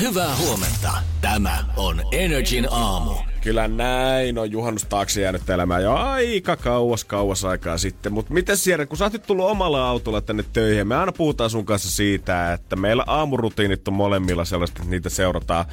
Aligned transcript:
Hyvää 0.00 0.36
huomenta. 0.36 0.92
Tämä 1.20 1.64
on 1.76 2.00
Energin 2.12 2.68
aamu. 2.70 3.14
Kyllä 3.42 3.68
näin 3.68 4.38
on 4.38 4.50
juhannus 4.50 4.84
taakse 4.84 5.20
jäänyt 5.20 5.50
elämään 5.50 5.82
jo 5.82 5.94
aika 5.94 6.56
kauas 6.56 7.04
kauas 7.04 7.44
aikaa 7.44 7.78
sitten. 7.78 8.12
Mutta 8.12 8.34
miten 8.34 8.56
siellä, 8.56 8.86
kun 8.86 8.98
sä 8.98 9.04
oot 9.04 9.12
nyt 9.12 9.22
tullut 9.22 9.50
omalla 9.50 9.88
autolla 9.88 10.20
tänne 10.20 10.44
töihin, 10.52 10.86
me 10.86 10.96
aina 10.96 11.12
puhutaan 11.12 11.50
sun 11.50 11.66
kanssa 11.66 11.90
siitä, 11.90 12.52
että 12.52 12.76
meillä 12.76 13.04
aamurutiinit 13.06 13.88
on 13.88 13.94
molemmilla 13.94 14.44
sellaista, 14.44 14.78
että 14.78 14.90
niitä 14.90 15.08
seurataan 15.08 15.64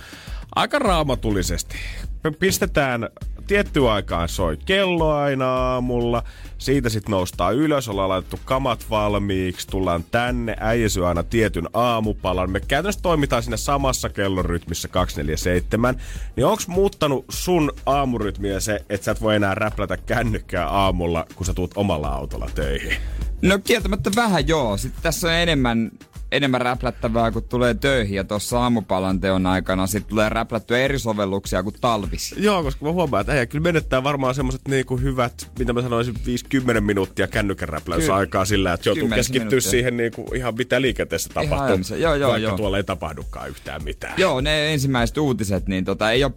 aika 0.55 0.79
raamatulisesti. 0.79 1.76
Me 2.23 2.31
pistetään 2.31 3.09
tiettyä 3.47 3.93
aikaan 3.93 4.29
soi 4.29 4.57
kello 4.65 5.13
aina 5.13 5.45
aamulla. 5.45 6.23
Siitä 6.57 6.89
sitten 6.89 7.11
noustaan 7.11 7.55
ylös, 7.55 7.89
ollaan 7.89 8.09
laitettu 8.09 8.39
kamat 8.45 8.85
valmiiksi, 8.89 9.67
tullaan 9.67 10.03
tänne, 10.11 10.55
äijä 10.59 10.89
syö 10.89 11.07
aina 11.07 11.23
tietyn 11.23 11.70
aamupalan. 11.73 12.51
Me 12.51 12.59
käytännössä 12.59 13.01
toimitaan 13.01 13.43
siinä 13.43 13.57
samassa 13.57 14.09
kellorytmissä 14.09 14.87
247. 14.87 15.95
Niin 16.35 16.45
onks 16.45 16.67
muuttanut 16.67 17.25
sun 17.29 17.71
aamurytmiä 17.85 18.59
se, 18.59 18.85
että 18.89 19.05
sä 19.05 19.12
et 19.12 19.21
voi 19.21 19.35
enää 19.35 19.55
räplätä 19.55 19.98
kännykkää 19.98 20.67
aamulla, 20.67 21.26
kun 21.35 21.45
sä 21.45 21.54
tuut 21.54 21.71
omalla 21.76 22.07
autolla 22.07 22.49
töihin? 22.55 22.98
No 23.41 23.59
kieltämättä 23.59 24.11
vähän 24.15 24.48
joo. 24.48 24.77
Sitten 24.77 25.04
tässä 25.04 25.27
on 25.27 25.34
enemmän 25.34 25.91
enemmän 26.31 26.61
räplättävää, 26.61 27.31
kun 27.31 27.43
tulee 27.43 27.73
töihin 27.73 28.15
ja 28.15 28.23
tuossa 28.23 28.59
aamupalan 28.59 29.20
teon 29.20 29.45
aikana 29.45 29.87
sitten 29.87 30.09
tulee 30.09 30.29
räplättyä 30.29 30.77
eri 30.77 30.99
sovelluksia 30.99 31.63
kuin 31.63 31.75
talvisi. 31.81 32.35
Joo, 32.37 32.63
koska 32.63 32.85
mä 32.85 32.91
huomaan, 32.91 33.21
että 33.21 33.33
ei, 33.33 33.47
kyllä 33.47 33.63
menettää 33.63 34.03
varmaan 34.03 34.35
semmoiset 34.35 34.61
niinku 34.67 34.98
hyvät, 34.98 35.51
mitä 35.59 35.73
mä 35.73 35.81
sanoisin, 35.81 36.15
50 36.25 36.81
minuuttia 36.81 37.27
kännykän 37.27 37.70
aikaa 38.13 38.45
sillä, 38.45 38.73
että 38.73 38.89
joutuu 38.89 39.07
keskittyä 39.07 39.59
siihen 39.59 39.98
niinku 39.98 40.25
ihan 40.35 40.55
mitä 40.55 40.81
liikenteessä 40.81 41.29
tapahtuu. 41.33 41.98
Joo, 41.98 42.15
joo, 42.15 42.31
vaikka 42.31 42.48
joo. 42.48 42.57
tuolla 42.57 42.77
ei 42.77 42.83
tapahdukaan 42.83 43.49
yhtään 43.49 43.83
mitään. 43.83 44.13
Joo, 44.17 44.41
ne 44.41 44.73
ensimmäiset 44.73 45.17
uutiset, 45.17 45.67
niin 45.67 45.85
tota, 45.85 46.11
ei 46.11 46.23
ole 46.23 46.31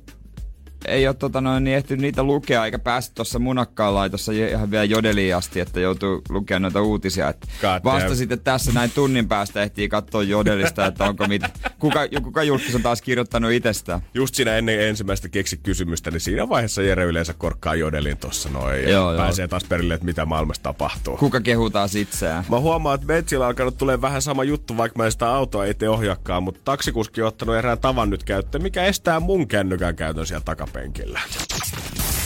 ei 0.89 1.07
ole 1.07 1.15
tota 1.15 1.41
noin, 1.41 1.65
niin 1.65 1.77
ehtinyt 1.77 2.01
niitä 2.01 2.23
lukea, 2.23 2.65
eikä 2.65 2.79
päässyt 2.79 3.15
tuossa 3.15 3.39
munakkaan 3.39 3.95
laitossa 3.95 4.33
ihan 4.33 4.71
vielä 4.71 4.85
jodeliin 4.85 5.37
asti, 5.37 5.61
että 5.61 5.81
joutuu 5.81 6.23
lukemaan 6.29 6.63
noita 6.63 6.83
uutisia. 6.83 7.29
Että 7.29 7.49
vasta 7.85 8.15
sitten 8.15 8.41
tässä 8.41 8.73
näin 8.73 8.91
tunnin 8.91 9.29
päästä 9.29 9.63
ehtii 9.63 9.89
katsoa 9.89 10.23
jodelista, 10.23 10.87
että 10.87 11.05
onko 11.05 11.27
mit, 11.27 11.43
kuka, 11.79 12.01
kuka 12.23 12.43
julkis 12.43 12.75
on 12.75 12.83
taas 12.83 13.03
kirjoittanut 13.03 13.53
itsestään. 13.53 14.01
Just 14.15 14.35
siinä 14.35 14.57
ennen 14.57 14.81
ensimmäistä 14.81 15.29
keksi 15.29 15.57
kysymystä, 15.57 16.11
niin 16.11 16.21
siinä 16.21 16.49
vaiheessa 16.49 16.83
Jere 16.83 17.05
yleensä 17.05 17.35
korkkaa 17.35 17.75
jodelin 17.75 18.17
tuossa 18.17 18.49
noin 18.49 18.83
ja 18.83 18.91
joo, 18.91 19.17
pääsee 19.17 19.43
joo. 19.43 19.49
taas 19.49 19.65
perille, 19.65 19.95
että 19.95 20.07
mitä 20.07 20.27
maailmassa 20.27 20.63
tapahtuu. 20.63 21.17
Kuka 21.17 21.41
kehuu 21.41 21.71
taas 21.71 21.95
itseään? 21.95 22.45
Mä 22.51 22.61
huomaan, 22.61 22.95
että 22.95 23.07
Metsillä 23.07 23.45
on 23.45 23.49
alkanut 23.49 23.79
tulee 23.79 24.01
vähän 24.01 24.23
sama 24.23 24.45
juttu, 24.45 24.77
vaikka 24.77 24.99
mä 24.99 25.05
en 25.05 25.13
sitä 25.13 25.31
autoa 25.31 25.67
ei 25.67 25.75
ohjakkaan, 25.89 26.43
mutta 26.43 26.61
taksikuski 26.65 27.23
on 27.23 27.29
ottanut 27.29 27.57
erään 27.57 27.79
tavan 27.79 28.11
nyt 28.11 28.25
käyttöön, 28.25 28.63
mikä 28.63 28.85
estää 28.85 29.21
mun 29.21 29.49
kännykän 29.49 29.97
käytön 29.97 30.27
siellä 30.27 30.45
takana 30.45 30.70
takapenkillä. 30.73 31.21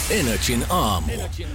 Energin 0.09 0.65
aamu. 0.69 1.11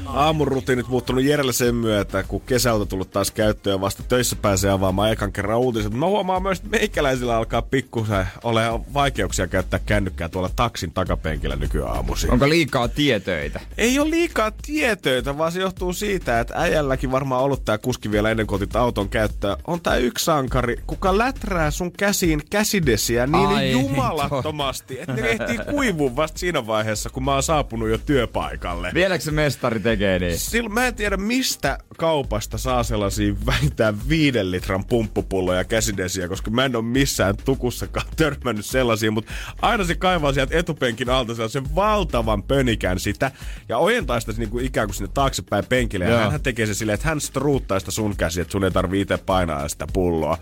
Aamurutiinit 0.07 0.89
muuttunut 0.89 1.25
Jerelle 1.25 1.53
sen 1.53 1.75
myötä, 1.75 2.23
kun 2.23 2.41
kesältä 2.41 2.87
tullut 2.87 3.11
taas 3.11 3.31
käyttöön 3.31 3.75
ja 3.75 3.81
vasta 3.81 4.03
töissä 4.03 4.37
pääsee 4.37 4.71
avaamaan 4.71 5.13
ekan 5.13 5.33
kerran 5.33 5.59
uutiset. 5.59 5.93
Mä 5.93 6.07
huomaan 6.07 6.43
myös, 6.43 6.59
että 6.59 6.71
meikäläisillä 6.71 7.37
alkaa 7.37 7.63
pikkusen 7.63 8.27
ole 8.45 8.63
vaikeuksia 8.95 9.47
käyttää 9.47 9.81
kännykkää 9.87 10.29
tuolla 10.29 10.51
taksin 10.57 10.93
takapenkillä 10.93 11.57
nykyaamuisin. 11.57 12.31
Onko 12.31 12.49
liikaa 12.49 12.89
tietöitä? 12.89 13.61
Ei 13.79 13.99
ole 13.99 14.11
liikaa 14.11 14.53
tietöitä, 14.63 15.39
vaan 15.39 15.53
se 15.53 15.61
johtuu 15.61 15.93
siitä, 15.93 16.41
että 16.41 16.55
äijälläkin 16.57 17.11
varmaan 17.11 17.43
ollut 17.43 17.65
tää 17.65 17.79
kuski 17.79 18.11
vielä 18.11 18.31
ennen 18.31 18.47
kuin 18.47 18.69
auton 18.75 19.09
käyttöä. 19.09 19.57
On 19.67 19.81
tää 19.81 19.97
yksi 19.97 20.25
sankari, 20.25 20.81
kuka 20.87 21.19
läträä 21.19 21.71
sun 21.71 21.93
käsiin 21.93 22.43
käsidesiä 22.51 23.27
niin 23.27 23.49
Ai, 23.49 23.71
jumalattomasti, 23.71 25.01
että 25.01 25.13
ne 25.13 25.29
ehtii 25.29 25.59
kuivua 25.71 26.17
vasta 26.17 26.39
siinä 26.39 26.67
vaiheessa, 26.67 27.11
kun 27.11 27.25
mä 27.25 27.33
oon 27.33 27.43
saapunut 27.43 27.89
jo 27.89 27.99
työpaikalle 27.99 28.40
paikalle. 28.41 28.91
Vieläkö 28.95 29.25
se 29.25 29.31
mestari 29.31 29.81
tekee 29.81 30.19
niin? 30.19 30.39
Silloin 30.39 30.75
mä 30.75 30.87
en 30.87 30.95
tiedä, 30.95 31.17
mistä 31.17 31.79
kaupasta 31.99 32.59
saa 32.59 32.83
sellaisia 32.83 33.35
vähintään 33.47 34.09
viiden 34.09 34.51
litran 34.51 34.85
pumppupulloja 34.85 35.65
käsidesiä, 35.65 36.29
koska 36.29 36.51
mä 36.51 36.65
en 36.65 36.77
ole 36.77 36.85
missään 36.85 37.35
tukussakaan 37.45 38.07
törmännyt 38.17 38.67
sellaisia, 38.67 39.11
mutta 39.11 39.33
aina 39.63 39.85
se 39.85 39.95
kaivaa 39.95 40.33
sieltä 40.33 40.59
etupenkin 40.59 41.11
alta 41.11 41.35
sellaisen 41.35 41.75
valtavan 41.75 42.43
pönikän 42.43 42.99
sitä 42.99 43.31
ja 43.69 43.79
ojentaa 43.79 44.21
sitä 44.21 44.33
niin 44.33 44.51
kuin 44.51 44.65
ikään 44.65 44.89
kuin 44.89 44.95
sinne 44.95 45.11
taaksepäin 45.15 45.65
penkille. 45.69 46.05
Ja 46.05 46.31
hän 46.31 46.43
tekee 46.43 46.67
se 46.67 46.75
silleen, 46.75 46.95
että 46.95 47.09
hän 47.09 47.21
struuttaa 47.21 47.81
sitä 47.81 47.91
sun 47.91 48.17
käsi, 48.17 48.41
että 48.41 48.53
sun 48.53 48.65
ei 48.65 48.71
tarvitse 48.71 49.03
itse 49.03 49.25
painaa 49.27 49.69
sitä 49.69 49.87
pulloa. 49.93 50.39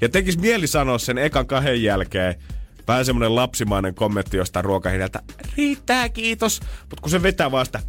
Ja 0.00 0.08
tekis 0.08 0.38
mieli 0.38 0.66
sanoa 0.66 0.98
sen 0.98 1.18
ekan 1.18 1.46
kahden 1.46 1.82
jälkeen, 1.82 2.34
Vähän 2.88 3.04
semmonen 3.04 3.34
lapsimainen 3.34 3.94
kommentti 3.94 4.36
jostain 4.36 4.64
ruokahinnalta. 4.64 5.22
Riittää, 5.56 6.08
kiitos. 6.08 6.60
Mutta 6.80 7.02
kun 7.02 7.10
se 7.10 7.22
vetää 7.22 7.50
vasta 7.50 7.80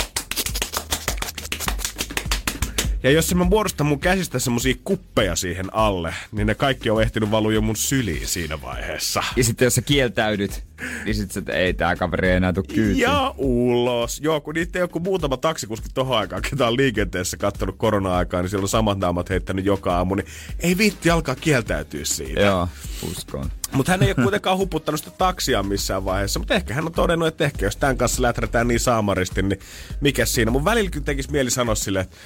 ja 3.04 3.12
jos 3.12 3.36
mä 3.36 3.44
muodostan 3.44 3.88
mun 3.88 4.00
käsistä 4.00 4.40
semmosia 4.40 4.76
kuppeja 4.84 5.36
siihen 5.36 5.74
alle, 5.74 6.14
niin 6.32 6.48
ne 6.48 6.56
kaikki 6.56 6.90
on 6.90 7.02
ehtinyt 7.02 7.32
valua 7.32 7.54
jo 7.54 7.62
mun 7.62 7.76
syliin 7.76 8.28
siinä 8.28 8.62
vaiheessa. 8.62 9.24
Ja 9.36 9.44
sitten 9.44 9.66
jos 9.66 9.76
sä 9.76 9.82
kieltäydyt, 9.82 10.64
niin 11.06 11.16
sit 11.16 11.32
sä, 11.32 11.42
ei 11.54 11.74
tää 11.74 11.96
kaveri 11.96 12.30
ei 12.30 12.36
enää 12.36 12.54
tuu 12.54 12.64
kyytiin. 12.64 12.98
Ja 12.98 13.34
ulos. 13.38 14.20
Joo, 14.22 14.42
kun 14.42 14.54
niitä 14.54 14.80
ei 14.80 14.84
joku 14.84 15.00
muutama 15.00 15.38
taksikuski 15.38 15.88
tohon 15.94 16.18
aikaan, 16.18 16.42
ketä 16.42 16.68
on 16.68 16.78
liikenteessä 16.78 17.38
kattonut 17.38 17.76
korona-aikaa, 17.78 18.42
niin 18.42 18.50
siellä 18.50 18.64
on 18.64 18.70
samat 18.70 19.00
naamat 19.00 19.30
heittänyt 19.30 19.66
joka 19.66 19.98
aamu, 19.98 20.16
niin 20.16 20.28
ei 20.60 20.78
viitti 20.78 21.10
alkaa 21.10 21.36
kieltäytyä 21.36 22.06
siitä. 22.06 22.42
Joo, 22.42 22.68
uskon. 23.12 23.52
Mutta 23.72 23.92
hän 23.92 24.04
ei 24.04 24.14
ole 24.18 24.24
kuitenkaan 24.24 24.58
huputtanut 24.58 25.00
sitä 25.00 25.12
taksia 25.18 25.64
missään 25.64 26.06
vaiheessa. 26.06 26.40
Mutta 26.40 26.54
ehkä 26.54 26.74
hän 26.74 26.86
on 26.86 26.92
todennut, 26.92 27.28
että 27.28 27.46
ehkä 27.46 27.66
jos 27.66 27.78
tämän 27.78 27.98
kanssa 27.98 28.22
läträtään 28.22 28.68
niin 28.68 28.80
saamaristi, 28.80 29.42
niin 29.42 29.60
mikä 30.02 30.26
siinä. 30.26 30.52
Mun 30.52 30.66
välillä 30.66 30.90
tekisi 31.06 31.31
mieli 31.31 31.52
sanoa 31.52 31.76
sille, 31.76 32.00
että 32.00 32.18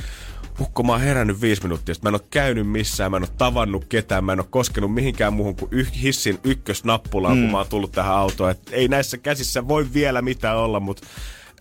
Ukko, 0.59 0.83
mä 0.83 0.91
oon 0.91 1.01
herännyt 1.01 1.41
viisi 1.41 1.63
minuuttia, 1.63 1.95
mä 2.01 2.09
en 2.09 2.15
ole 2.15 2.21
käynyt 2.29 2.67
missään, 2.67 3.11
mä 3.11 3.17
en 3.17 3.23
ole 3.23 3.29
tavannut 3.37 3.85
ketään, 3.85 4.23
mä 4.23 4.33
en 4.33 4.39
ole 4.39 4.47
koskenut 4.49 4.93
mihinkään 4.93 5.33
muuhun 5.33 5.55
kuin 5.55 5.69
yh- 5.71 6.01
hissin 6.01 6.39
ykkösnappulaan, 6.43 7.37
mm. 7.37 7.41
kun 7.41 7.51
mä 7.51 7.57
oon 7.57 7.67
tullut 7.69 7.91
tähän 7.91 8.15
autoon. 8.15 8.51
Et 8.51 8.59
ei 8.71 8.87
näissä 8.87 9.17
käsissä 9.17 9.67
voi 9.67 9.87
vielä 9.93 10.21
mitään 10.21 10.57
olla, 10.57 10.79
mutta 10.79 11.07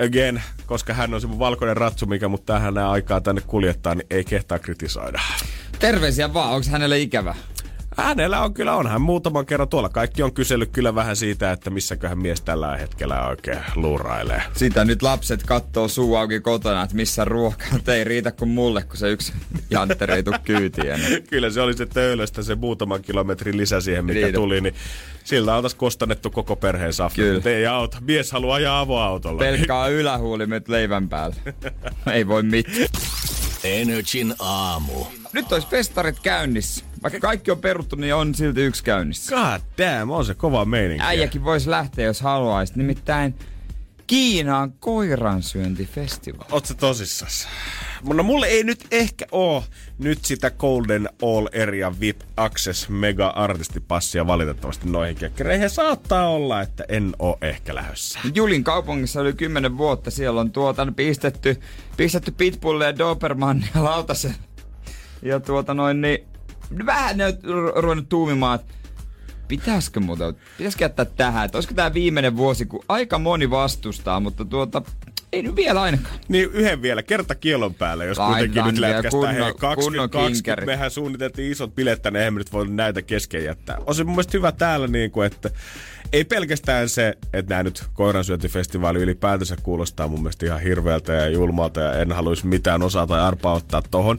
again, 0.06 0.42
koska 0.66 0.94
hän 0.94 1.14
on 1.14 1.20
se 1.20 1.26
mun 1.26 1.38
valkoinen 1.38 1.76
ratsu, 1.76 2.06
mikä 2.06 2.28
mut 2.28 2.46
tähän 2.46 2.78
aikaa 2.78 3.20
tänne 3.20 3.42
kuljettaa, 3.46 3.94
niin 3.94 4.06
ei 4.10 4.24
kehtaa 4.24 4.58
kritisoida. 4.58 5.20
Terveisiä 5.78 6.34
vaan, 6.34 6.54
onko 6.54 6.66
hänelle 6.70 6.98
ikävä? 6.98 7.34
Hänellä 7.96 8.40
on 8.40 8.54
kyllä, 8.54 8.74
onhan 8.74 9.00
muutaman 9.02 9.46
kerran 9.46 9.68
tuolla. 9.68 9.88
Kaikki 9.88 10.22
on 10.22 10.32
kysellyt 10.32 10.70
kyllä 10.72 10.94
vähän 10.94 11.16
siitä, 11.16 11.52
että 11.52 11.70
missäköhän 11.70 12.18
mies 12.18 12.40
tällä 12.40 12.76
hetkellä 12.76 13.26
oikein 13.28 13.58
luurailee. 13.74 14.42
Sitä 14.52 14.84
nyt 14.84 15.02
lapset 15.02 15.42
kattoo 15.42 15.88
suu 15.88 16.16
auki 16.16 16.40
kotona, 16.40 16.82
että 16.82 16.96
missä 16.96 17.24
ruoka 17.24 17.64
ei 17.86 18.04
riitä 18.04 18.32
kuin 18.32 18.48
mulle, 18.48 18.82
kun 18.82 18.96
se 18.96 19.10
yksi 19.10 19.32
jantteri 19.70 20.14
ei 20.14 20.22
tule 20.22 20.38
kyytiin. 20.44 20.86
kyllä 21.30 21.50
se 21.50 21.60
oli 21.60 21.76
se 21.76 21.86
töölöstä 21.86 22.42
se 22.42 22.54
muutaman 22.54 23.02
kilometrin 23.02 23.56
lisä 23.56 23.80
siihen, 23.80 24.04
mikä 24.04 24.20
Riitä. 24.20 24.36
tuli, 24.36 24.60
niin 24.60 24.74
siltä 25.24 25.54
oltaisiin 25.54 25.78
kostannettu 25.78 26.30
koko 26.30 26.56
perheen 26.56 26.92
safta. 26.92 27.22
Mutta 27.34 27.50
ei 27.50 27.66
auta. 27.66 27.98
Mies 28.00 28.32
haluaa 28.32 28.56
ajaa 28.56 28.80
avoautolla. 28.80 29.38
Pelkkaa 29.38 29.88
ylähuuli 29.88 30.46
nyt 30.46 30.68
leivän 30.68 31.08
päällä. 31.08 31.36
ei 32.14 32.26
voi 32.28 32.42
mitään. 32.42 32.88
Energin 33.64 34.34
aamu. 34.38 35.04
Nyt 35.32 35.52
olisi 35.52 35.68
festarit 35.68 36.20
käynnissä. 36.20 36.84
Vaikka 37.02 37.20
kaikki 37.20 37.50
on 37.50 37.58
peruttu, 37.58 37.96
niin 37.96 38.14
on 38.14 38.34
silti 38.34 38.60
yksi 38.60 38.84
käynnissä. 38.84 39.36
God 39.36 39.60
damn, 39.78 40.10
on 40.10 40.24
se 40.24 40.34
kova 40.34 40.64
meininki. 40.64 41.04
Äijäkin 41.04 41.44
voisi 41.44 41.70
lähteä, 41.70 42.04
jos 42.04 42.20
haluaisi. 42.20 42.72
Nimittäin 42.76 43.34
Kiinaan 44.06 44.72
koiransyöntifestivaali. 44.72 46.48
Oletko 46.52 46.74
tosissas? 46.74 47.48
No 48.14 48.22
mulle 48.22 48.46
ei 48.46 48.64
nyt 48.64 48.86
ehkä 48.90 49.26
oo 49.32 49.64
nyt 49.98 50.24
sitä 50.24 50.50
Golden 50.50 51.08
All 51.22 51.46
Area 51.62 52.00
VIP 52.00 52.20
Access 52.36 52.88
Mega 52.88 53.26
Artistipassia 53.26 54.26
valitettavasti 54.26 54.88
noihin 54.88 55.16
kekkereihin. 55.16 55.70
Saattaa 55.70 56.28
olla, 56.28 56.60
että 56.60 56.84
en 56.88 57.12
oo 57.18 57.38
ehkä 57.42 57.74
lähdössä. 57.74 58.18
Julin 58.34 58.64
kaupungissa 58.64 59.20
oli 59.20 59.32
kymmenen 59.32 59.78
vuotta. 59.78 60.10
Siellä 60.10 60.40
on 60.40 60.52
tuota 60.52 60.86
pistetty, 60.96 61.60
pistetty 61.96 62.30
Pitbullia 62.30 62.86
ja 62.86 62.98
Dobermannia 62.98 63.84
lautasen. 63.84 64.34
Ja 65.22 65.40
tuota 65.40 65.74
noin, 65.74 66.00
niin 66.00 66.18
vähän 66.86 67.16
ne 67.18 67.26
on 67.26 67.32
ruvennut 67.76 68.08
tuumimaan, 68.08 68.60
että 68.60 68.74
pitäisikö 69.52 70.00
muuta, 70.00 70.34
pitäisikö 70.58 70.84
jättää 70.84 71.04
tähän, 71.04 71.44
että 71.44 71.58
olisiko 71.58 71.74
tämä 71.74 71.94
viimeinen 71.94 72.36
vuosi, 72.36 72.66
kun 72.66 72.84
aika 72.88 73.18
moni 73.18 73.50
vastustaa, 73.50 74.20
mutta 74.20 74.44
tuota, 74.44 74.82
ei 75.32 75.42
nyt 75.42 75.56
vielä 75.56 75.82
ainakaan. 75.82 76.14
Niin 76.28 76.50
yhden 76.52 76.82
vielä, 76.82 77.02
kerta 77.02 77.34
kielon 77.34 77.74
päälle, 77.74 78.06
jos 78.06 78.18
Laitan 78.18 78.38
kuitenkin 78.38 78.64
nyt 78.64 78.78
lätkästään. 78.78 79.34
Hei, 79.34 79.54
2020 79.58 80.66
mehän 80.66 80.90
suunniteltiin 80.90 81.52
isot 81.52 81.74
bilet 81.74 82.02
tänne, 82.02 82.18
eihän 82.18 82.34
me 82.34 82.38
nyt 82.38 82.52
voi 82.52 82.68
näitä 82.68 83.02
kesken 83.02 83.44
jättää. 83.44 83.78
On 83.86 83.94
se 83.94 84.04
mun 84.04 84.14
mielestä 84.14 84.38
hyvä 84.38 84.52
täällä, 84.52 84.86
niin 84.86 85.10
kuin, 85.10 85.26
että 85.26 85.50
ei 86.12 86.24
pelkästään 86.24 86.88
se, 86.88 87.18
että 87.32 87.54
nämä 87.54 87.62
nyt 87.62 87.84
koiransyöntifestivaali 87.92 88.98
ylipäätänsä 88.98 89.56
kuulostaa 89.62 90.08
mun 90.08 90.22
mielestä 90.22 90.46
ihan 90.46 90.60
hirveältä 90.60 91.12
ja 91.12 91.28
julmalta 91.28 91.80
ja 91.80 91.92
en 91.92 92.12
haluaisi 92.12 92.46
mitään 92.46 92.82
osaa 92.82 93.06
tai 93.06 93.20
arpaa 93.20 93.54
ottaa 93.54 93.82
tohon. 93.90 94.18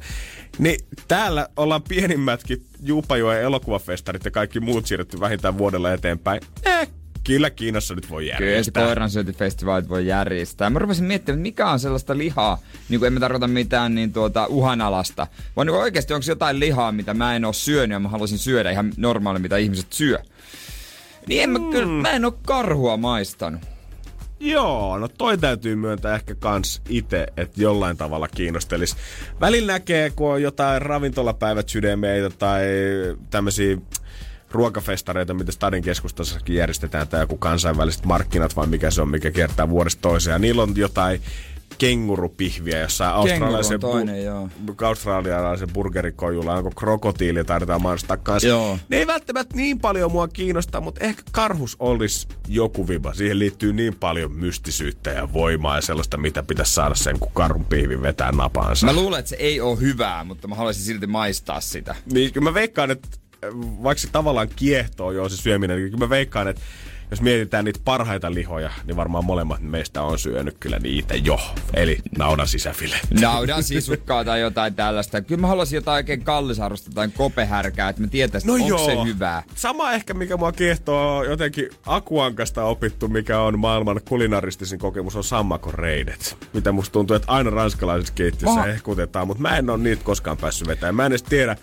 Niin 0.57 0.79
täällä 1.07 1.47
ollaan 1.57 1.81
pienimmätkin 1.81 2.65
Juupajoen 2.83 3.41
elokuvafestarit 3.41 4.25
ja 4.25 4.31
kaikki 4.31 4.59
muut 4.59 4.85
siirretty 4.85 5.19
vähintään 5.19 5.57
vuodella 5.57 5.93
eteenpäin. 5.93 6.41
Eh, 6.63 6.89
Kyllä 7.23 7.49
Kiinassa 7.49 7.95
nyt 7.95 8.09
voi 8.09 8.27
järjestää. 8.27 8.73
Kyllä 8.73 8.87
koiransyöntifestivaalit 8.87 9.89
voi 9.89 10.07
järjestää. 10.07 10.69
Mä 10.69 10.79
rupesin 10.79 11.05
miettimään, 11.05 11.39
mikä 11.39 11.69
on 11.69 11.79
sellaista 11.79 12.17
lihaa, 12.17 12.57
niin 12.89 12.99
kuin 12.99 13.07
emme 13.07 13.19
tarkoita 13.19 13.47
mitään 13.47 13.95
niin 13.95 14.13
tuota, 14.13 14.47
uhanalasta, 14.47 15.27
vaan 15.55 15.67
niin 15.67 15.75
oikeasti 15.75 16.13
onko 16.13 16.25
jotain 16.27 16.59
lihaa, 16.59 16.91
mitä 16.91 17.13
mä 17.13 17.35
en 17.35 17.45
oo 17.45 17.53
syönyt 17.53 17.95
ja 17.95 17.99
mä 17.99 18.09
haluaisin 18.09 18.37
syödä 18.37 18.71
ihan 18.71 18.93
normaali, 18.97 19.39
mitä 19.39 19.57
ihmiset 19.57 19.93
syö. 19.93 20.19
Niin 21.27 21.43
en 21.43 21.49
mä, 21.49 21.59
mm. 21.59 21.69
kyllä, 21.69 22.01
mä 22.01 22.09
en 22.09 22.25
oo 22.25 22.39
karhua 22.45 22.97
maistanut. 22.97 23.61
Joo, 24.39 24.97
no 24.97 25.07
toi 25.07 25.37
täytyy 25.37 25.75
myöntää 25.75 26.15
ehkä 26.15 26.35
kans 26.35 26.81
itse, 26.89 27.27
että 27.37 27.61
jollain 27.61 27.97
tavalla 27.97 28.27
kiinnostelis. 28.27 28.95
Välillä 29.41 29.73
näkee, 29.73 30.09
kun 30.09 30.31
on 30.31 30.41
jotain 30.41 30.81
ravintolapäivät 30.81 31.69
sydämeitä 31.69 32.29
tai 32.29 32.63
tämmöisiä 33.29 33.77
ruokafestareita, 34.53 35.33
mitä 35.33 35.51
Stadin 35.51 35.83
keskustassakin 35.83 36.55
järjestetään, 36.55 37.07
tai 37.07 37.21
joku 37.21 37.37
kansainväliset 37.37 38.05
markkinat, 38.05 38.55
vai 38.55 38.67
mikä 38.67 38.91
se 38.91 39.01
on, 39.01 39.09
mikä 39.09 39.31
kiertää 39.31 39.69
vuodesta 39.69 40.01
toiseen. 40.01 40.41
Niillä 40.41 40.63
on 40.63 40.73
jotain 40.75 41.21
kengurupihviä 41.77 42.79
jossain 42.79 43.13
australialaisen, 43.13 43.79
toinen, 43.79 44.23
joo. 44.23 44.49
australialaisen 44.81 45.69
burgerikojulla, 45.73 46.53
onko 46.53 46.71
krokotiili 46.75 47.43
taidetaan 47.43 47.81
mainostaa 47.81 48.17
kanssa. 48.17 48.47
Joo. 48.47 48.77
Ne 48.89 48.97
ei 48.97 49.07
välttämättä 49.07 49.55
niin 49.55 49.79
paljon 49.79 50.11
mua 50.11 50.27
kiinnostaa, 50.27 50.81
mutta 50.81 51.05
ehkä 51.05 51.23
karhus 51.31 51.75
olisi 51.79 52.27
joku 52.47 52.87
viba. 52.87 53.13
Siihen 53.13 53.39
liittyy 53.39 53.73
niin 53.73 53.95
paljon 53.95 54.31
mystisyyttä 54.31 55.09
ja 55.09 55.33
voimaa 55.33 55.75
ja 55.75 55.81
sellaista, 55.81 56.17
mitä 56.17 56.43
pitäisi 56.43 56.73
saada 56.73 56.95
sen, 56.95 57.19
kun 57.19 57.31
karhun 57.33 57.65
pihvi 57.65 58.01
vetää 58.01 58.31
napaansa. 58.31 58.85
Mä 58.85 58.93
luulen, 58.93 59.19
että 59.19 59.29
se 59.29 59.35
ei 59.35 59.61
ole 59.61 59.79
hyvää, 59.79 60.23
mutta 60.23 60.47
mä 60.47 60.55
haluaisin 60.55 60.83
silti 60.83 61.07
maistaa 61.07 61.61
sitä. 61.61 61.95
Niin, 62.13 62.31
mä 62.41 62.53
veikkaan, 62.53 62.91
että 62.91 63.07
vaikka 63.83 64.01
se 64.01 64.07
tavallaan 64.11 64.49
kiehtoo 64.55 65.11
jo 65.11 65.29
se 65.29 65.37
syöminen, 65.37 65.77
niin 65.77 65.99
mä 65.99 66.09
veikkaan, 66.09 66.47
että 66.47 66.61
jos 67.13 67.21
mietitään 67.21 67.65
niitä 67.65 67.79
parhaita 67.85 68.33
lihoja, 68.33 68.71
niin 68.85 68.95
varmaan 68.95 69.25
molemmat 69.25 69.61
meistä 69.61 70.01
on 70.01 70.19
syönyt 70.19 70.57
kyllä 70.59 70.79
niitä 70.79 71.15
jo. 71.15 71.39
Eli 71.73 71.97
naudan 72.17 72.47
sisäfile. 72.47 72.95
Naudan 73.21 73.63
sisukkaa 73.63 74.25
tai 74.25 74.41
jotain 74.41 74.75
tällaista. 74.75 75.21
Kyllä 75.21 75.41
mä 75.41 75.47
haluaisin 75.47 75.77
jotain 75.77 75.95
oikein 75.95 76.23
kallisarvosta 76.23 76.91
tai 76.93 77.07
kopehärkää, 77.07 77.89
että 77.89 78.01
mä 78.01 78.07
tietäisin, 78.07 78.47
no 78.47 78.53
onko 78.53 78.67
joo. 78.67 78.85
se 78.85 79.03
hyvää. 79.03 79.43
Sama 79.55 79.91
ehkä, 79.91 80.13
mikä 80.13 80.37
mua 80.37 80.51
kiehtoo 80.51 81.23
jotenkin 81.23 81.69
Akuankasta 81.85 82.63
opittu, 82.63 83.07
mikä 83.07 83.39
on 83.39 83.59
maailman 83.59 84.01
kulinaristisin 84.05 84.79
kokemus, 84.79 85.15
on 85.15 85.23
sammakoreidet. 85.23 86.37
Mitä 86.53 86.71
musta 86.71 86.93
tuntuu, 86.93 87.15
että 87.15 87.31
aina 87.31 87.49
ranskalaiset 87.49 88.15
keittiössä 88.15 88.65
ehkutetaan, 88.65 89.27
mutta 89.27 89.41
mä 89.41 89.57
en 89.57 89.69
ole 89.69 89.77
niitä 89.77 90.03
koskaan 90.03 90.37
päässyt 90.37 90.67
vetämään. 90.67 90.95
Mä 90.95 91.05
en 91.05 91.11
edes 91.11 91.23
tiedä, 91.23 91.57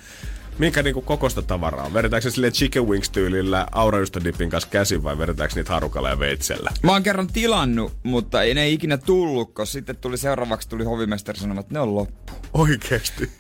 Minkä 0.61 0.83
niinku 0.83 1.03
kokosta 1.03 1.43
tavaraa 1.43 1.87
on? 1.87 1.95
Vedetäänkö 1.95 2.31
se 2.31 2.35
sille 2.35 2.51
chicken 2.51 2.89
wings 2.89 3.11
tyylillä 3.11 3.67
aurajustodipin 3.73 4.51
kanssa 4.51 4.71
käsin 4.71 5.03
vai 5.03 5.19
vedetäänkö 5.19 5.55
niitä 5.55 5.73
harukalla 5.73 6.09
ja 6.09 6.19
veitsellä? 6.19 6.71
Mä 6.83 6.93
oon 6.93 7.03
kerran 7.03 7.27
tilannut, 7.27 7.93
mutta 8.03 8.43
ei 8.43 8.55
ne 8.55 8.69
ikinä 8.69 8.99
tullut, 8.99 9.55
kun 9.55 9.67
sitten 9.67 9.97
tuli 9.97 10.17
seuraavaksi 10.17 10.69
tuli 10.69 10.85
hovimestari 10.85 11.39
sanomaan, 11.39 11.61
että 11.61 11.75
ne 11.75 11.81
on 11.81 11.95
loppu. 11.95 12.33
Oikeesti? 12.55 13.31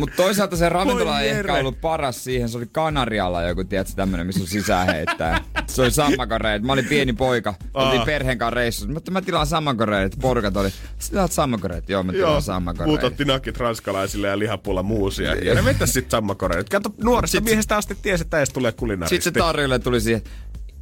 Mutta 0.00 0.16
toisaalta 0.16 0.56
se 0.56 0.68
ravintola 0.68 1.20
ei 1.20 1.30
ehkä 1.30 1.54
ollut 1.54 1.80
paras 1.80 2.24
siihen. 2.24 2.48
Se 2.48 2.58
oli 2.58 2.66
Kanarialla 2.72 3.42
joku, 3.42 3.64
tiedätkö, 3.64 3.92
tämmönen, 3.96 4.26
missä 4.26 4.40
on 4.40 4.46
sisään 4.46 4.86
heittää. 4.86 5.44
Se 5.66 5.82
oli 5.82 5.90
sammakoreet. 5.90 6.62
Mä 6.62 6.72
olin 6.72 6.84
pieni 6.84 7.12
poika. 7.12 7.54
Oltiin 7.74 8.02
perheen 8.02 8.38
kanssa 8.38 8.54
reissussa. 8.54 8.92
Mutta 8.92 9.10
mä 9.10 9.22
tilaan 9.22 9.46
sammakoreet. 9.46 10.16
Porukat 10.20 10.56
oli, 10.56 10.70
sä 10.98 11.10
tilaat 11.10 11.32
sammakoreet? 11.32 11.88
Joo, 11.88 12.02
mä 12.02 12.12
tilaan 12.12 12.42
sammakoreet. 12.42 12.88
Muut 12.88 13.04
otti 13.04 13.24
nakit 13.24 13.56
ranskalaisille 13.56 14.28
ja 14.28 14.38
lihapulla 14.38 14.82
muusia. 14.82 15.34
Ja 15.34 15.54
ne 15.54 15.64
vetäisi 15.64 15.92
sit 15.92 16.10
sammakoreet. 16.10 16.68
Kato, 16.68 16.94
nuoresta 17.02 17.32
sit, 17.32 17.44
miehestä 17.44 17.76
asti 17.76 17.96
tiesi, 18.02 18.22
että 18.22 18.38
edes 18.38 18.50
tulee 18.50 18.72
kulinaristi. 18.72 19.22
Sitten 19.22 19.42
se 19.42 19.46
tarjolle 19.46 19.78
tuli 19.78 20.00
siihen, 20.00 20.22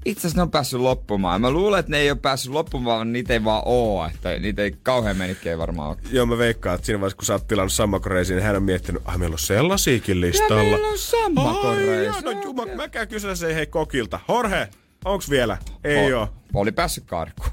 itse 0.05 0.21
asiassa 0.21 0.39
ne 0.39 0.43
on 0.43 0.51
päässyt 0.51 0.81
loppumaan. 0.81 1.41
Mä 1.41 1.51
luulen, 1.51 1.81
että 1.81 1.91
ne 1.91 1.99
ei 1.99 2.11
ole 2.11 2.19
päässyt 2.23 2.53
loppumaan, 2.53 2.97
vaan 2.97 3.13
niitä 3.13 3.33
ei 3.33 3.45
vaan 3.45 3.63
oo. 3.65 4.07
Että 4.07 4.39
niitä 4.39 4.63
ei 4.63 4.75
kauhean 4.83 5.17
menikkiä 5.17 5.59
varmaan 5.59 5.89
ole. 5.89 5.97
Joo, 6.11 6.27
mä 6.27 6.39
veikkaan, 6.39 6.75
että 6.75 6.87
siinä 6.87 7.01
vaiheessa, 7.01 7.17
kun 7.17 7.27
sä 7.27 7.33
oot 7.33 7.49
tilannut 7.49 7.73
sammakoreisiin, 7.73 8.37
niin 8.37 8.47
hän 8.47 8.57
on 8.57 8.63
miettinyt, 8.63 9.03
että 9.03 9.19
meillä 9.19 9.35
on 9.35 9.39
sellaisiakin 9.39 10.21
listalla. 10.21 10.63
Ja 10.63 10.71
meillä 10.71 10.89
on 10.89 10.99
sammakoreisiin. 10.99 12.25
no 12.25 12.31
juma, 12.31 12.67
mä 12.67 12.89
käyn 12.89 13.09
kysyä 13.09 13.35
se 13.35 13.55
hei 13.55 13.67
kokilta. 13.67 14.21
Jorge, 14.29 14.69
onks 15.05 15.31
vielä? 15.31 15.59
Ei 15.85 16.13
oo. 16.13 16.29
Oli 16.55 16.73
päässyt 16.73 17.05
karkuun. 17.05 17.51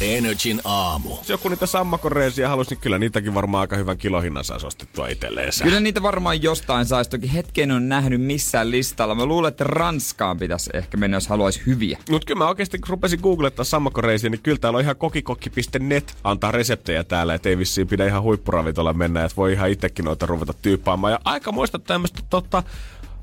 Energin 0.00 0.60
aamu. 0.64 1.08
Jos 1.08 1.28
joku 1.28 1.48
niitä 1.48 1.66
sammakoreisia 1.66 2.48
halusi, 2.48 2.70
niin 2.70 2.80
kyllä 2.80 2.98
niitäkin 2.98 3.34
varmaan 3.34 3.60
aika 3.60 3.76
hyvän 3.76 3.98
kilohinnan 3.98 4.44
saisi 4.44 4.66
ostettua 4.66 5.08
itselleen. 5.08 5.52
Kyllä 5.62 5.80
niitä 5.80 6.02
varmaan 6.02 6.42
jostain 6.42 6.86
saisi. 6.86 7.10
Toki 7.10 7.32
hetken 7.34 7.70
on 7.70 7.88
nähnyt 7.88 8.22
missään 8.22 8.70
listalla. 8.70 9.14
Mä 9.14 9.24
luulen, 9.24 9.48
että 9.48 9.64
Ranskaan 9.64 10.38
pitäisi 10.38 10.70
ehkä 10.74 10.96
mennä, 10.96 11.16
jos 11.16 11.28
haluaisi 11.28 11.62
hyviä. 11.66 11.98
Mutta 12.10 12.26
kyllä 12.26 12.38
mä 12.38 12.48
oikeasti 12.48 12.78
kun 12.78 12.88
rupesin 12.88 13.20
googlettaa 13.22 13.64
sammakoreisia, 13.64 14.30
niin 14.30 14.40
kyllä 14.42 14.58
täällä 14.58 14.76
on 14.76 14.82
ihan 14.82 14.96
kokikokki.net 14.96 16.16
antaa 16.24 16.52
reseptejä 16.52 17.04
täällä. 17.04 17.34
Että 17.34 17.48
ei 17.48 17.58
vissiin 17.58 17.88
pidä 17.88 18.06
ihan 18.06 18.22
huippuravitolla 18.22 18.92
mennä, 18.92 19.24
että 19.24 19.36
voi 19.36 19.52
ihan 19.52 19.70
itsekin 19.70 20.04
noita 20.04 20.26
ruveta 20.26 20.54
tyyppaamaan. 20.62 21.12
Ja 21.12 21.20
aika 21.24 21.52
muista 21.52 21.78
tämmöistä 21.78 22.22
totta, 22.30 22.62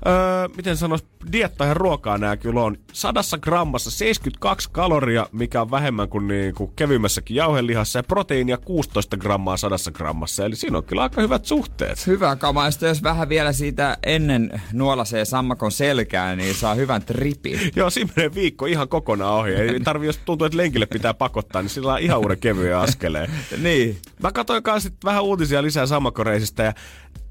öö, 0.08 0.48
miten 0.56 0.78
sanois, 0.78 1.06
dietta 1.32 1.66
ja 1.66 1.74
ruokaa 1.74 2.18
nää 2.18 2.38
kyllä 2.38 2.62
on. 2.62 2.78
Sadassa 2.94 3.38
grammassa 3.38 3.92
72 3.92 4.70
kaloria, 4.72 5.28
mikä 5.32 5.62
on 5.62 5.72
vähemmän 5.72 6.10
kuin, 6.10 6.28
niin, 6.28 6.56
kuin 6.56 6.72
kevyimmässäkin 6.76 7.36
jauhelihassa, 7.36 8.00
ja 8.00 8.04
proteiinia 8.04 8.58
16 8.58 9.18
grammaa 9.18 9.58
sadassa 9.58 9.92
grammassa. 9.92 10.46
Eli 10.46 10.56
siinä 10.56 10.78
on 10.78 10.84
kyllä 10.84 11.04
aika 11.04 11.22
hyvät 11.22 11.46
suhteet. 11.46 12.08
Hyvä 12.08 12.36
kama, 12.36 12.66
ja 12.66 12.88
jos 12.88 13.04
vähän 13.04 13.30
vielä 13.30 13.54
siitä 13.54 13.98
ennen 14.04 14.62
nuolasee 14.74 15.26
sammakon 15.26 15.72
selkää, 15.72 16.36
niin 16.36 16.56
saa 16.56 16.74
hyvän 16.74 17.02
tripin. 17.02 17.60
Joo, 17.76 17.90
siinä 17.90 18.10
menee 18.16 18.34
viikko 18.36 18.66
ihan 18.66 18.88
kokonaan 18.88 19.34
ohi. 19.34 19.52
Ei 19.52 19.80
tarvi, 19.80 20.06
jos 20.06 20.18
tuntuu, 20.18 20.46
että 20.46 20.58
lenkille 20.58 20.86
pitää 20.86 21.14
pakottaa, 21.14 21.62
niin 21.62 21.70
sillä 21.70 21.94
on 21.94 22.00
ihan 22.00 22.20
uuden 22.20 22.40
kevyen 22.40 22.78
askeleen. 22.78 23.32
niin. 23.62 23.98
Mä 24.24 24.32
katsoin 24.32 24.64
kanssa 24.64 24.90
vähän 25.06 25.24
uutisia 25.24 25.64
lisää 25.64 25.86
sammakoreisista, 25.86 26.64
ja 26.64 26.74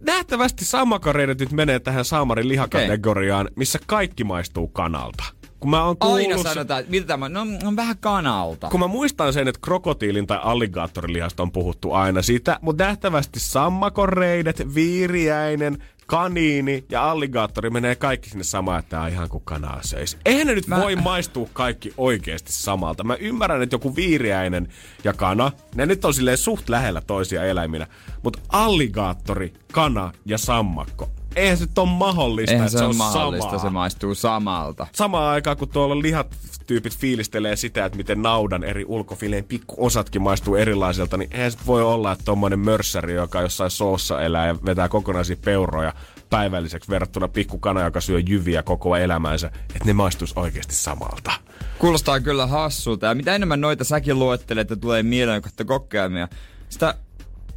nähtävästi 0.06 0.64
sammakoreidet 0.64 1.40
nyt 1.40 1.52
menee 1.52 1.80
tähän 1.80 2.04
saamarin 2.04 2.48
lihakategoriaan, 2.48 3.48
missä 3.56 3.78
kaikki 3.86 4.24
maistuu 4.24 4.68
kanalta. 4.68 5.24
Kun 5.60 5.70
mä 5.70 5.84
oon 5.84 5.96
kuullut... 5.98 6.20
Aina 6.20 6.42
sanotaan, 6.42 6.80
että 6.80 6.90
mitä 6.90 7.06
tämä, 7.06 7.28
no 7.28 7.46
on 7.64 7.76
vähän 7.76 7.96
kanalta. 8.00 8.68
Kun 8.68 8.80
mä 8.80 8.86
muistan 8.86 9.32
sen, 9.32 9.48
että 9.48 9.60
krokotiilin 9.64 10.26
tai 10.26 10.38
alligaattorilihasta 10.42 11.42
on 11.42 11.52
puhuttu 11.52 11.92
aina 11.92 12.22
sitä, 12.22 12.58
mutta 12.62 12.84
nähtävästi 12.84 13.40
sammakoreidet, 13.40 14.74
viiriäinen, 14.74 15.78
kaniini 16.06 16.84
ja 16.90 17.10
alligaattori 17.10 17.70
menee 17.70 17.94
kaikki 17.94 18.30
sinne 18.30 18.44
samaan, 18.44 18.78
että 18.78 18.90
tämä 18.90 19.02
on 19.02 19.08
ihan 19.08 19.28
kuin 19.28 19.44
kanaa 19.44 19.80
seis. 19.82 20.18
Eihän 20.24 20.46
ne 20.46 20.54
nyt 20.54 20.66
Mä... 20.66 20.76
voi 20.76 20.96
maistua 20.96 21.48
kaikki 21.52 21.94
oikeasti 21.96 22.52
samalta. 22.52 23.04
Mä 23.04 23.14
ymmärrän, 23.14 23.62
että 23.62 23.74
joku 23.74 23.96
viiriäinen 23.96 24.68
ja 25.04 25.12
kana, 25.12 25.52
ne 25.74 25.86
nyt 25.86 26.04
on 26.04 26.14
silleen 26.14 26.38
suht 26.38 26.68
lähellä 26.68 27.00
toisia 27.00 27.44
eläiminä. 27.44 27.86
Mutta 28.22 28.38
alligaattori, 28.48 29.52
kana 29.72 30.12
ja 30.24 30.38
sammakko, 30.38 31.10
eihän 31.36 31.56
se 31.56 31.66
ole 31.76 31.88
mahdollista, 31.88 32.52
eihän 32.52 32.66
että 32.66 32.78
se, 32.78 32.78
se 32.78 32.84
on 32.84 32.96
mahdollista, 32.96 33.50
samaa. 33.50 33.64
se 33.64 33.70
maistuu 33.70 34.14
samalta. 34.14 34.86
Samaan 34.92 35.32
aikaan, 35.32 35.56
kun 35.56 35.68
tuolla 35.68 36.02
lihat 36.02 36.36
tyypit 36.66 36.98
fiilistelee 36.98 37.56
sitä, 37.56 37.84
että 37.84 37.96
miten 37.96 38.22
naudan 38.22 38.64
eri 38.64 38.84
ulkofileen 38.88 39.44
pikkuosatkin 39.44 40.22
maistuu 40.22 40.54
erilaiselta, 40.54 41.16
niin 41.16 41.30
eihän 41.32 41.52
se 41.52 41.58
voi 41.66 41.82
olla, 41.82 42.12
että 42.12 42.24
tommonen 42.24 42.58
mörssäri, 42.58 43.14
joka 43.14 43.40
jossain 43.40 43.70
soossa 43.70 44.22
elää 44.22 44.46
ja 44.46 44.56
vetää 44.64 44.88
kokonaisia 44.88 45.36
peuroja 45.44 45.92
päivälliseksi 46.30 46.90
verrattuna 46.90 47.28
pikkukana, 47.28 47.84
joka 47.84 48.00
syö 48.00 48.20
jyviä 48.28 48.62
koko 48.62 48.96
elämänsä, 48.96 49.46
että 49.46 49.84
ne 49.84 49.92
maistuisi 49.92 50.34
oikeasti 50.36 50.74
samalta. 50.74 51.32
Kuulostaa 51.78 52.20
kyllä 52.20 52.46
hassulta. 52.46 53.06
Ja 53.06 53.14
mitä 53.14 53.34
enemmän 53.34 53.60
noita 53.60 53.84
säkin 53.84 54.18
luettelet, 54.18 54.70
että 54.70 54.80
tulee 54.80 55.02
mieleen 55.02 55.42
kohta 55.42 55.64
kokkeamia, 55.64 56.28
sitä 56.68 56.94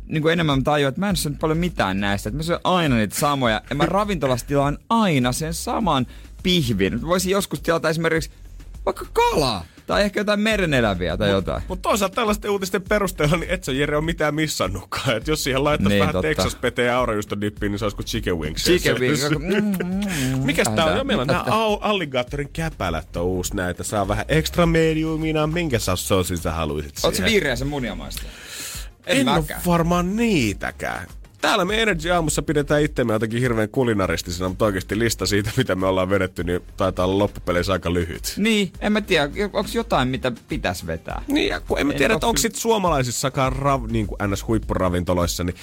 niin 0.09 0.21
kuin 0.21 0.33
enemmän 0.33 0.63
tajuan, 0.63 0.89
että 0.89 0.99
mä 0.99 1.09
en 1.09 1.15
syö 1.15 1.31
paljon 1.39 1.57
mitään 1.57 1.99
näistä. 1.99 2.29
Että 2.29 2.37
mä 2.37 2.43
syön 2.43 2.59
aina 2.63 2.95
niitä 2.95 3.15
samoja. 3.15 3.61
Ja 3.69 3.75
mä 3.75 3.85
ravintolassa 3.85 4.47
tilaan 4.47 4.77
aina 4.89 5.31
sen 5.31 5.53
saman 5.53 6.07
pihvin. 6.43 7.01
Voisin 7.01 7.31
joskus 7.31 7.61
tilata 7.61 7.89
esimerkiksi 7.89 8.31
vaikka 8.85 9.05
kalaa 9.13 9.65
Tai 9.87 10.01
ehkä 10.01 10.19
jotain 10.19 10.39
mereneläviä 10.39 11.17
tai 11.17 11.27
mut, 11.27 11.35
jotain. 11.35 11.63
Mutta 11.67 11.89
toisaalta 11.89 12.15
tällaisten 12.15 12.51
uutisten 12.51 12.81
perusteella, 12.81 13.37
niin 13.37 13.49
et 13.49 13.63
sä 13.63 13.71
Jere 13.71 13.97
on 13.97 14.03
mitään 14.03 14.35
missannutkaan. 14.35 15.17
Et 15.17 15.27
jos 15.27 15.43
siihen 15.43 15.63
laittaisi 15.63 15.89
niin, 15.89 15.99
vähän 15.99 16.13
totta. 16.13 16.27
Texas 16.27 16.55
pete 16.55 16.83
ja 16.83 16.97
aurajuuston 16.97 17.41
dippiin, 17.41 17.71
niin 17.71 17.79
se 17.79 17.85
olisi 17.85 17.95
kuin 17.95 18.05
chicken 18.05 18.39
wings. 18.39 18.63
Chicken 18.63 18.99
wings. 18.99 19.29
Mm, 19.29 19.85
mm, 20.35 20.45
Mikäs 20.45 20.67
tää 20.75 20.85
on? 20.85 20.97
Jo, 20.97 21.03
meillä 21.03 21.21
on 21.21 21.27
nämä 21.27 21.43
alligaattorin 21.81 22.49
käpälät 22.53 23.15
on 23.15 23.23
uusi 23.23 23.55
näitä. 23.55 23.83
Saa 23.83 24.07
vähän 24.07 24.25
extra 24.27 24.65
mediumina. 24.65 25.47
Minkä 25.47 25.79
sä 25.79 25.95
sosin 25.95 26.37
sä 26.37 26.51
haluisit 26.51 26.93
Oot 27.03 27.15
se 27.15 27.25
vihreä 27.25 27.55
sen 27.55 27.67
muniamaista? 27.67 28.21
En, 29.05 29.17
en 29.17 29.29
ole 29.29 29.43
varmaan 29.65 30.15
niitäkään 30.15 31.07
täällä 31.41 31.65
me 31.65 31.81
Energy 31.81 32.11
Aamussa 32.11 32.41
pidetään 32.41 32.81
itsemme 32.81 33.13
jotenkin 33.13 33.41
hirveän 33.41 33.69
kulinaristisena, 33.69 34.49
mutta 34.49 34.65
oikeasti 34.65 34.99
lista 34.99 35.25
siitä, 35.25 35.51
mitä 35.57 35.75
me 35.75 35.87
ollaan 35.87 36.09
vedetty, 36.09 36.43
niin 36.43 36.61
taitaa 36.77 37.05
olla 37.05 37.17
loppupeleissä 37.17 37.73
aika 37.73 37.93
lyhyt. 37.93 38.33
Niin, 38.37 38.71
en 38.81 38.91
mä 38.91 39.01
tiedä, 39.01 39.29
onko 39.43 39.69
jotain, 39.73 40.07
mitä 40.07 40.31
pitäisi 40.49 40.87
vetää? 40.87 41.21
Niin, 41.27 41.47
ja 41.47 41.59
kun 41.59 41.79
en 41.79 41.87
mä 41.87 41.93
tiedä, 41.93 42.13
että 42.13 42.27
onko 42.27 42.37
sitten 42.37 42.61
suomalaisissakaan 42.61 43.53
rav, 43.53 43.83
niin 43.91 44.07
kuin 44.07 44.17
NS-huippuravintoloissa, 44.19 45.43
niin 45.43 45.55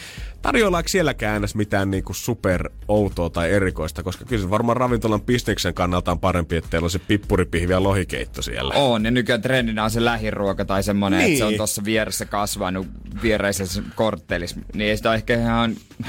tarjoillaanko 0.43 0.89
sielläkään 0.89 1.43
ns. 1.43 1.55
mitään 1.55 1.91
niin 1.91 2.05
kuin 2.05 2.17
super 2.17 2.71
outoa 2.89 3.31
tai 3.31 3.51
erikoista, 3.51 4.03
koska 4.03 4.25
kyllä 4.25 4.43
se 4.43 4.51
varmaan 4.51 4.77
ravintolan 4.77 5.21
bisneksen 5.21 5.75
kannalta 5.75 6.11
on 6.11 6.21
parempi, 6.21 6.57
että 6.57 6.71
teillä 6.71 6.87
on 6.87 6.91
se 6.91 6.99
pippuripihvi 6.99 7.73
ja 7.73 7.83
lohikeitto 7.83 8.43
siellä. 8.43 8.75
On, 8.75 9.05
ja 9.05 9.11
nykyään 9.11 9.43
trendinä 9.43 9.85
on 9.85 9.91
se 9.91 10.05
lähiruoka 10.05 10.65
tai 10.65 10.83
semmonen, 10.83 11.19
niin. 11.19 11.29
että 11.29 11.39
se 11.39 11.45
on 11.45 11.51
niin. 11.51 11.59
tuossa 11.59 11.85
vieressä 11.85 12.25
kasvanut 12.25 12.87
viereisessä 13.23 13.83
korttelissa. 13.95 14.57
Niin 14.75 14.91
ei 14.91 14.97
sitä 14.97 15.15
ehkä 15.15 15.35
ihan 15.41 15.66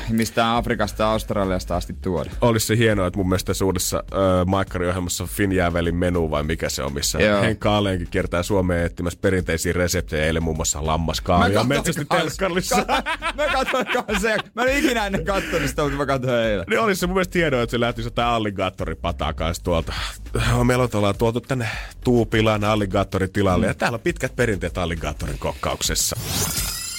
mistään 0.10 0.56
Afrikasta 0.56 1.12
Australiasta 1.12 1.76
asti 1.76 1.96
tuoda. 2.02 2.30
Olisi 2.42 2.68
se 2.68 2.78
hienoa, 2.78 3.08
että 3.08 3.18
mun 3.18 3.30
mielestä 3.30 3.48
tässä 3.48 3.66
uudessa 3.66 3.98
äh, 3.98 4.46
Maikkariohjelmassa 4.46 5.26
Finjäävelin 5.26 5.96
menu 5.96 6.32
vai 6.32 6.44
mikä 6.44 6.70
se 6.70 6.84
on, 6.84 6.94
missä 6.94 7.20
Joo. 7.20 7.42
Henkka 7.42 7.78
Aleenkin 7.78 8.08
kiertää 8.12 8.44
Suomeen 8.44 8.86
etsimässä 8.86 9.20
perinteisiä 9.22 9.74
reseptejä, 9.74 10.26
eilen 10.26 10.44
muun 10.44 10.56
muassa 10.56 10.86
lammaskaalia 10.86 11.64
metsästi 11.64 12.06
telkkarissa. 12.06 12.76
Mä 13.38 13.48
katsoin 13.54 13.86
kanssa, 13.86 14.28
mä 14.56 14.64
en 14.64 14.78
ikinä 14.78 15.06
ennen 15.06 15.26
katsonut 15.26 15.70
sitä, 15.70 15.82
mutta 15.82 15.98
mä 15.98 16.06
katsoin 16.06 16.44
eilen. 16.44 16.66
Niin 16.70 16.80
olisi 16.80 17.00
se 17.00 17.08
mun 17.08 17.16
mielestä 17.16 17.40
hienoa, 17.40 17.62
että 17.62 17.72
se 17.72 17.80
lähtisi 17.80 18.08
jotain 18.08 18.28
alligaattoripataa 18.28 19.34
kanssa 19.34 19.64
tuolta. 19.64 19.94
Meillä 20.64 20.88
ollaan 20.94 21.18
tuotu 21.18 21.42
tänne 21.42 21.68
Tuupilaan 22.04 22.64
alligaattoritilalle 22.64 23.66
mm. 23.66 23.70
ja 23.70 23.74
täällä 23.74 23.96
on 23.96 24.02
pitkät 24.02 24.36
perinteet 24.36 24.78
alligaattorin 24.78 25.40
kokkauksessa. 25.40 26.16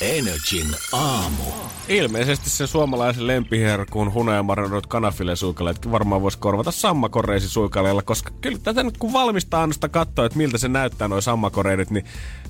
Energin 0.01 0.77
aamu. 0.93 1.43
Ilmeisesti 1.89 2.51
se 2.51 2.67
suomalaisen 2.67 3.27
lempiherkun 3.27 4.15
hunajamarinoidut 4.15 4.87
kanafile-suikaleetkin 4.87 5.93
varmaan 5.93 6.23
voisi 6.23 6.39
korvata 6.39 6.71
sammakoreisi-suikaleilla, 6.71 8.03
koska 8.03 8.31
kyllä 8.41 8.59
tätä 8.59 8.83
nyt 8.83 8.99
kun 8.99 9.13
valmistaa 9.13 9.63
annosta 9.63 9.89
katsoa, 9.89 10.27
että 10.27 10.39
miltä 10.39 10.59
se 10.59 10.69
näyttää 10.69 11.09
noin 11.09 11.23
sammakoreidet, 11.23 11.91
niin 11.91 12.05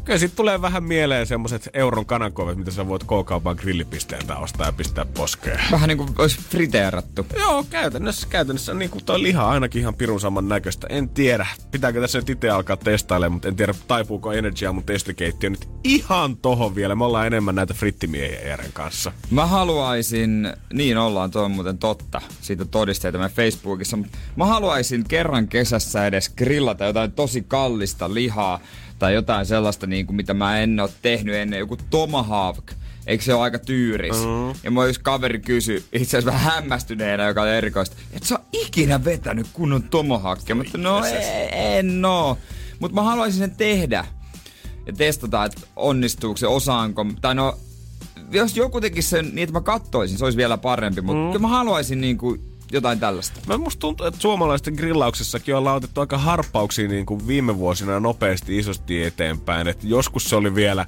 kyllä 0.08 0.18
siitä 0.18 0.36
tulee 0.36 0.62
vähän 0.62 0.84
mieleen 0.84 1.26
semmoset 1.26 1.68
euron 1.72 2.06
kanankovet, 2.06 2.58
mitä 2.58 2.70
sä 2.70 2.88
voit 2.88 3.04
K-kaupan 3.04 3.56
grillipisteeltä 3.56 4.36
ostaa 4.36 4.66
ja 4.66 4.72
pistää 4.72 5.04
poskeen. 5.04 5.60
Vähän 5.70 5.88
niin 5.88 5.98
kuin 5.98 6.10
olisi 6.18 6.38
friteerattu. 6.40 7.26
Joo, 7.38 7.64
käytännössä, 7.70 8.26
käytännössä 8.30 8.74
niin 8.74 8.90
kuin 8.90 9.04
toi 9.04 9.22
liha 9.22 9.48
ainakin 9.48 9.80
ihan 9.80 9.94
pirun 9.94 10.20
saman 10.20 10.48
näköistä. 10.48 10.86
En 10.90 11.08
tiedä, 11.08 11.46
pitääkö 11.70 12.00
tässä 12.00 12.18
nyt 12.18 12.30
itse 12.30 12.50
alkaa 12.50 12.76
testailemaan, 12.76 13.32
mutta 13.32 13.48
en 13.48 13.56
tiedä, 13.56 13.74
taipuuko 13.88 14.32
Energia 14.32 14.72
mun 14.72 14.84
testikeittiö 14.84 15.50
nyt 15.50 15.68
ihan 15.84 16.36
tohon 16.36 16.74
vielä. 16.74 16.94
Me 16.94 17.04
ollaan 17.04 17.26
enemmän 17.26 17.54
näitä 17.54 17.74
frittimiehiä 17.74 18.40
Jeren 18.40 18.72
kanssa. 18.72 19.12
Mä 19.30 19.46
haluaisin, 19.46 20.52
niin 20.72 20.98
ollaan, 20.98 21.30
tuo 21.30 21.48
muuten 21.48 21.78
totta, 21.78 22.20
siitä 22.40 22.64
todisteita 22.64 23.18
meidän 23.18 23.36
Facebookissa, 23.36 23.96
mutta 23.96 24.18
mä 24.36 24.46
haluaisin 24.46 25.04
kerran 25.08 25.48
kesässä 25.48 26.06
edes 26.06 26.28
grillata 26.28 26.84
jotain 26.84 27.12
tosi 27.12 27.44
kallista 27.48 28.14
lihaa 28.14 28.60
tai 28.98 29.14
jotain 29.14 29.46
sellaista, 29.46 29.86
niin 29.86 30.06
kuin, 30.06 30.16
mitä 30.16 30.34
mä 30.34 30.58
en 30.58 30.80
ole 30.80 30.90
tehnyt 31.02 31.34
ennen, 31.34 31.58
joku 31.58 31.76
tomahawk. 31.90 32.72
Eikö 33.06 33.24
se 33.24 33.34
ole 33.34 33.42
aika 33.42 33.58
tyyris? 33.58 34.16
Mm. 34.16 34.60
Ja 34.62 34.70
mä 34.70 34.86
jos 34.86 34.98
kaveri 34.98 35.38
kysy, 35.38 35.84
itse 35.92 36.18
asiassa 36.18 36.38
vähän 36.38 36.54
hämmästyneenä, 36.54 37.26
joka 37.26 37.42
on 37.42 37.48
erikoista, 37.48 37.96
että 38.12 38.28
sä 38.28 38.34
oot 38.34 38.48
ikinä 38.52 39.04
vetänyt 39.04 39.46
kunnon 39.52 39.82
tomahawkia. 39.82 40.54
Mutta 40.54 40.78
no 40.78 41.02
en 41.52 42.04
oo. 42.04 42.38
Mutta 42.78 42.94
mä 42.94 43.02
haluaisin 43.02 43.38
sen 43.38 43.56
tehdä 43.56 44.04
ja 44.86 44.92
testata, 44.92 45.44
että 45.44 45.60
onnistuuko 45.76 46.36
se, 46.36 46.46
osaanko. 46.46 47.06
Tai 47.20 47.34
no, 47.34 47.58
jos 48.30 48.56
joku 48.56 48.80
tekisi 48.80 49.08
sen 49.08 49.24
niin, 49.24 49.38
että 49.38 49.52
mä 49.52 49.60
kattoisin, 49.60 50.18
se 50.18 50.24
olisi 50.24 50.38
vielä 50.38 50.58
parempi. 50.58 51.00
Mutta 51.00 51.20
mm. 51.20 51.26
kyllä 51.26 51.38
mä 51.38 51.48
haluaisin 51.48 52.00
niin 52.00 52.18
kuin 52.18 52.40
jotain 52.72 53.00
tällaista. 53.00 53.40
Mä 53.46 53.58
musta 53.58 53.80
tuntuu, 53.80 54.06
että 54.06 54.20
suomalaisten 54.20 54.74
grillauksessakin 54.74 55.54
on 55.54 55.64
lautettu 55.64 56.00
aika 56.00 56.18
harppauksia 56.18 56.88
niin 56.88 57.06
kuin 57.06 57.26
viime 57.26 57.58
vuosina 57.58 58.00
nopeasti 58.00 58.58
isosti 58.58 59.04
eteenpäin. 59.04 59.68
Et 59.68 59.84
joskus 59.84 60.30
se 60.30 60.36
oli 60.36 60.54
vielä 60.54 60.84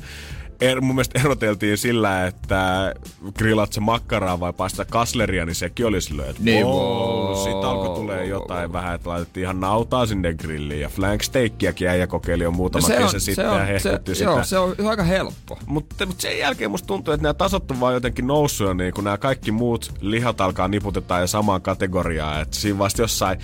er, 0.60 0.80
mun 0.80 0.94
mielestä 0.94 1.20
eroteltiin 1.20 1.78
sillä, 1.78 2.26
että 2.26 2.94
grillat 3.38 3.72
se 3.72 3.80
makkaraa 3.80 4.40
vai 4.40 4.52
paistaa 4.52 4.84
kasleria, 4.84 5.46
niin 5.46 5.54
sekin 5.54 5.86
oli 5.86 6.00
silleen, 6.00 6.30
että 6.30 6.42
niin, 6.42 6.66
wow. 6.66 7.36
Sitten 7.36 7.68
alkoi 7.68 7.94
tulee 7.94 8.26
jotain 8.26 8.72
vähän, 8.72 8.94
että 8.94 9.10
laitettiin 9.10 9.44
ihan 9.44 9.60
nautaa 9.60 10.06
sinne 10.06 10.34
grilliin. 10.34 10.80
Ja 10.80 10.88
flank 10.88 11.22
steakkiäkin 11.22 11.88
äijä 11.88 12.06
kokeili 12.06 12.42
jo 12.42 12.50
muutama 12.50 12.88
no 12.88 12.94
kesä 12.96 13.18
sitten 13.18 13.50
on, 13.50 13.58
ja 13.58 13.64
hehkutti 13.64 14.14
sitä. 14.14 14.30
Joo, 14.30 14.44
se 14.44 14.58
on 14.58 14.74
aika 14.88 15.02
helppo. 15.02 15.58
Mutta 15.66 16.06
mut 16.06 16.20
sen 16.20 16.38
jälkeen 16.38 16.70
musta 16.70 16.86
tuntuu, 16.86 17.14
että 17.14 17.22
nämä 17.22 17.34
tasot 17.34 17.70
on 17.70 17.80
vaan 17.80 17.94
jotenkin 17.94 18.26
noussut 18.26 18.66
jo 18.66 18.74
niin 18.74 18.94
kun 18.94 19.04
nämä 19.04 19.18
kaikki 19.18 19.52
muut 19.52 19.92
lihat 20.00 20.40
alkaa 20.40 20.68
niputetaan 20.68 21.20
ja 21.20 21.26
samaan 21.26 21.62
kategoriaan. 21.62 22.42
Että 22.42 22.56
siinä 22.56 22.78
vasta 22.78 23.02
jossain 23.02 23.38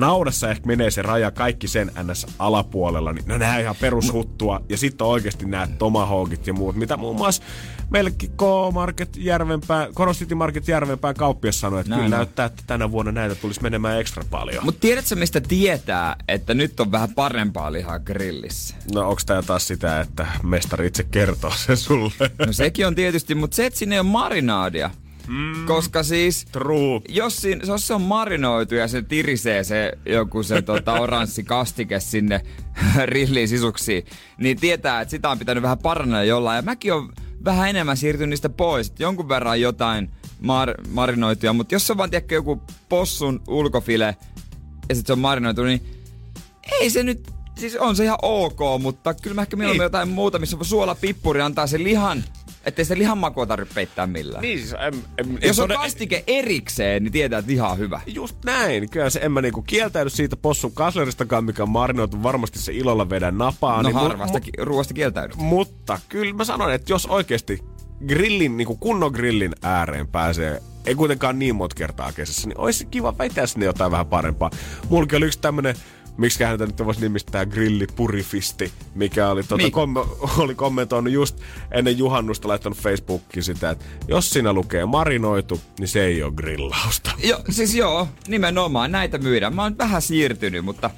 naudassa 0.00 0.50
ehkä 0.50 0.66
menee 0.66 0.90
se 0.90 1.02
raja 1.02 1.30
kaikki 1.30 1.68
sen 1.68 1.90
ns. 2.02 2.26
alapuolella, 2.38 3.12
niin 3.12 3.24
ne 3.28 3.38
nähdään 3.38 3.60
ihan 3.60 3.76
perushuttua. 3.80 4.60
Ja 4.68 4.76
sitten 4.76 5.04
on 5.04 5.10
oikeasti 5.10 5.46
nämä 5.46 5.68
tomahawkit 5.78 6.46
ja 6.46 6.52
muut, 6.52 6.76
mitä 6.76 6.96
muun 6.96 7.16
muassa 7.16 7.42
meillekin 7.90 8.30
K-Market 8.30 9.16
Järvenpää, 9.16 9.88
City 10.12 10.34
Market 10.34 10.68
Järvenpää 10.68 11.14
kauppias 11.14 11.60
sanoi, 11.60 11.80
että 11.80 11.90
Näin 11.90 12.02
kyllä 12.02 12.16
on. 12.16 12.18
näyttää, 12.18 12.46
että 12.46 12.62
tänä 12.66 12.90
vuonna 12.90 13.12
näitä 13.12 13.34
tulisi 13.34 13.62
menemään 13.62 14.00
ekstra 14.00 14.24
paljon. 14.30 14.64
Mutta 14.64 14.80
tiedätkö, 14.80 15.16
mistä 15.16 15.40
tietää, 15.40 16.16
että 16.28 16.54
nyt 16.54 16.80
on 16.80 16.92
vähän 16.92 17.14
parempaa 17.14 17.72
lihaa 17.72 17.98
grillissä? 17.98 18.74
No 18.94 19.00
onko 19.08 19.22
tämä 19.26 19.42
taas 19.42 19.66
sitä, 19.66 20.00
että 20.00 20.26
mestari 20.42 20.86
itse 20.86 21.04
kertoo 21.04 21.52
se 21.56 21.76
sulle? 21.76 22.30
No 22.46 22.52
sekin 22.52 22.86
on 22.86 22.94
tietysti, 22.94 23.34
mutta 23.34 23.54
se, 23.54 23.66
että 23.66 23.78
sinne 23.78 24.00
on 24.00 24.06
marinaadia, 24.06 24.90
Mm, 25.28 25.66
Koska 25.66 26.02
siis, 26.02 26.44
true. 26.52 27.00
Jos, 27.08 27.36
siinä, 27.36 27.64
jos 27.66 27.86
se 27.86 27.94
on 27.94 28.02
marinoitu 28.02 28.74
ja 28.74 28.88
se 28.88 29.02
tirisee 29.02 29.64
se 29.64 29.92
joku 30.06 30.42
se 30.42 30.62
tota, 30.62 30.92
oranssi 31.02 31.44
kastike 31.44 32.00
sinne 32.00 32.40
rilliin 33.04 33.48
sisuksiin, 33.48 34.06
niin 34.38 34.60
tietää, 34.60 35.00
että 35.00 35.10
sitä 35.10 35.30
on 35.30 35.38
pitänyt 35.38 35.62
vähän 35.62 35.78
parannella 35.78 36.24
jollain. 36.24 36.56
Ja 36.56 36.62
mäkin 36.62 36.92
on 36.92 37.12
vähän 37.44 37.68
enemmän 37.68 37.96
siirtynyt 37.96 38.30
niistä 38.30 38.48
pois. 38.48 38.88
Että 38.88 39.02
jonkun 39.02 39.28
verran 39.28 39.60
jotain 39.60 40.10
mar- 40.42 40.88
marinoituja, 40.88 41.52
mutta 41.52 41.74
jos 41.74 41.86
se 41.86 41.92
on 41.92 41.98
vaan 41.98 42.10
tiedäkö, 42.10 42.34
joku 42.34 42.62
possun 42.88 43.42
ulkofile 43.48 44.16
ja 44.88 44.94
sitten 44.94 45.06
se 45.06 45.12
on 45.12 45.18
marinoitu, 45.18 45.64
niin 45.64 45.82
ei 46.80 46.90
se 46.90 47.02
nyt 47.02 47.36
siis 47.58 47.76
on 47.76 47.96
se 47.96 48.04
ihan 48.04 48.18
ok, 48.22 48.58
mutta 48.80 49.14
kyllä 49.14 49.34
mä 49.34 49.42
ehkä 49.42 49.56
mieluummin 49.56 49.78
niin. 49.78 49.84
jotain 49.84 50.08
muuta, 50.08 50.38
missä 50.38 50.56
suolapippuri 50.62 51.40
antaa 51.40 51.66
sen 51.66 51.84
lihan 51.84 52.24
Ettei 52.66 52.84
se 52.84 52.98
lihan 52.98 53.18
makua 53.18 53.46
tarvitse 53.46 53.74
peittää 53.74 54.06
millään. 54.06 54.42
Niin 54.42 54.58
siis, 54.58 54.72
em, 54.72 54.94
em, 55.18 55.38
Jos 55.42 55.58
on 55.58 55.68
kastike 55.68 56.24
erikseen, 56.26 57.02
niin 57.02 57.12
tietää, 57.12 57.38
että 57.38 57.50
liha 57.50 57.68
on 57.68 57.78
hyvä. 57.78 58.00
Just 58.06 58.36
näin. 58.44 58.90
Kyllä 58.90 59.10
se 59.10 59.20
en 59.22 59.32
mä 59.32 59.42
niinku 59.42 59.62
kieltäydy 59.62 60.10
siitä 60.10 60.36
possun 60.36 60.72
kasleristakaan, 60.72 61.44
mikä 61.44 61.62
on 61.62 61.70
marinoitu. 61.70 62.22
Varmasti 62.22 62.58
se 62.58 62.72
ilolla 62.72 63.10
vedän 63.10 63.38
napaa. 63.38 63.82
No 63.82 63.88
niin 63.88 63.96
harvasta 63.96 64.38
mu- 64.38 64.64
ruoasta 64.64 64.94
kieltäydy. 64.94 65.34
Mutta 65.36 65.98
kyllä 66.08 66.34
mä 66.34 66.44
sanon, 66.44 66.72
että 66.72 66.92
jos 66.92 67.06
oikeasti 67.06 67.64
grillin, 68.08 68.56
niinku 68.56 68.76
kunnon 68.76 69.12
grillin 69.12 69.52
ääreen 69.62 70.08
pääsee 70.08 70.62
ei 70.86 70.94
kuitenkaan 70.94 71.38
niin 71.38 71.56
monta 71.56 71.74
kertaa 71.74 72.12
kesässä, 72.12 72.48
niin 72.48 72.60
olisi 72.60 72.86
kiva 72.86 73.18
väittää 73.18 73.46
sinne 73.46 73.66
jotain 73.66 73.90
vähän 73.92 74.06
parempaa. 74.06 74.50
Mulla 74.88 75.06
oli 75.16 75.26
yksi 75.26 75.38
tämmönen 75.38 75.76
miksi 76.16 76.44
häntä 76.44 76.66
nyt 76.66 76.84
voisi 76.84 77.00
nimistää 77.00 77.46
grillipurifisti, 77.46 78.72
mikä 78.94 79.30
oli, 79.30 79.42
tuota, 79.42 79.62
niin. 79.62 79.72
kom- 79.72 79.96
oli 80.38 80.54
kommentoinut 80.54 81.12
just 81.12 81.36
ennen 81.70 81.98
juhannusta 81.98 82.48
laittanut 82.48 82.78
Facebookiin 82.78 83.42
sitä, 83.42 83.70
että 83.70 83.84
jos 84.08 84.30
siinä 84.30 84.52
lukee 84.52 84.86
marinoitu, 84.86 85.60
niin 85.78 85.88
se 85.88 86.04
ei 86.04 86.22
ole 86.22 86.32
grillausta. 86.32 87.10
Joo, 87.22 87.40
siis 87.50 87.74
joo, 87.74 88.08
nimenomaan 88.28 88.92
näitä 88.92 89.18
myydään. 89.18 89.54
Mä 89.54 89.62
oon 89.62 89.78
vähän 89.78 90.02
siirtynyt, 90.02 90.64
mutta 90.64 90.90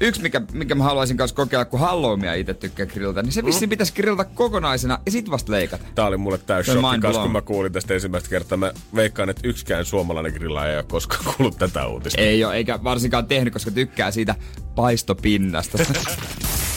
Yksi, 0.00 0.22
mikä, 0.22 0.42
mikä 0.52 0.74
mä 0.74 0.84
haluaisin 0.84 1.16
kanssa 1.16 1.34
kokeilla, 1.34 1.64
kun 1.64 1.80
halloumia 1.80 2.34
itse 2.34 2.54
tykkää 2.54 2.86
grillata, 2.86 3.22
niin 3.22 3.32
se 3.32 3.44
vissi 3.44 3.66
mm. 3.66 3.70
pitäisi 3.70 3.92
grillata 3.92 4.24
kokonaisena 4.24 4.98
ja 5.06 5.12
sit 5.12 5.30
vasta 5.30 5.52
leikata. 5.52 5.84
Tää 5.94 6.06
oli 6.06 6.16
mulle 6.16 6.38
täys 6.38 6.66
shokki 6.66 7.00
kanssa, 7.00 7.22
kun 7.22 7.32
mä 7.32 7.42
kuulin 7.42 7.72
tästä 7.72 7.94
ensimmäistä 7.94 8.30
kertaa. 8.30 8.58
Mä 8.58 8.72
veikkaan, 8.94 9.30
että 9.30 9.48
yksikään 9.48 9.84
suomalainen 9.84 10.32
grillaaja 10.32 10.70
ei 10.72 10.76
ole 10.76 10.84
koskaan 10.88 11.24
kuullut 11.36 11.58
tätä 11.58 11.86
uutista. 11.86 12.20
Ei 12.20 12.44
ole, 12.44 12.54
eikä 12.54 12.84
varsinkaan 12.84 13.26
tehnyt, 13.26 13.52
koska 13.52 13.70
tykkää 13.70 14.10
siitä 14.10 14.34
paistopinnasta. 14.74 15.78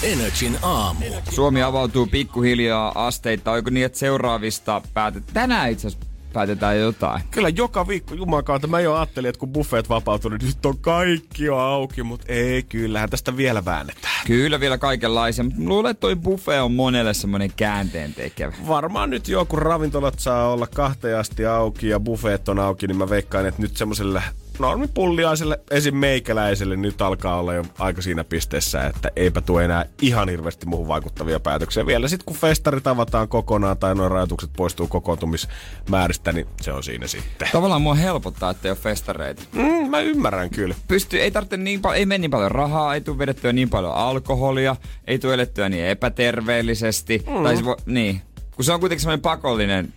Energin 0.03 0.57
aamu. 0.61 1.05
Suomi 1.29 1.63
avautuu 1.63 2.07
pikkuhiljaa 2.07 3.07
asteita. 3.07 3.51
Oiko 3.51 3.69
niin, 3.69 3.85
että 3.85 3.99
seuraavista 3.99 4.81
päätet... 4.93 5.23
Tänään 5.33 5.71
itse 5.71 5.87
asiassa 5.87 6.10
päätetään 6.33 6.79
jotain. 6.79 7.21
Kyllä 7.31 7.49
joka 7.49 7.87
viikko, 7.87 8.15
jumakauta, 8.15 8.67
mä 8.67 8.79
jo 8.79 8.95
ajattelin, 8.95 9.29
että 9.29 9.39
kun 9.39 9.49
buffet 9.53 9.89
vapautuu, 9.89 10.31
niin 10.31 10.45
nyt 10.45 10.65
on 10.65 10.77
kaikki 10.77 11.43
jo 11.43 11.57
auki, 11.57 12.03
mutta 12.03 12.25
ei, 12.29 12.63
kyllähän 12.63 13.09
tästä 13.09 13.37
vielä 13.37 13.65
väännetään. 13.65 14.25
Kyllä 14.27 14.59
vielä 14.59 14.77
kaikenlaisia, 14.77 15.43
mutta 15.43 15.59
luulen, 15.65 15.91
että 15.91 16.01
toi 16.01 16.15
buffet 16.15 16.61
on 16.61 16.71
monelle 16.71 17.13
semmoinen 17.13 17.51
käänteen 17.55 18.13
tekevä. 18.13 18.53
Varmaan 18.67 19.09
nyt 19.09 19.27
jo, 19.27 19.45
kun 19.45 19.61
ravintolat 19.61 20.19
saa 20.19 20.51
olla 20.51 20.67
kahteen 20.67 21.17
asti 21.17 21.45
auki 21.45 21.87
ja 21.87 21.99
buffet 21.99 22.49
on 22.49 22.59
auki, 22.59 22.87
niin 22.87 22.97
mä 22.97 23.09
veikkaan, 23.09 23.45
että 23.45 23.61
nyt 23.61 23.77
semmoiselle 23.77 24.23
normipulliaiselle, 24.61 25.59
esim. 25.71 25.95
meikäläiselle 25.95 26.75
nyt 26.75 27.01
alkaa 27.01 27.39
olla 27.39 27.53
jo 27.53 27.65
aika 27.79 28.01
siinä 28.01 28.23
pisteessä, 28.23 28.87
että 28.87 29.11
eipä 29.15 29.41
tule 29.41 29.65
enää 29.65 29.85
ihan 30.01 30.29
hirveästi 30.29 30.65
muuhun 30.65 30.87
vaikuttavia 30.87 31.39
päätöksiä. 31.39 31.85
Vielä 31.85 32.07
sitten 32.07 32.25
kun 32.25 32.35
festarit 32.35 32.87
avataan 32.87 33.27
kokonaan 33.27 33.77
tai 33.77 33.95
nuo 33.95 34.09
rajoitukset 34.09 34.49
poistuu 34.57 34.87
kokoontumismääristä, 34.87 36.31
niin 36.31 36.47
se 36.61 36.71
on 36.71 36.83
siinä 36.83 37.07
sitten. 37.07 37.49
Tavallaan 37.51 37.81
mua 37.81 37.95
helpottaa, 37.95 38.51
että 38.51 38.67
ei 38.67 38.71
ole 38.71 38.77
festareita. 38.77 39.43
Mm, 39.51 39.89
mä 39.89 39.99
ymmärrän 39.99 40.49
kyllä. 40.49 40.75
Pystyy, 40.87 41.19
ei 41.19 41.31
tarvitse 41.31 41.57
niin 41.57 41.81
paljon, 41.81 41.97
ei 41.97 42.05
mene 42.05 42.17
niin 42.17 42.31
paljon 42.31 42.51
rahaa, 42.51 42.93
ei 42.93 43.01
tule 43.01 43.17
vedettyä 43.17 43.53
niin 43.53 43.69
paljon 43.69 43.93
alkoholia, 43.95 44.75
ei 45.07 45.19
tule 45.19 45.33
elettyä 45.33 45.69
niin 45.69 45.85
epäterveellisesti. 45.85 47.23
Mm. 47.27 47.43
Tai 47.43 47.57
se 47.57 47.65
voi, 47.65 47.75
niin. 47.85 48.21
Kun 48.55 48.65
se 48.65 48.73
on 48.73 48.79
kuitenkin 48.79 49.01
semmoinen 49.01 49.21
pakollinen 49.21 49.93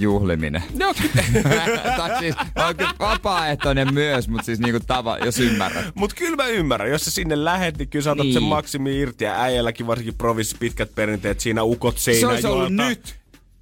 juhliminen. 0.00 0.62
No, 0.78 0.94
tai 1.96 2.18
siis 2.18 2.34
on 2.68 2.76
kyllä 2.76 2.94
vapaaehtoinen 2.98 3.94
myös, 3.94 4.28
mutta 4.28 4.44
siis 4.44 4.58
niinku 4.58 4.80
tava, 4.86 5.18
jos 5.18 5.38
ymmärrät. 5.38 5.86
Mut 5.94 6.14
kyllä 6.14 6.36
mä 6.36 6.46
ymmärrän. 6.46 6.90
Jos 6.90 7.04
sä 7.04 7.10
sinne 7.10 7.44
lähet, 7.44 7.78
niin 7.78 7.88
kyllä 7.88 8.02
sä 8.02 8.12
otat 8.12 8.24
niin. 8.24 8.34
sen 8.34 8.42
maksimi 8.42 8.98
irti. 8.98 9.24
Ja 9.24 9.42
äijälläkin 9.42 9.86
varsinkin 9.86 10.14
provissi 10.14 10.56
pitkät 10.58 10.94
perinteet. 10.94 11.40
Siinä 11.40 11.62
ukot 11.62 11.98
seinä 11.98 12.20
Se 12.20 12.26
olisi 12.26 12.46
ollut 12.46 12.72
nyt 12.72 13.19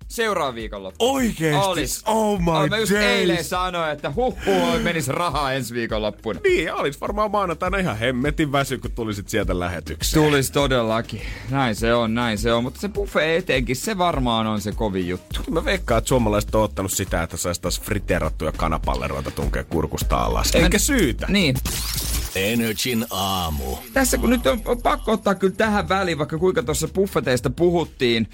seuraavan 0.08 0.54
viikonloppu. 0.54 1.14
Oikeesti? 1.14 1.66
Olis. 1.66 2.02
Oh 2.06 2.38
my 2.38 2.68
Mä 2.68 2.78
just 2.78 2.92
eilen 2.92 3.44
sanoin, 3.44 3.90
että 3.90 4.12
huh, 4.12 4.36
huh 4.46 4.80
menis 4.82 5.08
rahaa 5.08 5.52
ensi 5.52 5.74
viikonloppuna. 5.74 6.40
Niin, 6.44 6.74
olis 6.74 7.00
varmaan 7.00 7.30
maanantaina 7.30 7.78
ihan 7.78 7.98
hemmetin 7.98 8.52
väsy, 8.52 8.78
kun 8.78 8.90
tulisit 8.90 9.28
sieltä 9.28 9.58
lähetykseen. 9.58 10.24
Tulis 10.24 10.50
todellakin. 10.50 11.22
Näin 11.50 11.74
se 11.74 11.94
on, 11.94 12.14
näin 12.14 12.38
se 12.38 12.52
on. 12.52 12.62
Mutta 12.62 12.80
se 12.80 12.88
buffet 12.88 13.38
etenkin, 13.38 13.76
se 13.76 13.98
varmaan 13.98 14.46
on 14.46 14.60
se 14.60 14.72
kovin 14.72 15.08
juttu. 15.08 15.40
Mä 15.50 15.64
veikkaan, 15.64 15.98
että 15.98 16.08
suomalaiset 16.08 16.54
on 16.54 16.62
ottanut 16.62 16.92
sitä, 16.92 17.22
että 17.22 17.36
saisi 17.36 17.60
taas 17.60 17.80
friteerattuja 17.80 18.52
kanapalleroita 18.52 19.30
tunkea 19.30 19.64
kurkusta 19.64 20.16
alas. 20.16 20.54
Eikä 20.54 20.78
syytä. 20.78 21.26
Niin. 21.28 21.56
Energin 22.34 23.06
aamu. 23.10 23.76
Tässä 23.92 24.18
kun 24.18 24.30
nyt 24.30 24.46
on, 24.46 24.60
on 24.64 24.82
pakko 24.82 25.12
ottaa 25.12 25.34
kyllä 25.34 25.54
tähän 25.54 25.88
väliin, 25.88 26.18
vaikka 26.18 26.38
kuinka 26.38 26.62
tuossa 26.62 26.88
buffeteista 26.88 27.50
puhuttiin. 27.50 28.28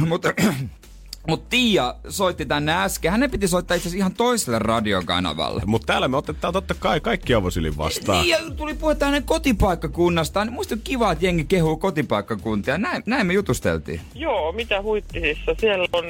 Mutta 0.08 0.34
mutta 1.28 1.46
Tiia 1.50 1.94
soitti 2.08 2.46
tänne 2.46 2.82
äsken. 2.82 3.10
Hänen 3.10 3.30
piti 3.30 3.48
soittaa 3.48 3.74
itse 3.74 3.96
ihan 3.96 4.14
toiselle 4.14 4.58
radiokanavalle. 4.58 5.62
Mutta 5.66 5.86
täällä 5.86 6.08
me 6.08 6.16
otetaan 6.16 6.52
totta 6.52 6.74
kai 6.74 7.00
kaikki 7.00 7.34
avosylin 7.34 7.76
vastaan. 7.76 8.22
Niin, 8.22 8.30
ja 8.30 8.38
tuli 8.56 8.74
puhetta 8.74 9.04
hänen 9.04 9.22
kotipaikkakunnastaan. 9.22 10.46
Niin 10.46 10.54
musta 10.54 10.74
on 10.74 10.80
kiva, 10.84 11.12
että 11.12 11.24
jengi 11.24 11.44
kehuu 11.44 11.76
kotipaikkakuntia. 11.76 12.78
Näin, 12.78 13.02
näin 13.06 13.26
me 13.26 13.32
jutusteltiin. 13.32 14.00
Joo, 14.14 14.52
mitä 14.52 14.82
huittisissa. 14.82 15.54
Siellä 15.60 15.88
on 15.92 16.04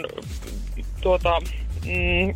tuota, 1.01 1.41
Mm, 1.87 2.35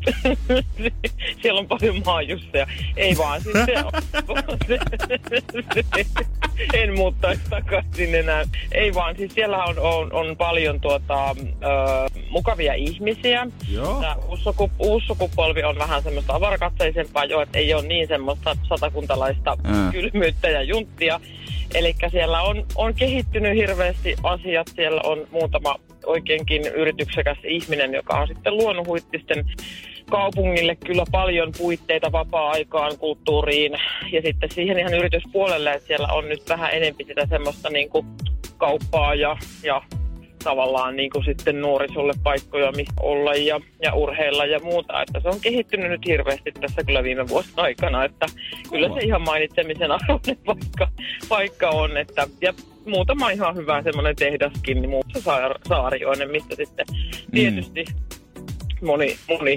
siellä 1.43 1.61
on 1.61 1.67
paljon 1.67 2.03
maajusseja. 2.05 2.67
Ei 2.97 3.17
vaan, 3.19 3.41
siis 3.41 3.55
se 3.67 3.75
on, 3.85 3.93
en 6.75 6.95
muuttaisi 6.95 7.43
takaisin 7.51 8.15
enää. 8.15 8.45
Ei 8.73 8.95
vaan, 8.95 9.17
siis 9.17 9.35
siellä 9.35 9.65
on, 9.65 9.79
on, 9.79 10.13
on 10.13 10.37
paljon 10.37 10.81
tuota, 10.81 11.31
ö, 11.31 11.35
mukavia 12.31 12.75
ihmisiä. 12.75 13.47
Joo. 13.71 14.01
Tämä 14.01 14.17
uusi 14.79 15.07
sukupolvi 15.07 15.63
on 15.63 15.79
vähän 15.79 16.03
semmoista 16.03 16.35
avarakatseisempaa 16.35 17.25
jo, 17.25 17.41
että 17.41 17.59
ei 17.59 17.75
ole 17.75 17.87
niin 17.87 18.09
semmoista 18.09 18.57
satakuntalaista 18.69 19.57
mm. 19.57 19.93
kylmyyttä 19.93 20.49
ja 20.49 20.63
junttia. 20.63 21.21
Eli 21.75 21.95
siellä 22.11 22.43
on, 22.43 22.67
on 22.75 22.95
kehittynyt 22.95 23.55
hirveästi 23.55 24.17
asiat. 24.23 24.67
Siellä 24.75 25.01
on 25.05 25.27
muutama 25.31 25.77
oikeinkin 26.07 26.67
yrityksekäs 26.67 27.39
ihminen, 27.45 27.95
joka 27.95 28.15
on 28.15 28.29
sitten 28.29 28.57
luonut 28.57 28.87
huittisten 28.87 29.45
kaupungille 30.11 30.77
kyllä 30.77 31.05
paljon 31.11 31.53
puitteita 31.59 32.13
vapaa-aikaan, 32.13 32.99
kulttuuriin 32.99 33.73
ja 34.13 34.23
sitten 34.23 34.51
siihen 34.51 34.79
ihan 34.79 34.95
yrityspuolelle, 34.95 35.73
että 35.73 35.87
siellä 35.87 36.09
on 36.09 36.29
nyt 36.29 36.49
vähän 36.49 36.73
enempi 36.73 37.05
sitä 37.05 37.27
semmoista 37.27 37.71
niin 37.71 37.91
kuin 37.91 38.07
kauppaa 38.59 39.15
ja, 39.15 39.37
ja 39.63 39.83
tavallaan 40.45 40.97
niin 40.97 41.11
kuin 41.11 41.25
sitten 41.25 41.61
nuorisolle 41.61 42.13
paikkoja, 42.23 42.73
missä 42.73 42.95
olla 43.01 43.35
ja, 43.35 43.61
ja 43.83 43.95
urheilla 43.95 44.47
ja 44.47 44.61
muuta. 44.61 45.03
Että 45.03 45.21
se 45.21 45.29
on 45.29 45.41
kehittynyt 45.41 45.91
nyt 45.91 46.07
hirveästi 46.07 46.53
tässä 46.53 46.85
kyllä 46.85 47.03
viime 47.03 47.29
vuosien 47.29 47.59
aikana, 47.59 48.05
että 48.05 48.27
kyllä 48.71 48.89
se 48.89 49.01
ihan 49.01 49.23
mainitsemisen 49.23 49.91
arvoinen 49.91 50.37
paikka, 50.45 50.89
paikka 51.29 51.71
on. 51.71 51.97
Että, 51.97 52.27
ja 52.41 52.53
muutama 52.87 53.31
ihan 53.31 53.57
hyvä 53.57 53.83
semmoinen 53.83 54.17
tehdaskin, 54.17 54.83
niin 54.83 54.91
muussa 54.91 55.21
Saarioinen, 55.69 56.31
mistä 56.31 56.55
sitten 56.57 56.87
tietysti 57.33 57.85
moni, 58.83 59.17
moni 59.29 59.57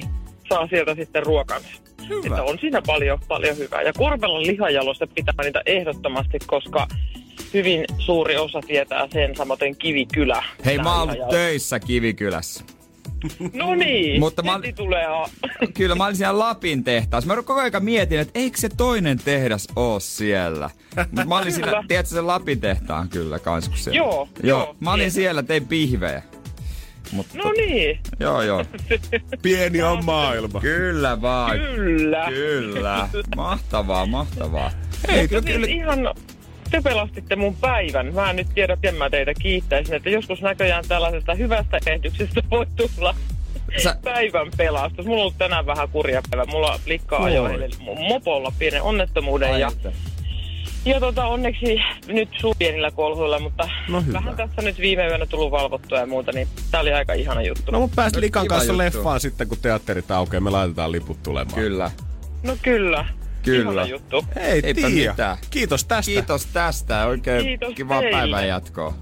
saa 0.49 0.67
sieltä 0.67 0.95
sitten 0.95 1.23
ruokansa. 1.23 1.69
Hyvä. 2.09 2.35
Että 2.35 2.43
on 2.43 2.59
siinä 2.59 2.81
paljon, 2.81 3.19
paljon 3.27 3.57
hyvää. 3.57 3.81
Ja 3.81 3.93
Korvelan 3.93 4.47
lihajalosta 4.47 5.07
pitää 5.07 5.33
niitä 5.43 5.61
ehdottomasti, 5.65 6.39
koska 6.47 6.87
hyvin 7.53 7.85
suuri 7.97 8.37
osa 8.37 8.61
tietää 8.67 9.07
sen, 9.13 9.35
samaten 9.35 9.75
Kivikylä. 9.75 10.43
Hei, 10.65 10.77
mä 10.77 10.99
oon 10.99 11.15
töissä 11.29 11.79
Kivikylässä. 11.79 12.76
No 13.53 13.75
niin, 13.75 14.19
Mutta 14.19 14.43
mä, 14.43 14.59
tulee 14.75 15.05
a- 15.05 15.29
Kyllä, 15.73 15.95
mä 15.95 16.05
olin 16.05 16.15
siellä 16.15 16.39
Lapin 16.39 16.83
tehtaassa. 16.83 17.27
Mä 17.27 17.35
koko 17.35 17.53
ajan 17.53 17.83
mietin, 17.85 18.19
että 18.19 18.39
eikö 18.39 18.57
se 18.57 18.69
toinen 18.69 19.19
tehdas 19.25 19.67
oo 19.75 19.99
siellä. 19.99 20.69
Mutta 21.11 21.25
mä 21.25 21.37
olin 21.37 21.51
siellä, 21.53 21.83
tiedätkö 21.87 22.09
sen 22.15 22.27
Lapin 22.27 22.61
tehtaan 22.61 23.09
kyllä 23.09 23.39
kans, 23.39 23.69
kun 23.69 23.77
siellä. 23.77 23.97
Joo, 23.97 24.29
joo. 24.43 24.75
Mä 24.79 24.93
olin 24.93 25.11
siellä, 25.11 25.43
tein 25.43 25.67
pihvejä. 25.67 26.23
Mutta, 27.11 27.37
no 27.37 27.51
niin. 27.51 27.99
Joo, 28.19 28.41
joo. 28.41 28.65
Pieni 29.41 29.81
on 29.81 30.05
maailma. 30.05 30.59
Kyllä 30.59 31.21
vaan. 31.21 31.59
Kyllä. 31.59 32.25
Kyllä. 32.29 33.09
Mahtavaa, 33.35 34.05
mahtavaa. 34.05 34.71
Hei, 35.11 35.27
kyllä, 35.27 35.41
kyllä. 35.41 35.67
ihan 35.67 35.99
te 36.71 36.81
pelastitte 36.81 37.35
mun 37.35 37.55
päivän. 37.55 38.13
Mä 38.13 38.29
en 38.29 38.35
nyt 38.35 38.47
tiedä, 38.55 38.73
että 38.73 38.91
mä 38.91 39.09
teitä 39.09 39.33
kiittäisin, 39.33 39.95
että 39.95 40.09
joskus 40.09 40.41
näköjään 40.41 40.83
tällaisesta 40.87 41.33
hyvästä 41.33 41.79
ehdyksestä 41.85 42.41
voi 42.51 42.65
tulla 42.75 43.15
Sä... 43.83 43.95
päivän 44.03 44.47
pelastus. 44.57 45.05
Mulla 45.05 45.17
on 45.17 45.21
ollut 45.21 45.37
tänään 45.37 45.65
vähän 45.65 45.89
kurja 45.89 46.21
päivä. 46.29 46.45
Mulla 46.45 46.79
likkaa 46.85 47.23
ajoi 47.23 47.69
mun 47.79 47.99
mopolla 48.07 48.53
pienen 48.59 48.81
onnettomuuden 48.81 49.51
Ai 49.51 49.61
ja 49.61 49.71
ja 50.85 50.99
tota, 50.99 51.25
onneksi 51.25 51.79
nyt 52.07 52.29
suu 52.41 52.55
pienillä 52.59 52.91
kolhuilla, 52.91 53.39
mutta 53.39 53.69
no 53.89 54.03
vähän 54.13 54.35
tässä 54.35 54.61
nyt 54.61 54.79
viime 54.79 55.07
yönä 55.07 55.25
tullut 55.25 55.51
valvottua 55.51 55.97
ja 55.97 56.05
muuta, 56.05 56.31
niin 56.31 56.47
tää 56.71 56.81
oli 56.81 56.93
aika 56.93 57.13
ihana 57.13 57.41
juttu. 57.41 57.71
No 57.71 57.79
mutta 57.79 57.95
pääsit 57.95 58.19
Likan 58.19 58.47
kanssa 58.47 58.73
juttu. 58.73 58.77
leffaan 58.77 59.19
sitten, 59.19 59.47
kun 59.47 59.57
teatterit 59.61 60.11
aukeaa, 60.11 60.41
me 60.41 60.49
laitetaan 60.49 60.91
liput 60.91 61.23
tulemaan. 61.23 61.55
Kyllä. 61.55 61.91
No 62.43 62.57
kyllä. 62.61 63.05
Kyllä. 63.51 63.85
juttu. 63.85 64.25
Hei, 64.35 64.61
Eipä 64.63 64.87
Tiia. 64.87 65.11
mitään. 65.11 65.37
Kiitos 65.49 65.85
tästä. 65.85 66.11
Kiitos 66.11 66.45
tästä. 66.45 67.05
Oikein 67.05 67.45
Kiitos 67.45 67.73
kivaa 67.73 68.01
päivän 68.11 68.47
jatkoa. 68.47 68.93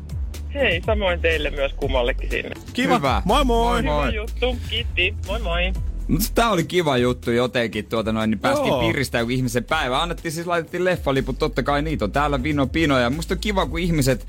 Hei, 0.53 0.81
samoin 0.86 1.19
teille 1.19 1.49
myös 1.49 1.73
kummallekin 1.73 2.29
sinne. 2.29 2.51
Kiva. 2.73 2.95
Hyvä. 2.97 3.21
Moi 3.25 3.45
moi. 3.45 3.84
moi, 3.84 3.84
moi. 3.84 4.12
Kiva 4.12 4.15
juttu. 4.15 4.58
Kiitti. 4.69 5.15
Moi 5.27 5.39
moi. 5.39 5.73
Mutta 6.08 6.27
tää 6.36 6.49
oli 6.49 6.63
kiva 6.63 6.97
juttu 6.97 7.31
jotenkin, 7.31 7.86
tuota 7.86 8.12
noin, 8.12 8.29
niin 8.29 8.39
päästiin 8.39 8.67
Joo. 8.67 8.81
piristää 8.81 9.21
joku 9.21 9.31
ihmisen 9.31 9.63
päivä. 9.63 10.01
Annettiin 10.01 10.31
siis, 10.31 10.47
laitettiin 10.47 10.86
leffaliput, 10.86 11.39
totta 11.39 11.63
kai 11.63 11.81
niitä 11.81 12.05
on 12.05 12.12
täällä 12.12 12.43
vino 12.43 12.67
pino. 12.67 12.99
Ja 12.99 13.10
musta 13.10 13.34
on 13.34 13.39
kiva, 13.39 13.65
kun 13.65 13.79
ihmiset 13.79 14.27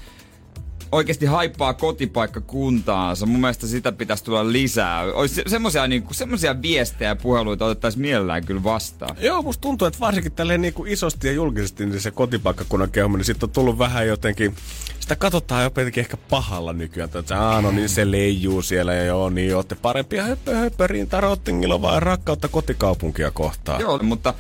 oikeasti 0.97 1.27
haippaa 1.27 1.75
kotipaikkakuntaansa. 1.75 3.27
Mun 3.27 3.41
mielestä 3.41 3.67
sitä 3.67 3.93
pitäisi 3.93 4.25
tulla 4.25 4.53
lisää. 4.53 5.03
Olisi 5.03 5.43
semmosia, 5.47 5.87
niinku, 5.87 6.15
semmosia 6.15 6.63
viestejä 6.63 7.11
ja 7.11 7.17
puheluita 7.17 7.65
otettaisiin 7.65 8.03
mielellään 8.03 8.45
kyllä 8.45 8.63
vastaan. 8.63 9.17
Joo, 9.21 9.43
musta 9.43 9.61
tuntuu, 9.61 9.87
että 9.89 10.01
varsinkin 10.01 10.33
tälleen 10.33 10.63
niinku 10.63 10.85
isosti 10.85 11.27
ja 11.27 11.33
julkisesti 11.33 11.87
niin 11.87 12.01
se 12.01 12.11
kotipaikkakunnan 12.11 12.91
kehuminen, 12.91 13.19
niin 13.19 13.25
sitten 13.25 13.47
on 13.47 13.53
tullut 13.53 13.79
vähän 13.79 14.07
jotenkin, 14.07 14.57
sitä 15.01 15.17
katsotaan 15.17 15.63
jotenkin 15.63 16.01
ehkä 16.01 16.17
pahalla 16.17 16.73
nykyään. 16.73 17.11
Että 17.15 17.41
Aa, 17.41 17.63
no 17.63 17.71
niin 17.71 17.89
se 17.89 18.11
leijuu 18.11 18.63
siellä 18.63 18.95
ja 18.95 19.05
joo, 19.05 19.31
niin 19.31 19.57
ootte 19.57 19.75
parempia 19.75 20.23
höpö 20.23 20.55
höpö 20.55 20.87
rintarottingilla 20.87 21.83
vai 21.83 22.01
rakkautta 22.01 22.49
kotikaupunkia 22.49 23.31
kohtaan. 23.31 23.81
Joo, 23.81 23.99
mutta, 23.99 24.35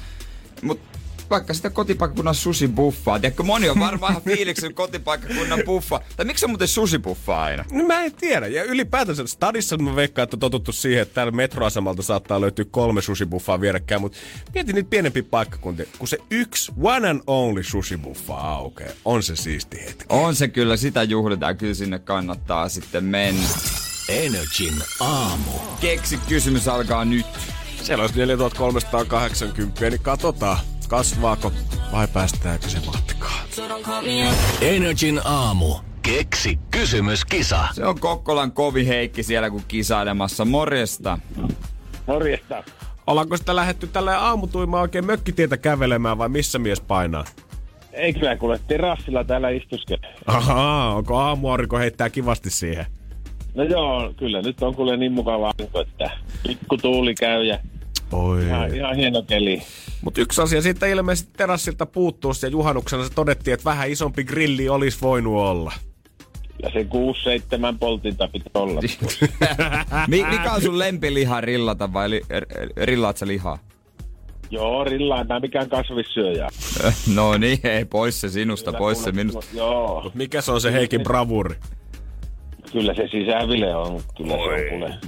mutta 0.62 0.96
vaikka 1.31 1.55
sitä 1.55 1.71
kotipaikkakunnan 1.71 2.35
sushi-buffaa. 2.35 3.21
Tiedätkö, 3.21 3.43
moni 3.43 3.69
on 3.69 3.81
varmaan 3.81 4.23
fiiliksen 4.23 4.75
kotipaikkakunnan 4.75 5.62
buffa. 5.67 6.01
Tai 6.17 6.27
miksi 6.27 6.47
on 6.47 6.51
muuten 6.51 6.69
sushi-buffaa 6.69 7.43
aina? 7.43 7.65
No 7.73 7.85
mä 7.85 8.03
en 8.03 8.12
tiedä. 8.12 8.47
Ja 8.47 8.65
ylipäätänsä 8.65 9.27
stadissa 9.27 9.77
mä 9.77 9.97
veikkaan, 9.97 10.25
että 10.25 10.37
on 10.37 10.41
totuttu 10.41 10.73
siihen, 10.73 11.03
että 11.03 11.15
täällä 11.15 11.31
metroasemalta 11.31 12.03
saattaa 12.03 12.41
löytyä 12.41 12.65
kolme 12.71 13.01
sushi-buffaa 13.01 13.61
vierekkäin. 13.61 14.01
Mutta 14.01 14.19
mieti 14.55 14.73
nyt 14.73 14.91
pienempi 14.91 15.23
paikkakunti. 15.23 15.89
Kun 15.99 16.09
se 16.09 16.19
yksi 16.31 16.73
one 16.83 17.09
and 17.09 17.21
only 17.27 17.62
sushi-buffaa 17.62 18.41
aukeaa, 18.45 18.93
on 19.05 19.23
se 19.23 19.37
siisti 19.37 19.81
hetki. 19.81 20.05
On 20.09 20.35
se 20.35 20.49
kyllä, 20.49 20.77
sitä 20.77 21.03
juhlitaan. 21.03 21.57
Kyllä 21.57 21.75
sinne 21.75 21.99
kannattaa 21.99 22.69
sitten 22.69 23.05
mennä. 23.05 23.49
Energin 24.09 24.75
aamu. 25.01 25.51
Keksi 25.81 26.19
kysymys 26.29 26.69
alkaa 26.69 27.05
nyt. 27.05 27.27
Siellä 27.83 28.03
olisi 28.03 28.19
4380, 28.19 29.91
niin 29.91 30.03
katsotaan, 30.03 30.59
kasvaako 30.88 31.53
vai 31.92 32.09
päästäänkö 32.09 32.68
se 32.68 32.79
matkaan. 32.87 33.46
Energin 34.61 35.20
aamu. 35.25 35.75
Keksi 36.03 36.59
kysymyskisa. 36.70 37.68
Se 37.72 37.87
on 37.87 38.01
Kokkolan 38.01 38.53
kovi 38.53 38.87
Heikki 38.87 39.22
siellä 39.22 39.51
kun 39.51 39.62
kisailemassa. 39.68 40.44
Morjesta. 40.44 41.18
Morjesta. 42.07 42.64
Ollaanko 43.07 43.37
sitä 43.37 43.57
lähetty 43.57 43.87
tällä 43.87 44.20
aamutuimaan 44.20 44.83
oikein 44.83 45.07
mökkitietä 45.07 45.57
kävelemään 45.57 46.18
vai 46.18 46.29
missä 46.29 46.59
mies 46.59 46.81
painaa? 46.81 47.25
Ei 47.92 48.12
kyllä 48.12 48.37
kuule, 48.37 48.61
terassilla 48.68 49.25
täällä 49.25 49.49
istuskele. 49.51 50.14
Ahaa, 50.27 50.94
onko 50.94 51.16
aamuaurinko 51.18 51.79
heittää 51.79 52.11
kivasti 52.11 52.51
siihen? 52.51 52.87
No 53.55 53.62
joo, 53.62 54.12
kyllä 54.16 54.42
nyt 54.42 54.62
on 54.62 54.75
kuule 54.75 54.96
niin 54.96 55.12
mukava 55.12 55.46
aurinko, 55.46 55.81
että 55.81 56.11
pikku 56.46 56.77
tuuli 56.77 57.14
käy 57.14 57.44
ja 57.44 57.59
Oi. 58.12 58.45
ihan, 58.47 58.75
ihan 58.75 58.97
hieno 58.97 59.23
keli. 59.23 59.62
Mutta 60.03 60.21
yksi 60.21 60.42
asia 60.42 60.62
siitä 60.62 60.87
ilmeisesti 60.87 61.31
terassilta 61.37 61.87
puuttuu 61.87 62.33
ja 62.42 62.49
juhannuksena 62.49 63.05
se 63.05 63.11
todettiin, 63.14 63.55
että 63.55 63.64
vähän 63.64 63.90
isompi 63.90 64.25
grilli 64.25 64.69
olisi 64.69 64.99
voinut 65.03 65.37
olla. 65.37 65.73
Ja 66.62 66.71
se 66.73 66.83
6-7 66.83 66.87
poltinta 67.79 68.29
pitää 68.29 68.62
olla. 68.62 68.81
Mi- 70.09 70.25
mikä 70.31 70.53
on 70.53 70.62
sun 70.62 70.79
lempiliha 70.79 71.40
rillata 71.40 71.92
vai 71.92 72.11
li- 72.11 72.23
rillaat 72.77 73.16
sä 73.16 73.27
lihaa? 73.27 73.59
joo, 74.51 74.85
rilla 74.85 75.21
en 75.21 75.27
mikään 75.40 75.69
kasvissyöjä. 75.69 76.49
No 77.14 77.38
niin, 77.38 77.59
ei 77.66 77.85
pois 77.85 78.21
se 78.21 78.29
sinusta, 78.29 78.71
Kyllä 78.71 78.79
pois 78.79 79.05
se 79.05 79.12
minusta. 79.12 79.57
Joo, 79.57 80.03
Mut 80.03 80.14
mikä 80.14 80.40
se 80.40 80.53
on 80.53 80.61
se 80.61 80.73
Heikin 80.73 81.03
bravuri? 81.03 81.55
kyllä 82.73 82.95
se 82.95 83.09
sisävile 83.11 83.77
on. 83.77 84.01
Kyllä 84.16 84.35
se 84.35 84.42
on 84.42 84.69
kuule. 84.71 84.99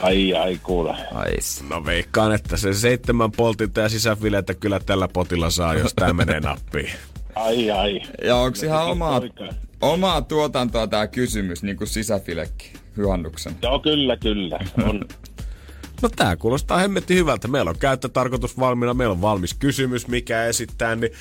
Ai 0.00 0.34
ai 0.34 0.60
kuule. 0.62 0.96
Ai 1.14 1.32
No 1.68 1.84
veikkaan, 1.84 2.34
että 2.34 2.56
se 2.56 2.74
seitsemän 2.74 3.32
poltinta 3.32 3.80
ja 3.80 3.88
sisäfilettä 3.88 4.54
kyllä 4.54 4.80
tällä 4.80 5.08
potilla 5.08 5.50
saa, 5.50 5.74
jos 5.74 5.94
tää 5.94 6.12
menee 6.12 6.40
nappiin. 6.50 6.90
Ai 7.34 7.70
ai. 7.70 8.00
Ja 8.24 8.36
onks 8.36 8.62
ihan 8.62 8.86
omaa, 8.86 9.20
omaa 9.80 10.22
tuotantoa 10.22 10.86
tää 10.86 11.06
kysymys, 11.06 11.62
niin 11.62 11.76
kuin 11.76 11.88
sisäfilekin, 11.88 12.72
juhannuksen? 12.96 13.56
Joo, 13.62 13.78
kyllä, 13.78 14.16
kyllä. 14.16 14.58
On. 14.84 15.04
No 16.02 16.08
tää 16.08 16.36
kuulostaa 16.36 16.78
hemmetti 16.78 17.14
hyvältä. 17.14 17.48
Meillä 17.48 17.70
on 17.70 17.78
käyttötarkoitus 17.78 18.58
valmiina, 18.58 18.94
meillä 18.94 19.12
on 19.12 19.22
valmis 19.22 19.54
kysymys, 19.54 20.08
mikä 20.08 20.44
esittää, 20.44 20.96
niin 20.96 21.12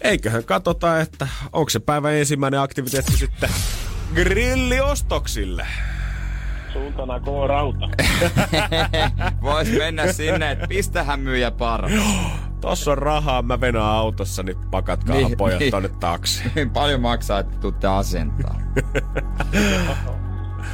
eiköhän 0.00 0.44
katsota, 0.44 1.00
että 1.00 1.28
onko 1.52 1.70
se 1.70 1.80
päivän 1.80 2.14
ensimmäinen 2.14 2.60
aktiviteetti 2.60 3.16
sitten 3.16 3.50
grilliostoksille. 4.14 5.66
Suuntana 6.74 7.20
koo 7.20 7.46
rauta. 7.46 7.88
Vois 9.42 9.68
mennä 9.78 10.12
sinne, 10.12 10.50
että 10.50 10.66
pistähän 10.68 11.20
myyjä 11.20 11.50
paro. 11.50 11.88
Tossa 12.60 12.92
on 12.92 12.98
rahaa, 12.98 13.42
mä 13.42 13.60
venään 13.60 13.84
autossa, 13.84 14.42
niin 14.42 14.56
pakatkaa 14.70 15.16
Niin, 15.16 15.36
pojat 15.36 15.58
niin. 15.58 15.70
tonne 15.70 15.88
taakse. 15.88 16.42
Paljon 16.72 17.00
maksaa, 17.00 17.38
että 17.38 17.56
tuutte 17.60 17.86
asentaa. 17.86 18.60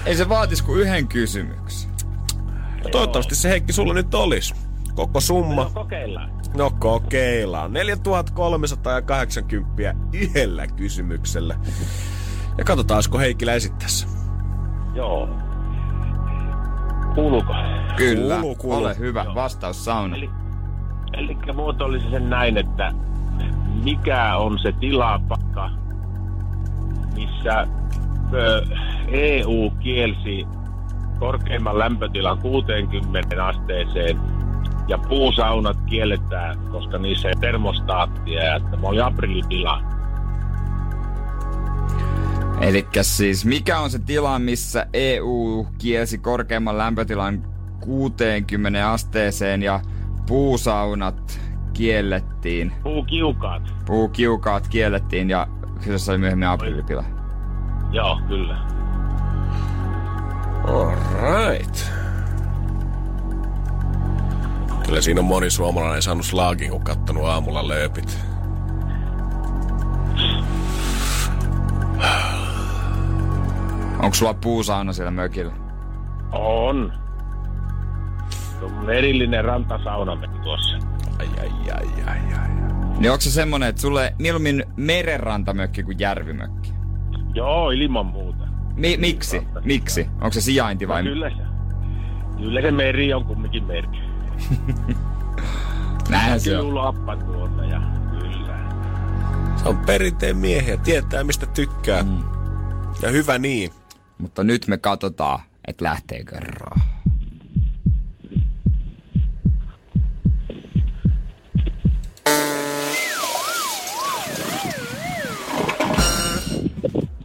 Ei 0.06 0.16
se 0.16 0.28
vaatis 0.28 0.62
kuin 0.62 0.80
yhden 0.80 1.08
kysymyksen. 1.08 1.90
Toivottavasti 2.92 3.34
se 3.34 3.48
Heikki 3.48 3.72
sulla 3.72 3.94
nyt 3.94 4.14
olisi. 4.14 4.54
Koko 4.94 5.20
summa. 5.20 5.62
No, 5.64 5.70
kokeillaan. 5.74 6.30
No 6.56 6.70
kokeillaan. 6.78 7.72
4380 7.72 9.94
yhdellä 10.12 10.66
kysymyksellä. 10.66 11.56
Ja 12.58 12.64
katsotaan, 12.64 12.96
olisiko 12.96 13.18
Heikkilä 13.18 13.54
esittäessä. 13.54 14.06
Joo. 14.94 15.28
Kuuluuko? 17.14 17.54
Kyllä, 17.96 18.34
Kuuluu, 18.34 18.54
kuuluu. 18.54 18.78
ole 18.84 18.98
hyvä. 18.98 19.24
Vastaus 19.34 19.84
sauna. 19.84 20.16
Eli, 20.16 20.30
eli 21.12 21.36
muotoilisi 21.54 22.10
sen 22.10 22.30
näin, 22.30 22.56
että 22.56 22.92
mikä 23.84 24.36
on 24.36 24.58
se 24.58 24.72
tilapakka, 24.72 25.70
missä 27.14 27.66
ö, 28.34 28.66
EU 29.08 29.70
kielsi 29.78 30.46
korkeimman 31.18 31.78
lämpötilan 31.78 32.38
60 32.38 33.46
asteeseen 33.46 34.20
ja 34.88 34.98
puusaunat 34.98 35.76
kielletään, 35.86 36.58
koska 36.58 36.98
niissä 36.98 37.28
ei 37.28 37.34
termostaattia 37.40 38.44
ja 38.44 38.56
että 38.56 38.76
oli 38.82 39.00
aprillitila. 39.00 39.82
Eli 42.60 42.86
siis 43.02 43.44
mikä 43.44 43.78
on 43.78 43.90
se 43.90 43.98
tila, 43.98 44.38
missä 44.38 44.86
EU 44.92 45.66
kielsi 45.78 46.18
korkeamman 46.18 46.78
lämpötilan 46.78 47.42
60 47.80 48.90
asteeseen 48.90 49.62
ja 49.62 49.80
puusaunat 50.26 51.40
kiellettiin, 51.72 52.72
Puukiukaat. 52.82 53.62
puukiukaat 53.86 54.68
kiellettiin 54.68 55.30
ja 55.30 55.46
kyseessä 55.78 56.12
oli 56.12 56.18
myöhemmin 56.18 56.48
aprillipila. 56.48 57.04
Joo, 57.92 58.20
kyllä. 58.28 58.56
Alright. 60.64 61.76
Kyllä 64.86 65.00
siinä 65.00 65.20
on 65.20 65.24
moni 65.26 65.50
suomalainen 65.50 66.02
saanut 66.02 66.26
slaagin, 66.26 66.70
kun 66.70 66.84
kattonut 66.84 67.24
aamulla 67.24 67.68
lööpit. 67.68 68.18
Onko 74.02 74.14
sulla 74.14 74.34
puusauna 74.34 74.92
siellä 74.92 75.10
mökillä? 75.10 75.52
On. 76.32 76.92
Tuommoinen 78.60 78.96
erillinen 78.96 79.44
rantasauna 79.44 80.16
meni 80.16 80.38
tuossa. 80.42 80.76
Ai, 81.18 81.28
ai, 81.40 81.50
ai, 81.72 81.88
ai, 82.06 82.18
ai. 82.40 82.48
Niin 82.98 83.10
onko 83.10 83.20
se 83.20 83.30
semmonen, 83.30 83.68
että 83.68 83.80
sulle 83.80 84.14
mieluummin 84.18 84.64
merenrantamökki 84.76 85.82
kuin 85.82 85.98
järvimökki? 85.98 86.72
Joo, 87.34 87.70
ilman 87.70 88.06
muuta. 88.06 88.44
Mi- 88.76 88.96
miksi? 88.96 89.46
Miksi? 89.64 90.08
Onko 90.14 90.32
se 90.32 90.40
sijainti 90.40 90.88
vai? 90.88 91.02
No, 91.02 91.10
kyllä 91.10 91.30
se. 91.30 91.42
Kyllä 92.36 92.60
se 92.60 92.70
meri 92.70 93.14
on 93.14 93.24
kumminkin 93.24 93.64
meri. 93.64 93.88
Näinhän 96.10 96.40
se 96.40 96.58
on. 96.58 96.66
Kyllä 96.66 97.16
tuolta 97.26 97.64
ja 97.64 97.80
kyllä. 98.10 98.56
Se 99.56 99.68
on 99.68 99.78
perinteen 99.78 100.36
miehiä, 100.36 100.76
tietää 100.76 101.24
mistä 101.24 101.46
tykkää. 101.46 102.02
Mm. 102.02 102.18
Ja 103.02 103.10
hyvä 103.10 103.38
niin. 103.38 103.70
Mutta 104.20 104.44
nyt 104.44 104.66
me 104.66 104.78
katsotaan, 104.78 105.40
että 105.66 105.84
lähteekö 105.84 106.36
raha. 106.40 106.80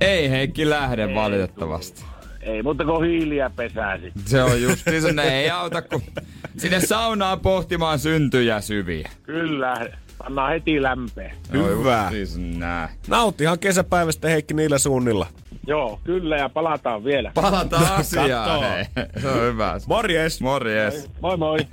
Ei 0.01 0.29
Heikki 0.29 0.69
lähde 0.69 1.15
valitettavasti. 1.15 2.05
Ei 2.41 2.63
muuta 2.63 2.85
kuin 2.85 3.09
hiiliä 3.09 3.49
pesää 3.55 3.97
sitten. 3.97 4.23
Se 4.25 4.43
on 4.43 4.61
just 4.61 4.83
se, 5.01 5.11
ne 5.13 5.23
ei 5.23 5.49
auta, 5.49 5.81
kun 5.81 6.01
sinne 6.57 6.79
saunaan 6.79 7.39
pohtimaan 7.39 7.99
syntyjä 7.99 8.61
syviä. 8.61 9.09
Kyllä, 9.23 9.87
pannaan 10.17 10.51
heti 10.51 10.81
lämpeä. 10.81 11.33
Hyvä. 11.53 12.07
Siis 12.09 12.37
nää. 12.37 12.89
Nauttihan 13.07 13.59
kesäpäivästä 13.59 14.27
Heikki 14.27 14.53
niillä 14.53 14.77
suunnilla. 14.77 15.27
Joo, 15.67 15.99
kyllä 16.03 16.37
ja 16.37 16.49
palataan 16.49 17.03
vielä. 17.03 17.31
Palataan 17.33 17.91
asiaan. 17.99 18.61
Hei. 18.61 18.85
Se 19.21 19.29
on 19.29 19.41
hyvä. 19.41 19.77
Morjes! 19.87 20.41
Morjes. 20.41 21.09
Moi 21.21 21.37
moi. 21.37 21.57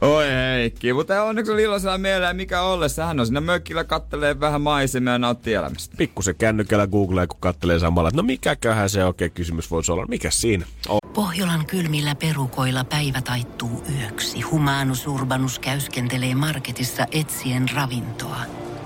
Oi 0.00 0.24
Heikki, 0.28 0.92
mutta 0.92 1.22
onneksi 1.22 1.52
oli 1.52 1.62
iloisella 1.62 1.98
mielellä 1.98 2.32
mikä 2.34 2.62
ollessa. 2.62 3.06
Hän 3.06 3.20
on 3.20 3.26
siinä 3.26 3.40
mökillä, 3.40 3.84
kattelee 3.84 4.40
vähän 4.40 4.60
maisemia 4.60 5.12
ja 5.12 5.18
nauttii 5.18 5.54
elämästä. 5.54 5.94
Pikkusen 5.98 6.34
kännykällä 6.34 6.86
googlee, 6.86 7.26
kun 7.26 7.40
kattelee 7.40 7.78
samalla, 7.78 8.08
että 8.08 8.22
no 8.22 8.26
mikäköhän 8.26 8.90
se 8.90 9.04
oikein 9.04 9.30
kysymys 9.30 9.70
voisi 9.70 9.92
olla. 9.92 10.06
Mikä 10.06 10.30
siinä? 10.30 10.66
Oh. 10.88 10.98
Pohjolan 11.14 11.66
kylmillä 11.66 12.14
perukoilla 12.14 12.84
päivä 12.84 13.22
taittuu 13.22 13.84
yöksi. 14.00 14.40
Humanus 14.40 15.06
Urbanus 15.06 15.58
käyskentelee 15.58 16.34
marketissa 16.34 17.06
etsien 17.12 17.66
ravintoa. 17.74 18.36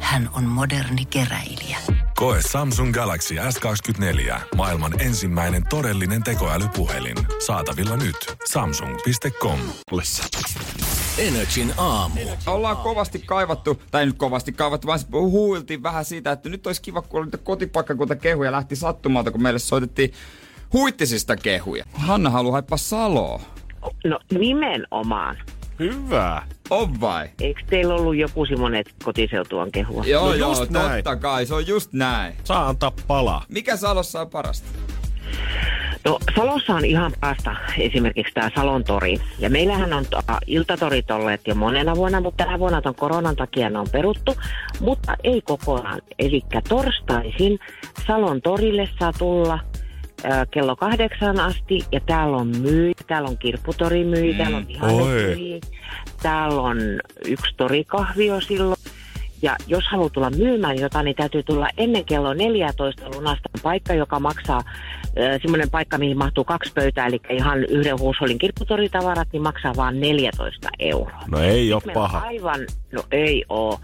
Hän 0.00 0.30
on 0.32 0.44
moderni 0.44 1.04
keräilijä. 1.04 1.78
Koe 2.16 2.38
Samsung 2.50 2.92
Galaxy 2.94 3.34
S24. 3.34 4.40
Maailman 4.56 5.00
ensimmäinen 5.00 5.62
todellinen 5.70 6.22
tekoälypuhelin. 6.22 7.16
Saatavilla 7.46 7.96
nyt. 7.96 8.16
Samsung.com. 8.48 9.58
Energin 11.18 11.72
aamu. 11.78 12.20
Ollaan 12.46 12.76
kovasti 12.76 13.18
kaivattu, 13.18 13.82
tai 13.90 14.06
nyt 14.06 14.16
kovasti 14.18 14.52
kaivattu, 14.52 14.86
vaan 14.86 15.00
huuiltiin 15.12 15.82
vähän 15.82 16.04
siitä, 16.04 16.32
että 16.32 16.48
nyt 16.48 16.66
olisi 16.66 16.82
kiva, 16.82 17.02
kun 17.02 17.24
niitä 17.24 17.38
kotipaikkakunta 17.38 18.16
kehuja 18.16 18.52
lähti 18.52 18.76
sattumalta, 18.76 19.30
kun 19.30 19.42
meille 19.42 19.58
soitettiin 19.58 20.12
huittisista 20.72 21.36
kehuja. 21.36 21.84
Hanna 21.92 22.30
haluaa 22.30 22.52
haippaa 22.52 22.78
Saloa. 22.78 23.40
No 24.04 24.18
nimenomaan. 24.32 25.36
Hyvä. 25.78 26.42
On 26.70 27.00
vai? 27.00 27.28
Eikö 27.40 27.60
teillä 27.70 27.94
ollut 27.94 28.16
joku 28.16 28.46
semmonen, 28.46 28.80
että 28.80 28.92
kotiseutu 29.04 29.58
on 29.58 29.72
kehua? 29.72 30.04
Joo, 30.06 30.26
No 30.26 30.34
joo, 30.34 30.48
just 30.48 30.60
totta 30.60 30.88
näin. 30.88 31.04
kai, 31.20 31.46
se 31.46 31.54
on 31.54 31.66
just 31.66 31.92
näin. 31.92 32.34
Saa 32.44 32.68
antaa 32.68 32.92
palaa. 33.06 33.44
Mikä 33.48 33.76
Salossa 33.76 34.20
on 34.20 34.30
parasta? 34.30 34.68
No 36.04 36.18
Salossa 36.36 36.74
on 36.74 36.84
ihan 36.84 37.12
päästä 37.20 37.56
esimerkiksi 37.78 38.34
tämä 38.34 38.50
Salon 38.54 38.84
tori. 38.84 39.18
Ja 39.38 39.50
meillähän 39.50 39.92
on 39.92 40.06
to, 40.10 40.20
iltatorit 40.46 41.10
olleet 41.10 41.40
jo 41.46 41.54
monena 41.54 41.96
vuonna, 41.96 42.20
mutta 42.20 42.44
tänä 42.44 42.58
vuonna 42.58 42.82
ton 42.82 42.94
koronan 42.94 43.36
takia 43.36 43.70
ne 43.70 43.78
on 43.78 43.86
peruttu. 43.92 44.34
Mutta 44.80 45.16
ei 45.24 45.40
kokonaan. 45.40 46.00
Eli 46.18 46.42
torstaisin 46.68 47.58
Salon 48.06 48.42
torille 48.42 48.88
saa 48.98 49.12
tulla 49.12 49.58
kello 50.50 50.76
kahdeksan 50.76 51.40
asti. 51.40 51.80
Ja 51.92 52.00
täällä 52.00 52.36
on 52.36 52.52
myy, 52.60 52.92
täällä 53.06 53.28
on 53.28 53.38
kirpputori 53.38 54.04
myy, 54.04 54.32
mm. 54.32 54.38
täällä 54.38 54.56
on 54.56 54.66
Oi. 55.02 55.60
Täällä 56.22 56.62
on 56.62 56.78
yksi 57.24 57.54
torikahvio 57.56 58.40
silloin. 58.40 58.76
Ja 59.42 59.56
jos 59.66 59.84
haluaa 59.90 60.10
tulla 60.10 60.30
myymään 60.30 60.78
jotain, 60.78 61.04
niin 61.04 61.16
täytyy 61.16 61.42
tulla 61.42 61.68
ennen 61.76 62.04
kello 62.04 62.34
14 62.34 63.10
lunastan 63.14 63.62
paikka, 63.62 63.94
joka 63.94 64.20
maksaa 64.20 64.62
semmoinen 65.42 65.70
paikka, 65.70 65.98
mihin 65.98 66.18
mahtuu 66.18 66.44
kaksi 66.44 66.72
pöytää, 66.72 67.06
eli 67.06 67.20
ihan 67.30 67.64
yhden 67.64 67.98
huusholin 67.98 68.38
kirpputoritavarat, 68.38 69.28
niin 69.32 69.42
maksaa 69.42 69.76
vain 69.76 70.00
14 70.00 70.68
euroa. 70.78 71.22
No 71.30 71.40
ei 71.40 71.72
on 71.72 71.80
paha. 71.94 72.18
Aivan, 72.18 72.60
no 72.92 73.02
ei 73.10 73.44
oo. 73.48 73.78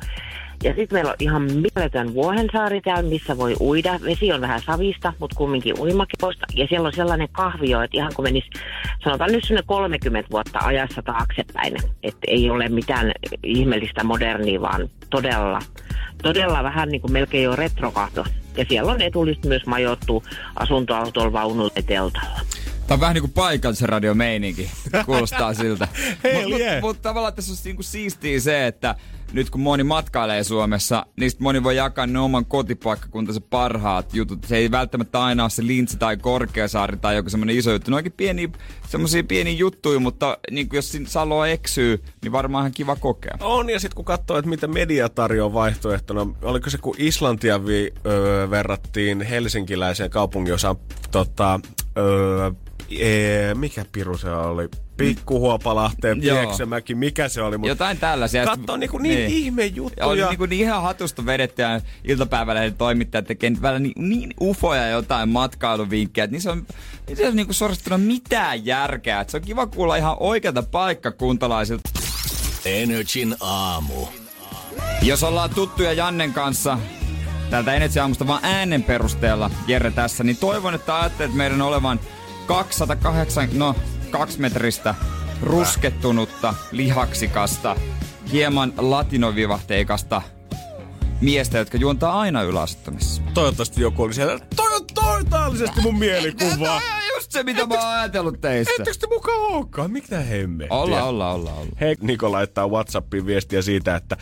Ja 0.62 0.74
sitten 0.74 0.96
meillä 0.96 1.10
on 1.10 1.16
ihan 1.18 1.42
mieletön 1.42 2.14
Vuohensaari 2.14 2.80
täällä, 2.80 3.10
missä 3.10 3.38
voi 3.38 3.54
uida. 3.60 3.98
Vesi 4.04 4.32
on 4.32 4.40
vähän 4.40 4.60
savista, 4.60 5.12
mutta 5.18 5.36
kumminkin 5.36 5.80
uimakepoista. 5.80 6.46
Ja 6.54 6.66
siellä 6.66 6.86
on 6.86 6.92
sellainen 6.92 7.28
kahvio, 7.32 7.82
että 7.82 7.96
ihan 7.96 8.12
kun 8.16 8.24
menisi, 8.24 8.50
sanotaan 9.04 9.32
nyt 9.32 9.44
sinne 9.44 9.62
30 9.66 10.30
vuotta 10.30 10.58
ajassa 10.58 11.02
taaksepäin. 11.02 11.76
Että 12.02 12.20
ei 12.26 12.50
ole 12.50 12.68
mitään 12.68 13.12
ihmeellistä 13.42 14.04
modernia, 14.04 14.60
vaan 14.60 14.88
todella, 15.10 15.58
todella 16.22 16.62
vähän 16.62 16.88
niin 16.88 17.00
kuin 17.00 17.12
melkein 17.12 17.44
jo 17.44 17.56
retrokahto. 17.56 18.24
Ja 18.56 18.64
siellä 18.68 18.92
on 18.92 19.02
edullista 19.02 19.48
myös 19.48 19.66
majoittu 19.66 20.22
asuntoautolla, 20.56 21.32
vaunulla 21.32 21.72
ja 21.76 21.82
teltalla. 21.82 22.40
Tää 22.86 22.94
on 22.94 23.00
vähän 23.00 23.14
niinku 23.14 23.30
paikallisen 23.34 23.88
radiomeininki. 23.88 24.70
Kuulostaa 25.06 25.54
siltä. 25.62 25.88
Hell 26.24 26.34
Mutta 26.34 26.48
mut, 26.48 26.60
yeah. 26.60 26.80
mut 26.80 27.02
tavallaan 27.02 27.34
tässä 27.34 27.52
on 27.52 27.58
niinku 27.64 27.82
siistiä 27.82 28.40
se, 28.40 28.66
että 28.66 28.94
nyt 29.32 29.50
kun 29.50 29.60
moni 29.60 29.84
matkailee 29.84 30.44
Suomessa, 30.44 31.06
niin 31.16 31.30
sit 31.30 31.40
moni 31.40 31.62
voi 31.62 31.76
jakaa 31.76 32.06
ne 32.06 32.18
oman 32.18 32.46
kotipaikkakuntansa 32.46 33.40
parhaat 33.40 34.14
jutut. 34.14 34.44
Se 34.44 34.56
ei 34.56 34.70
välttämättä 34.70 35.22
aina 35.22 35.44
ole 35.44 35.50
se 35.50 35.66
Lintsi 35.66 35.96
tai 35.96 36.16
Korkeasaari 36.16 36.96
tai 36.96 37.16
joku 37.16 37.30
semmonen 37.30 37.56
iso 37.56 37.72
juttu. 37.72 37.90
Ne 37.90 37.94
on 37.94 37.98
oikein 37.98 38.14
pieniä, 38.16 38.48
semmosia 38.88 39.24
pieniä 39.24 39.52
juttuja, 39.52 40.00
mutta 40.00 40.38
niin 40.50 40.68
jos 40.72 40.92
sinne 40.92 41.08
Saloa 41.08 41.46
eksyy, 41.48 42.02
niin 42.22 42.32
varmaan 42.32 42.62
ihan 42.62 42.72
kiva 42.72 42.96
kokea. 42.96 43.36
On, 43.40 43.70
ja 43.70 43.80
sitten 43.80 43.96
kun 43.96 44.04
katsoo, 44.04 44.38
että 44.38 44.48
mitä 44.48 44.66
media 44.66 45.08
tarjoaa 45.08 45.52
vaihtoehtona, 45.52 46.26
oliko 46.42 46.70
se 46.70 46.78
kun 46.78 46.94
Islantia 46.98 47.66
vi, 47.66 47.92
öö, 48.06 48.50
verrattiin 48.50 49.20
helsinkiläiseen 49.22 50.10
kaupunginosaan, 50.10 50.76
tota, 51.10 51.60
öö, 51.98 52.50
ee, 53.00 53.54
mikä 53.54 53.84
piru 53.92 54.18
se 54.18 54.30
oli? 54.30 54.68
Pikkuhuopalahteen, 54.96 56.22
Joo. 56.22 56.38
Pieksämäki, 56.38 56.94
mikä 56.94 57.28
se 57.28 57.42
oli? 57.42 57.58
Mut 57.58 57.68
Jotain 57.68 57.98
tällaisia. 57.98 58.44
Katso 58.44 58.76
niinku 58.76 58.98
niin, 58.98 59.14
niin 59.14 59.30
ihme 59.30 59.66
juttuja. 59.66 60.06
Oli 60.06 60.24
niinku 60.24 60.46
niin 60.46 60.60
ihan 60.60 60.82
hatusta 60.82 61.26
vedetty 61.26 61.62
ja 61.62 61.80
iltapäivälehden 62.04 62.74
toimittajat 62.74 63.26
tekee 63.26 63.52
välillä 63.62 63.78
niin, 63.78 64.08
niin 64.08 64.34
ufoja 64.40 64.88
jotain 64.88 65.28
matkailuvinkkejä, 65.28 66.24
että 66.24 66.32
niissä 66.32 66.52
on, 66.52 66.66
niissä 67.08 67.28
on 67.28 67.36
niinku 67.36 67.52
suorastaan 67.52 68.00
mitään 68.00 68.66
järkeä. 68.66 69.20
Et 69.20 69.28
se 69.28 69.36
on 69.36 69.42
kiva 69.42 69.66
kuulla 69.66 69.96
ihan 69.96 70.16
oikealta 70.20 70.62
paikkakuntalaisilta. 70.62 71.90
Energin 72.64 73.36
aamu. 73.40 74.06
Jos 75.02 75.22
ollaan 75.22 75.50
tuttuja 75.50 75.92
Jannen 75.92 76.32
kanssa 76.32 76.78
täältä 77.50 77.74
Energy 77.74 78.00
aamusta 78.00 78.26
vaan 78.26 78.44
äänen 78.44 78.82
perusteella, 78.82 79.50
Jere 79.66 79.90
tässä, 79.90 80.24
niin 80.24 80.36
toivon, 80.36 80.74
että 80.74 81.00
ajattelet 81.00 81.34
meidän 81.34 81.62
olevan 81.62 82.00
208, 82.46 83.48
no, 83.52 83.74
kaksimetristä 84.10 84.94
ruskettunutta, 85.42 86.54
lihaksikasta, 86.72 87.76
hieman 88.32 88.72
latinovivahteikasta 88.76 90.22
miestä, 91.20 91.58
jotka 91.58 91.78
juontaa 91.78 92.20
aina 92.20 92.42
yläasettamissa. 92.42 93.22
Toivottavasti 93.34 93.80
joku 93.80 94.02
oli 94.02 94.14
siellä. 94.14 94.38
Totaalisesti 94.94 95.80
mun 95.80 95.98
mielikuva. 95.98 96.56
Tämä 96.56 96.74
on 96.74 96.82
just 97.14 97.32
se, 97.32 97.42
mitä 97.42 97.66
mä 97.66 97.74
oon 97.74 97.98
ajatellut 97.98 98.40
teistä. 98.40 98.72
Ettekö 98.78 98.98
te 99.00 99.06
mukaan 99.06 99.38
olekaan? 99.38 99.90
Mitä 99.90 100.20
hemmettiä? 100.20 100.76
Olla, 100.76 101.04
olla, 101.04 101.32
olla, 101.32 101.52
olla. 101.52 101.72
Hei, 101.80 101.96
Niko 102.00 102.32
laittaa 102.32 102.68
Whatsappiin 102.68 103.26
viestiä 103.26 103.62
siitä, 103.62 103.96
että 103.96 104.16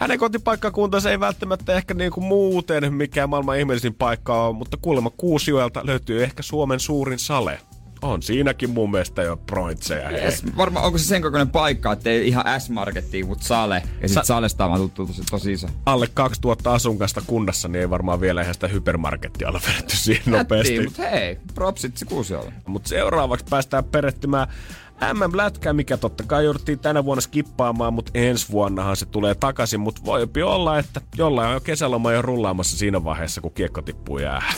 hänen 0.00 0.18
kotipaikkakuntansa 0.18 1.10
ei 1.10 1.20
välttämättä 1.20 1.74
ehkä 1.74 1.94
niinku 1.94 2.20
muuten 2.20 2.94
mikään 2.94 3.30
maailman 3.30 3.58
ihmeellisin 3.58 3.94
paikka 3.94 4.46
on, 4.48 4.56
mutta 4.56 4.76
kuulemma 4.76 5.10
Kuusioelta 5.10 5.86
löytyy 5.86 6.22
ehkä 6.22 6.42
Suomen 6.42 6.80
suurin 6.80 7.18
sale. 7.18 7.60
On 8.02 8.22
siinäkin 8.22 8.70
mun 8.70 8.90
mielestä 8.90 9.22
jo 9.22 9.36
prointseja. 9.36 10.10
Yes, 10.10 10.42
varmaan 10.56 10.84
onko 10.86 10.98
se 10.98 11.04
sen 11.04 11.22
kokoinen 11.22 11.48
paikka, 11.48 11.92
että 11.92 12.10
ei 12.10 12.28
ihan 12.28 12.60
S-markettiin, 12.60 13.26
mutta 13.26 13.44
Sale. 13.44 13.82
Ja 14.02 14.08
sit 14.08 14.14
Sa- 14.14 14.24
Salesta 14.24 14.64
on 14.66 14.78
tuttu 14.80 15.06
tosi, 15.06 15.22
tosi 15.30 15.52
iso. 15.52 15.66
Alle 15.86 16.08
2000 16.14 16.72
asukasta 16.74 17.22
kunnassa, 17.26 17.68
niin 17.68 17.80
ei 17.80 17.90
varmaan 17.90 18.20
vielä 18.20 18.42
ihan 18.42 18.54
sitä 18.54 18.68
hypermarkettia 18.68 19.48
olla 19.48 19.60
vedetty 19.68 19.96
siihen 19.96 20.22
nopeasti. 20.26 20.80
Mutta 20.84 21.02
hei, 21.02 21.38
propsit 21.54 21.96
se 21.96 22.04
Kuusiolle. 22.04 22.52
Mutta 22.66 22.88
seuraavaksi 22.88 23.46
päästään 23.50 23.84
perehtymään 23.84 24.46
MM-lätkää, 25.00 25.72
mikä 25.72 25.96
totta 25.96 26.24
kai 26.24 26.44
jouduttiin 26.44 26.78
tänä 26.78 27.04
vuonna 27.04 27.20
skippaamaan, 27.20 27.94
mutta 27.94 28.12
ensi 28.14 28.46
vuonnahan 28.50 28.96
se 28.96 29.06
tulee 29.06 29.34
takaisin. 29.34 29.80
Mutta 29.80 30.02
voi 30.04 30.28
olla, 30.44 30.78
että 30.78 31.00
jollain 31.16 31.48
on 31.48 31.54
jo 31.54 31.60
kesäloma 31.60 32.12
jo 32.12 32.22
rullaamassa 32.22 32.78
siinä 32.78 33.04
vaiheessa, 33.04 33.40
kun 33.40 33.52
kiekko 33.52 33.82
tippuu 33.82 34.18
jäähän. 34.18 34.54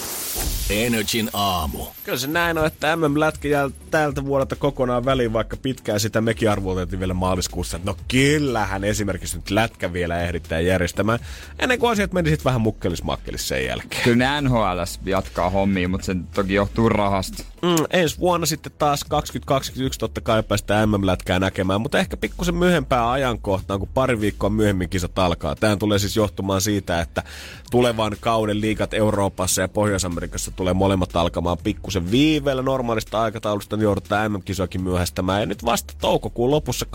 Energin 0.71 1.31
aamu. 1.33 1.79
Kyllä 2.05 2.19
se 2.19 2.27
näin 2.27 2.59
on, 2.59 2.67
että 2.67 2.97
MM-lätkä 2.97 3.49
jää 3.49 3.71
tältä 3.91 4.25
vuodelta 4.25 4.57
kokonaan 4.57 5.05
väliin, 5.05 5.33
vaikka 5.33 5.57
pitkään 5.57 6.01
sitä 6.01 6.21
mekin 6.21 6.51
arvoteltiin 6.51 7.01
vielä 7.01 7.15
maaliskuussa. 7.15 7.77
että 7.77 7.91
No 7.91 7.97
kyllähän 8.09 8.85
esimerkiksi 8.85 9.37
nyt 9.37 9.51
lätkä 9.51 9.93
vielä 9.93 10.23
ehdittää 10.23 10.61
järjestämään, 10.61 11.19
ennen 11.59 11.79
kuin 11.79 11.93
asiat 11.93 12.13
meni 12.13 12.31
sitten 12.31 12.45
vähän 12.45 12.61
mukkelis-makkelis 12.61 13.49
sen 13.49 13.67
jälkeen. 13.67 14.03
Kyllä 14.05 14.41
ne 14.41 14.41
NHLs 14.41 15.01
jatkaa 15.05 15.51
hommia, 15.51 15.89
mutta 15.89 16.07
se 16.07 16.17
toki 16.35 16.55
johtuu 16.55 16.89
rahasta. 16.89 17.45
Mm, 17.63 17.85
ensi 17.91 18.19
vuonna 18.19 18.47
sitten 18.47 18.73
taas 18.79 19.05
2021 19.05 19.99
totta 19.99 20.21
kai 20.21 20.43
päästään 20.43 20.89
MM-lätkää 20.89 21.39
näkemään, 21.39 21.81
mutta 21.81 21.99
ehkä 21.99 22.17
pikkusen 22.17 22.55
myöhempää 22.55 23.11
ajankohtaan, 23.11 23.81
kun 23.81 23.89
pari 23.95 24.21
viikkoa 24.21 24.51
myöhemmin 24.51 24.89
kisat 24.89 25.19
alkaa. 25.19 25.57
Tämä 25.57 25.77
tulee 25.77 25.99
siis 25.99 26.17
johtumaan 26.17 26.61
siitä, 26.61 27.01
että 27.01 27.23
tulevan 27.71 28.17
kauden 28.21 28.61
liigat 28.61 28.95
Euroopassa 28.95 29.61
ja 29.61 29.69
Pohjois-Amerikassa 29.69 30.51
tulee 30.51 30.75
molemmat 30.75 31.17
alkamaan 31.17 31.59
pikkusen 31.59 32.11
viiveellä 32.11 32.63
normaalista 32.63 33.21
aikataulusta, 33.23 33.77
niin 33.77 33.85
joudutaan 33.85 34.33
MM-kisoakin 34.33 34.83
myöhästämään. 34.83 35.41
Ja 35.41 35.47
nyt 35.47 35.65
vasta 35.65 35.95
toukokuun 36.01 36.51
lopussa 36.51 36.87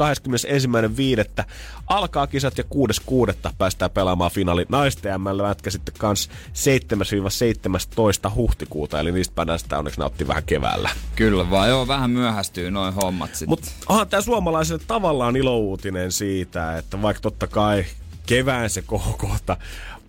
21.5. 1.39 1.43
alkaa 1.88 2.28
kisat 2.28 2.58
ja 2.58 2.63
6.6. 3.34 3.52
päästään 3.58 3.91
pelaamaan 3.91 4.32
finaali 4.32 4.65
naisten 4.69 5.21
MM-lätkä 5.21 5.69
sitten 5.69 5.95
kans 5.97 6.30
7-17 8.28 8.36
huhtikuuta, 8.36 8.99
eli 8.99 9.12
niistä 9.12 9.45
päästään 9.45 9.80
onneksi 9.80 9.99
nauttii 9.99 10.28
vähän 10.28 10.43
keväällä. 10.54 10.89
Kyllä 11.16 11.50
vaan, 11.50 11.70
joo, 11.70 11.88
vähän 11.88 12.12
myöhästyy 12.12 12.72
noin 12.72 12.94
hommat 12.94 13.30
sitten. 13.30 13.50
Mutta 13.50 13.72
onhan 13.89 14.08
tämä 14.08 14.22
suomalaisille 14.22 14.82
tavallaan 14.88 15.36
ilouutinen 15.36 16.12
siitä, 16.12 16.78
että 16.78 17.02
vaikka 17.02 17.22
totta 17.22 17.48
kai 17.48 17.86
kevään 18.26 18.70
se 18.70 18.82
kohokohta 18.82 19.58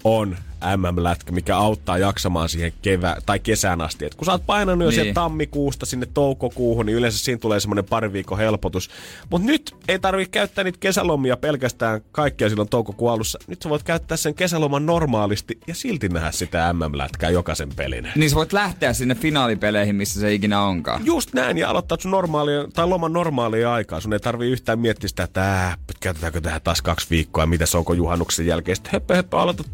on 0.05 0.37
MM-lätkä, 0.77 1.33
mikä 1.33 1.57
auttaa 1.57 1.99
jaksamaan 1.99 2.49
siihen 2.49 2.73
kevä- 2.83 3.17
tai 3.27 3.39
kesään 3.41 3.81
asti. 3.81 4.05
Et 4.05 4.15
kun 4.15 4.25
sä 4.27 4.33
oot 4.33 4.47
painanut 4.47 4.85
jo 4.85 4.91
Niin. 4.91 4.95
sieltä 5.01 5.15
tammikuusta 5.15 5.87
sinne 5.87 6.07
toukokuuhun, 6.15 6.87
niin 6.87 6.97
yleensä 6.97 7.19
siinä 7.19 7.39
tulee 7.39 7.61
semmoinen 7.61 7.85
pari 7.85 8.13
viikon 8.13 8.39
helpotus. 8.39 8.91
Mutta 9.31 9.47
nyt 9.47 9.77
ei 9.89 9.99
tarvitse 9.99 10.31
käyttää 10.31 10.65
niitä 10.65 10.79
kesälomia 10.81 11.37
pelkästään 11.37 12.01
kaikkia 12.13 12.49
silloin 12.49 12.69
toukokuun 12.69 13.13
alussa. 13.13 13.39
Nyt 13.47 13.63
sä 13.63 13.69
voit 13.69 13.83
käyttää 13.83 14.17
sen 14.17 14.35
kesäloman 14.35 14.87
normaalisti 14.87 15.59
ja 15.67 15.75
silti 15.75 16.09
nähdä 16.09 16.31
sitä 16.33 16.73
MM-lätkää 16.73 17.31
jokaisen 17.31 17.69
pelin. 17.77 18.09
Niin 18.17 18.31
sä 18.31 18.37
voit 18.37 18.53
lähteä 18.53 18.93
sinne 18.93 19.15
finaalipeleihin, 19.15 19.97
missä 19.97 20.21
se 20.21 20.35
ikinä 20.35 20.63
onkaan. 20.63 21.07
Just 21.07 21.33
näin, 21.35 21.59
ja 21.59 21.71
aloittaa 21.71 21.99
sun 22.01 22.11
normaalia, 22.11 22.65
tai 22.75 22.87
loman 22.89 23.13
normaalia 23.13 23.73
aikaa. 23.73 24.01
Sun 24.01 24.13
ei 24.13 24.21
tarvii 24.21 24.51
yhtään 24.51 24.79
miettiä 24.79 25.09
sitä, 25.09 25.23
että 25.23 25.67
äh, 25.67 25.79
käytetäänkö 26.01 26.41
tähän 26.41 26.61
taas 26.65 26.83
kaksi 26.83 27.07
viikkoa, 27.11 27.47
mitä 27.47 27.67
se 27.67 27.79
onko 27.79 27.95
juhannuksen 27.95 28.47
jälkeen. 28.47 28.77
Sitten 28.77 28.93
höppö, 28.93 29.15
höppö, 29.17 29.39
aloitat 29.39 29.67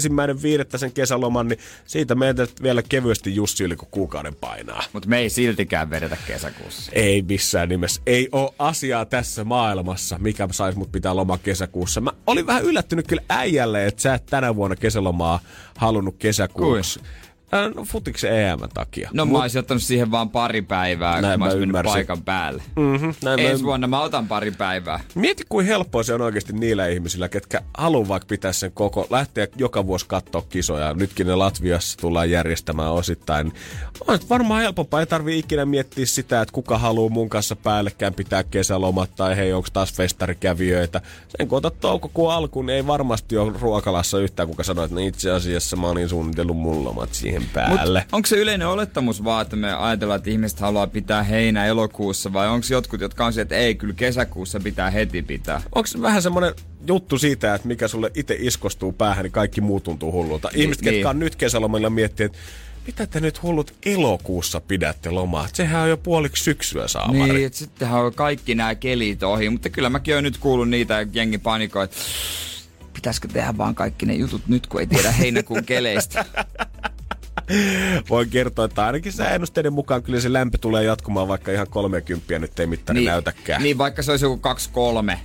tuolla 0.00 0.26
21.5. 0.72 0.78
sen 0.78 0.92
kesäloman, 0.92 1.48
niin 1.48 1.58
siitä 1.86 2.14
meitä 2.14 2.46
vielä 2.62 2.82
kevyesti 2.82 3.34
Jussi 3.34 3.64
yli 3.64 3.76
kun 3.76 3.88
kuukauden 3.90 4.34
painaa. 4.34 4.84
Mutta 4.92 5.08
me 5.08 5.18
ei 5.18 5.30
siltikään 5.30 5.90
vedetä 5.90 6.16
kesäkuussa. 6.26 6.92
Ei 6.94 7.22
missään 7.22 7.68
nimessä. 7.68 8.02
Ei 8.06 8.28
ole 8.32 8.54
asiaa 8.58 9.04
tässä 9.04 9.44
maailmassa, 9.44 10.18
mikä 10.18 10.48
saisi 10.50 10.78
mut 10.78 10.92
pitää 10.92 11.16
lomaa 11.16 11.38
kesäkuussa. 11.38 12.00
Mä 12.00 12.10
olin 12.26 12.46
vähän 12.46 12.64
yllättynyt 12.64 13.06
kyllä 13.06 13.22
äijälle, 13.28 13.86
että 13.86 14.02
sä 14.02 14.14
et 14.14 14.26
tänä 14.26 14.56
vuonna 14.56 14.76
kesälomaa 14.76 15.40
halunnut 15.76 16.16
kesäkuussa. 16.18 17.00
Äh, 17.04 17.23
no 17.52 17.84
futiksen 17.84 18.32
EM 18.40 18.58
takia. 18.74 19.10
No 19.12 19.24
Mut... 19.24 19.32
mä 19.32 19.40
olisin 19.40 19.58
ottanut 19.58 19.82
siihen 19.82 20.10
vaan 20.10 20.30
pari 20.30 20.62
päivää, 20.62 21.20
näin 21.20 21.40
kun 21.40 21.48
mä, 21.48 21.54
mä 21.54 21.60
mennyt 21.60 21.82
paikan 21.84 22.22
päälle. 22.22 22.62
Mm-hmm, 22.76 23.14
näin 23.22 23.40
Ensi 23.40 23.62
mä... 23.62 23.66
vuonna 23.66 23.86
mä 23.86 24.00
otan 24.00 24.28
pari 24.28 24.50
päivää. 24.50 25.00
Mieti, 25.14 25.42
kuin 25.48 25.66
helppoa 25.66 26.02
se 26.02 26.14
on 26.14 26.20
oikeasti 26.20 26.52
niillä 26.52 26.86
ihmisillä, 26.86 27.28
ketkä 27.28 27.60
haluaa 27.78 28.08
vaikka 28.08 28.26
pitää 28.26 28.52
sen 28.52 28.72
koko, 28.72 29.06
lähteä 29.10 29.48
joka 29.56 29.86
vuosi 29.86 30.06
katsoa 30.08 30.42
kisoja. 30.48 30.94
Nytkin 30.94 31.26
ne 31.26 31.34
Latviassa 31.34 31.98
tullaan 31.98 32.30
järjestämään 32.30 32.92
osittain. 32.92 33.52
On 34.08 34.18
varmaan 34.30 34.62
helpompaa, 34.62 35.00
ei 35.00 35.06
tarvi 35.06 35.38
ikinä 35.38 35.66
miettiä 35.66 36.06
sitä, 36.06 36.40
että 36.40 36.52
kuka 36.52 36.78
haluaa 36.78 37.10
mun 37.10 37.28
kanssa 37.28 37.56
päällekään 37.56 38.14
pitää 38.14 38.44
kesälomat 38.44 39.10
tai 39.16 39.36
hei, 39.36 39.52
onko 39.52 39.68
taas 39.72 39.92
festarikävijöitä. 39.92 41.00
Sen 41.36 41.48
kun 41.48 41.58
otat 41.58 41.80
toukokuun 41.80 42.32
alkuun, 42.32 42.66
niin 42.66 42.76
ei 42.76 42.86
varmasti 42.86 43.36
ole 43.36 43.52
ruokalassa 43.60 44.18
yhtään, 44.18 44.48
kuka 44.48 44.62
sanoo, 44.62 44.84
että 44.84 44.94
no 44.94 45.06
itse 45.06 45.30
asiassa 45.30 45.76
mä 45.76 45.88
olin 45.88 46.08
suunnitellut 46.08 46.56
mun 46.56 46.84
lomat 46.84 47.14
siihen 47.40 47.50
päälle. 47.54 48.00
Mut 48.00 48.08
onko 48.12 48.26
se 48.26 48.36
yleinen 48.36 48.68
olettamus 48.68 49.24
vaan, 49.24 49.42
että 49.42 49.56
me 49.56 49.72
ajatellaan, 49.72 50.18
että 50.18 50.30
ihmiset 50.30 50.60
haluaa 50.60 50.86
pitää 50.86 51.22
heinä 51.22 51.66
elokuussa 51.66 52.32
vai 52.32 52.48
onko 52.48 52.66
jotkut, 52.70 53.00
jotka 53.00 53.26
on 53.26 53.32
sieltä, 53.32 53.54
että 53.54 53.64
ei, 53.64 53.74
kyllä 53.74 53.94
kesäkuussa 53.94 54.60
pitää 54.60 54.90
heti 54.90 55.22
pitää? 55.22 55.62
Onko 55.74 55.86
se 55.86 56.02
vähän 56.02 56.22
semmoinen 56.22 56.54
juttu 56.86 57.18
siitä, 57.18 57.54
että 57.54 57.68
mikä 57.68 57.88
sulle 57.88 58.10
itse 58.14 58.36
iskostuu 58.40 58.92
päähän, 58.92 59.22
niin 59.22 59.32
kaikki 59.32 59.60
muu 59.60 59.80
tuntuu 59.80 60.12
hullulta. 60.12 60.50
Ihmiset, 60.54 60.84
niin. 60.84 60.94
ketkä 60.94 61.10
on 61.10 61.18
nyt 61.18 61.36
kesälomalla 61.36 61.90
miettii, 61.90 62.26
että 62.26 62.38
mitä 62.86 63.06
te 63.06 63.20
nyt 63.20 63.42
hullut 63.42 63.74
elokuussa 63.86 64.60
pidätte 64.60 65.10
lomaa? 65.10 65.48
Sehän 65.52 65.82
on 65.82 65.88
jo 65.88 65.96
puoliksi 65.96 66.44
syksyä 66.44 66.88
saamari. 66.88 67.32
Niin, 67.32 67.46
että 67.46 67.58
sittenhän 67.58 68.00
on 68.00 68.14
kaikki 68.14 68.54
nämä 68.54 68.74
kelit 68.74 69.22
ohi, 69.22 69.50
mutta 69.50 69.70
kyllä 69.70 69.90
mäkin 69.90 70.14
oon 70.14 70.24
nyt 70.24 70.38
kuullut 70.38 70.68
niitä 70.68 71.06
jengi 71.12 71.38
panikoi, 71.38 71.84
että 71.84 71.96
pitäisikö 72.94 73.28
tehdä 73.28 73.54
vaan 73.58 73.74
kaikki 73.74 74.06
ne 74.06 74.14
jutut 74.14 74.42
nyt, 74.48 74.66
kun 74.66 74.80
ei 74.80 74.86
tiedä 74.86 75.12
heinäkuun 75.12 75.64
keleistä. 75.64 76.24
Voin 78.10 78.30
kertoa, 78.30 78.64
että 78.64 78.86
ainakin 78.86 79.12
ennusteiden 79.32 79.72
mukaan 79.72 80.02
kyllä 80.02 80.20
se 80.20 80.32
lämpö 80.32 80.58
tulee 80.60 80.84
jatkumaan, 80.84 81.28
vaikka 81.28 81.52
ihan 81.52 81.66
30 81.70 82.38
nyt 82.38 82.60
ei 82.60 82.66
mittari 82.66 82.98
niin, 82.98 83.06
näytäkään. 83.06 83.62
Niin, 83.62 83.78
vaikka 83.78 84.02
se 84.02 84.10
olisi 84.10 84.24
joku 84.24 84.40
2-3 85.12 85.18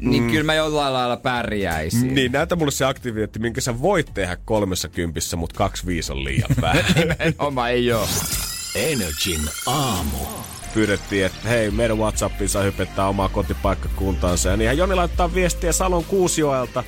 niin 0.00 0.22
mm. 0.22 0.30
kyllä 0.30 0.44
mä 0.44 0.54
jollain 0.54 0.92
lailla 0.92 1.16
pärjäisin. 1.16 2.14
Niin, 2.14 2.32
näytä 2.32 2.56
mulle 2.56 2.70
se 2.70 2.84
aktiviteetti, 2.84 3.38
minkä 3.38 3.60
sä 3.60 3.80
voit 3.80 4.14
tehdä 4.14 4.36
kolmessa 4.44 4.88
kympissä, 4.88 5.36
mutta 5.36 5.58
kaksi 5.58 5.86
viisi 5.86 6.12
on 6.12 6.24
liian 6.24 6.50
vähän. 6.60 6.84
Oma 7.38 7.68
ei 7.68 7.92
oo. 7.92 8.08
Energin 8.74 9.40
aamu. 9.66 10.16
Pyydettiin, 10.74 11.26
että 11.26 11.48
hei, 11.48 11.70
meidän 11.70 11.98
Whatsappiin 11.98 12.48
saa 12.48 12.62
hypettää 12.62 13.08
omaa 13.08 13.28
kotipaikkakuntaansa. 13.28 14.48
Ja 14.48 14.56
niinhän 14.56 14.78
Joni 14.78 14.94
laittaa 14.94 15.34
viestiä 15.34 15.72
Salon 15.72 16.04
Kuusioelta 16.04 16.84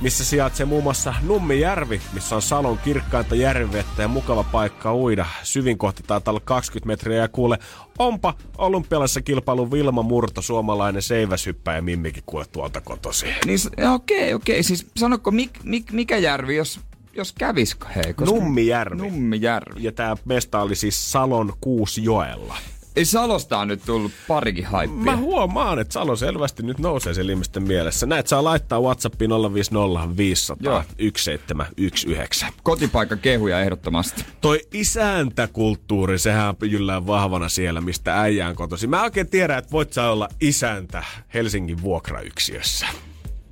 missä 0.00 0.24
sijaitsee 0.24 0.66
muun 0.66 0.82
muassa 0.82 1.14
Nummijärvi, 1.22 2.00
missä 2.12 2.36
on 2.36 2.42
Salon 2.42 2.78
kirkkainta 2.78 3.34
järvettä 3.34 4.02
ja 4.02 4.08
mukava 4.08 4.44
paikka 4.44 4.94
uida. 4.94 5.26
Syvin 5.42 5.78
kohta 5.78 6.02
taitaa 6.06 6.32
olla 6.32 6.42
20 6.44 6.86
metriä 6.86 7.18
ja 7.18 7.28
kuule, 7.28 7.58
onpa 7.98 8.34
olympialaisessa 8.58 9.22
kilpailu 9.22 9.70
Vilma 9.70 10.02
Murto, 10.02 10.42
suomalainen 10.42 11.02
seiväshyppäjä 11.02 11.80
Mimmikin 11.80 12.22
kuule 12.26 12.44
tuolta 12.52 12.80
kotosi. 12.80 13.26
Niin, 13.46 13.58
okei, 13.68 14.18
okay, 14.18 14.34
okei. 14.34 14.34
Okay. 14.34 14.62
Siis 14.62 14.86
sanokko, 14.96 15.30
mik, 15.30 15.50
mik, 15.64 15.92
mikä 15.92 16.16
järvi, 16.16 16.56
jos 16.56 16.80
jos 17.12 17.32
kävisikö 17.32 17.86
hei? 17.86 18.14
Koska... 18.14 18.34
Nummijärvi. 18.34 18.96
Nummijärvi. 18.96 19.82
Ja 19.82 19.92
tämä 19.92 20.16
mesta 20.24 20.60
oli 20.60 20.74
siis 20.74 21.12
Salon 21.12 21.52
Kuusjoella. 21.60 22.56
Ei 22.98 23.04
Salosta 23.04 23.58
on 23.58 23.68
nyt 23.68 23.82
tullut 23.86 24.12
parikin 24.28 24.64
haippia. 24.64 25.02
Mä 25.02 25.16
huomaan, 25.16 25.78
että 25.78 25.92
Salo 25.92 26.16
selvästi 26.16 26.62
nyt 26.62 26.78
nousee 26.78 27.14
sen 27.14 27.30
ihmisten 27.30 27.62
mielessä. 27.62 28.06
Näet, 28.06 28.26
saa 28.26 28.44
laittaa 28.44 28.80
Whatsappiin 28.80 29.30
050 29.30 30.16
500 30.16 30.84
1719. 30.96 32.46
Kotipaikka 32.62 33.16
kehuja 33.16 33.60
ehdottomasti. 33.60 34.24
Toi 34.40 34.60
isäntäkulttuuri, 34.72 36.18
sehän 36.18 36.54
jyllää 36.62 37.06
vahvana 37.06 37.48
siellä, 37.48 37.80
mistä 37.80 38.20
äijään 38.20 38.56
kotosi. 38.56 38.86
Mä 38.86 39.02
oikein 39.02 39.30
tiedän, 39.30 39.58
että 39.58 39.72
voit 39.72 39.92
sä 39.92 40.10
olla 40.10 40.28
isäntä 40.40 41.04
Helsingin 41.34 41.82
vuokrayksiössä 41.82 42.86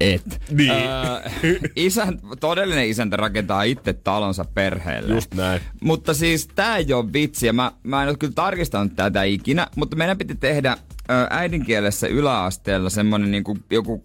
et. 0.00 0.40
Niin. 0.50 0.72
Öö, 0.72 1.58
isän, 1.76 2.18
todellinen 2.40 2.88
isäntä 2.88 3.16
rakentaa 3.16 3.62
itse 3.62 3.92
talonsa 3.92 4.44
perheelle. 4.54 5.14
Just 5.14 5.34
näin. 5.34 5.60
Mutta 5.80 6.14
siis 6.14 6.48
tää 6.54 6.76
ei 6.76 6.92
ole 6.92 7.12
vitsi, 7.12 7.52
mä, 7.52 7.72
mä 7.82 8.02
en 8.02 8.08
ole 8.08 8.16
kyllä 8.16 8.32
tarkistanut 8.34 8.96
tätä 8.96 9.22
ikinä, 9.22 9.66
mutta 9.76 9.96
meidän 9.96 10.18
piti 10.18 10.34
tehdä 10.34 10.76
ö, 11.10 11.26
äidinkielessä 11.30 12.06
yläasteella 12.06 12.90
semmonen 12.90 13.30
niinku 13.30 13.58
joku 13.70 14.04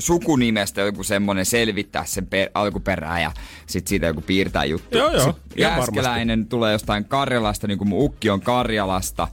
sukunimestä 0.00 0.80
joku 0.80 1.04
semmonen 1.04 1.46
selvittää 1.46 2.04
sen 2.04 2.26
per, 2.26 2.48
alkuperää 2.54 3.20
ja 3.20 3.32
sit 3.66 3.86
siitä 3.86 4.06
joku 4.06 4.20
piirtää 4.20 4.64
juttu. 4.64 4.98
Joo, 4.98 5.12
joo. 5.12 5.38
Jääskeläinen 5.56 6.46
tulee 6.46 6.72
jostain 6.72 7.04
Karjalasta, 7.04 7.66
niin 7.66 7.78
kuin 7.78 7.88
mun 7.88 8.04
ukki 8.04 8.30
on 8.30 8.40
Karjalasta 8.40 9.28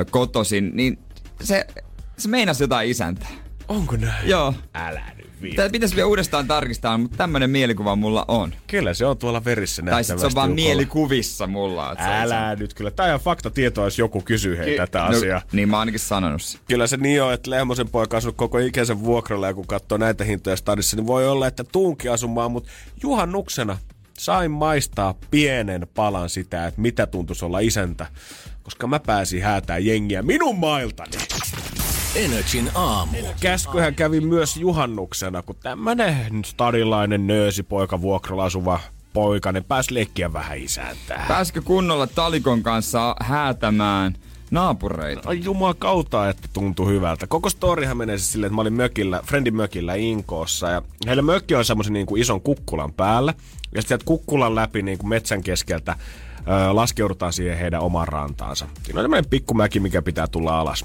ö, 0.00 0.04
kotosin, 0.10 0.70
niin 0.74 0.98
se, 1.42 1.66
se 2.18 2.28
meinasi 2.28 2.62
jotain 2.62 2.90
isäntää. 2.90 3.45
Onko 3.68 3.96
näin? 3.96 4.28
Joo. 4.28 4.54
Älä 4.74 5.02
nyt 5.16 5.30
vielä. 5.42 5.56
Tämä 5.56 5.70
pitäisi 5.70 5.96
vielä 5.96 6.08
uudestaan 6.08 6.46
tarkistaa, 6.46 6.98
mutta 6.98 7.16
tämmöinen 7.16 7.50
mielikuva 7.50 7.96
mulla 7.96 8.24
on. 8.28 8.54
Kyllä 8.66 8.94
se 8.94 9.06
on 9.06 9.18
tuolla 9.18 9.44
verissä 9.44 9.82
Tai 9.82 10.04
sit 10.04 10.18
se 10.18 10.26
on 10.26 10.34
vaan 10.34 10.52
mielikuvissa 10.52 11.46
mulla. 11.46 11.94
Älä 11.98 12.50
se 12.56 12.60
nyt 12.60 12.74
kyllä. 12.74 12.90
Tämä 12.90 13.14
on 13.14 13.20
fakta 13.20 13.50
tietoa, 13.50 13.84
jos 13.84 13.98
joku 13.98 14.20
kysyy 14.20 14.58
hei 14.58 14.70
Ki- 14.70 14.76
tätä 14.76 14.98
no, 14.98 15.04
asiaa. 15.04 15.42
Niin 15.52 15.68
mä 15.68 15.76
oon 15.76 15.80
ainakin 15.80 16.00
sanonut 16.00 16.42
se. 16.42 16.58
Kyllä 16.68 16.86
se 16.86 16.96
niin 16.96 17.22
on, 17.22 17.32
että 17.32 17.50
Lehmosen 17.50 17.88
poika 17.88 18.16
asuu 18.16 18.32
koko 18.32 18.58
ikäisen 18.58 19.04
vuokralla 19.04 19.46
ja 19.46 19.54
kun 19.54 19.66
katsoo 19.66 19.98
näitä 19.98 20.24
hintoja 20.24 20.56
stadissa, 20.56 20.96
niin 20.96 21.06
voi 21.06 21.28
olla, 21.28 21.46
että 21.46 21.64
tuunkin 21.64 22.12
asumaan, 22.12 22.50
mutta 22.50 22.70
juhannuksena 23.02 23.78
sain 24.18 24.50
maistaa 24.50 25.14
pienen 25.30 25.86
palan 25.94 26.30
sitä, 26.30 26.66
että 26.66 26.80
mitä 26.80 27.06
tuntuisi 27.06 27.44
olla 27.44 27.58
isäntä, 27.58 28.06
koska 28.62 28.86
mä 28.86 29.00
pääsin 29.00 29.42
häätää 29.42 29.78
jengiä 29.78 30.22
minun 30.22 30.58
mailtani. 30.58 31.10
Energin 32.16 32.70
aamu. 32.74 33.16
Käskyhän 33.40 33.94
kävi 33.94 34.20
myös 34.20 34.56
juhannuksena, 34.56 35.42
kun 35.42 35.56
tämmönen 35.62 36.44
stadilainen 36.44 37.28
poika 37.68 38.00
vuokralla 38.00 38.44
asuva 38.44 38.80
poikainen 39.12 39.64
pääsi 39.64 39.94
leikkiä 39.94 40.32
vähän 40.32 40.58
isäntää. 40.58 41.24
Pääskö 41.28 41.62
kunnolla 41.62 42.06
talikon 42.06 42.62
kanssa 42.62 43.16
häätämään 43.20 44.14
naapureita? 44.50 45.28
Ai 45.28 45.40
jumaa 45.44 45.74
kautta, 45.74 46.28
että 46.28 46.48
tuntui 46.52 46.92
hyvältä. 46.92 47.26
Koko 47.26 47.50
storihan 47.50 47.96
menee 47.96 48.18
siis 48.18 48.32
silleen, 48.32 48.48
että 48.48 48.54
mä 48.54 48.60
olin 48.60 48.72
mökillä, 48.72 49.22
friendin 49.26 49.56
mökillä 49.56 49.94
Inkoossa 49.94 50.70
ja 50.70 50.82
heillä 51.06 51.22
mökki 51.22 51.54
on 51.54 51.64
semmoisen 51.64 51.92
niin 51.92 52.06
kuin 52.06 52.22
ison 52.22 52.40
kukkulan 52.40 52.92
päällä. 52.92 53.34
Ja 53.74 53.82
sitten 53.82 53.98
kukkulan 54.04 54.54
läpi 54.54 54.82
niin 54.82 54.98
kuin 54.98 55.08
metsän 55.08 55.42
keskeltä 55.42 55.96
ö, 56.38 56.74
laskeudutaan 56.74 57.32
siihen 57.32 57.58
heidän 57.58 57.80
omaan 57.80 58.08
rantaansa. 58.08 58.66
Siinä 58.82 59.00
on 59.00 59.04
semmoinen 59.04 59.30
pikkumäki, 59.30 59.80
mikä 59.80 60.02
pitää 60.02 60.26
tulla 60.26 60.60
alas. 60.60 60.84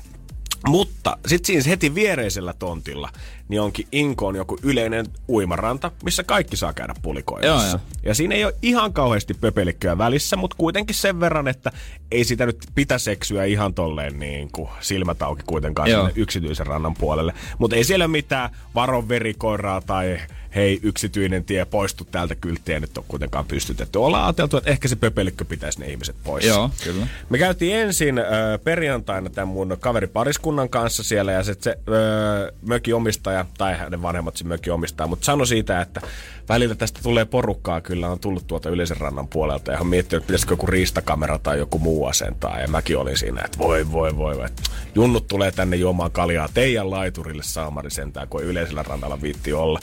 Mutta 0.67 1.17
sitten 1.28 1.45
siinä 1.45 1.69
heti 1.69 1.95
viereisellä 1.95 2.54
tontilla 2.54 3.10
niin 3.51 3.61
onkin 3.61 3.87
Inkoon 3.91 4.35
joku 4.35 4.57
yleinen 4.63 5.05
uimaranta, 5.29 5.91
missä 6.03 6.23
kaikki 6.23 6.57
saa 6.57 6.73
käydä 6.73 6.93
pulikoimassa. 7.01 7.67
Joo, 7.67 7.69
joo. 7.69 7.79
Ja 8.03 8.15
siinä 8.15 8.35
ei 8.35 8.45
ole 8.45 8.55
ihan 8.61 8.93
kauheasti 8.93 9.33
pöpelikköä 9.33 9.97
välissä, 9.97 10.35
mutta 10.35 10.55
kuitenkin 10.57 10.95
sen 10.95 11.19
verran, 11.19 11.47
että 11.47 11.71
ei 12.11 12.23
sitä 12.23 12.45
nyt 12.45 12.57
pitäisi 12.75 13.11
eksyä 13.11 13.45
ihan 13.45 13.73
tolleen 13.73 14.19
niin 14.19 14.49
kuin 14.51 14.69
silmät 14.79 15.21
auki 15.21 15.43
kuitenkaan 15.45 15.89
sinne 15.89 16.11
yksityisen 16.15 16.67
rannan 16.67 16.93
puolelle. 16.93 17.33
Mutta 17.57 17.75
ei 17.75 17.83
siellä 17.83 18.07
mitään 18.07 18.49
varon 18.75 19.09
verikoiraa 19.09 19.81
tai 19.81 20.19
hei, 20.55 20.79
yksityinen 20.83 21.43
tie, 21.43 21.65
poistu 21.65 22.05
täältä 22.05 22.35
kylttiä, 22.35 22.79
nyt 22.79 22.97
on 22.97 23.03
kuitenkaan 23.07 23.45
pystytetty. 23.45 23.99
Ollaan 23.99 24.23
ajateltu, 24.23 24.57
että 24.57 24.69
ehkä 24.69 24.87
se 24.87 24.95
pöpelikkö 24.95 25.45
pitäisi 25.45 25.79
ne 25.79 25.87
ihmiset 25.87 26.15
pois. 26.23 26.45
Joo, 26.45 26.71
kyllä. 26.83 27.07
Me 27.29 27.37
käytiin 27.37 27.75
ensin 27.75 28.17
äh, 28.17 28.25
perjantaina 28.63 29.29
tämän 29.29 29.47
mun 29.47 29.77
kaveripariskunnan 29.79 30.69
kanssa 30.69 31.03
siellä 31.03 31.31
ja 31.31 31.43
sitten 31.43 31.63
se 31.63 31.69
äh, 31.71 32.53
mökin 32.61 32.95
omistaja, 32.95 33.40
tai 33.58 33.77
hänen 33.77 34.01
vanhemmat 34.01 34.38
se 34.38 34.43
mökin 34.43 34.73
omistaa, 34.73 35.08
mutta 35.08 35.25
sano 35.25 35.45
siitä, 35.45 35.82
että 35.82 36.01
välillä 36.49 36.75
tästä 36.75 36.99
tulee 37.04 37.25
porukkaa, 37.25 37.82
kyllä 37.82 38.10
on 38.10 38.19
tullut 38.19 38.47
tuolta 38.47 38.69
yleisen 38.69 38.97
rannan 38.97 39.27
puolelta 39.27 39.71
ja 39.71 39.80
on 39.80 39.88
miettinyt, 39.88 40.23
että 40.23 40.27
pitäisikö 40.27 40.54
joku 40.54 40.67
riistakamera 40.67 41.39
tai 41.39 41.58
joku 41.58 41.80
muu 41.80 42.06
asentaa. 42.06 42.60
Ja 42.60 42.67
mäkin 42.67 42.97
olin 42.97 43.17
siinä, 43.17 43.41
että 43.45 43.58
voi, 43.58 43.91
voi, 43.91 44.17
voi, 44.17 44.38
voi. 44.38 44.47
Junnut 44.95 45.27
tulee 45.27 45.51
tänne 45.51 45.75
juomaan 45.75 46.12
kaljaa 46.12 46.49
teidän 46.54 46.89
laiturille 46.89 47.43
saamari 47.43 47.91
sentään, 47.91 48.27
kun 48.27 48.41
ei 48.41 48.47
yleisellä 48.47 48.84
rannalla 48.84 49.21
viitti 49.21 49.54
olla. 49.54 49.80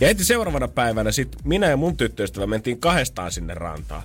Ja 0.00 0.06
heti 0.06 0.24
seuraavana 0.24 0.68
päivänä 0.68 1.12
sit 1.12 1.36
minä 1.44 1.66
ja 1.66 1.76
mun 1.76 1.96
tyttöystävä 1.96 2.46
mentiin 2.46 2.80
kahdestaan 2.80 3.32
sinne 3.32 3.54
rantaan. 3.54 4.02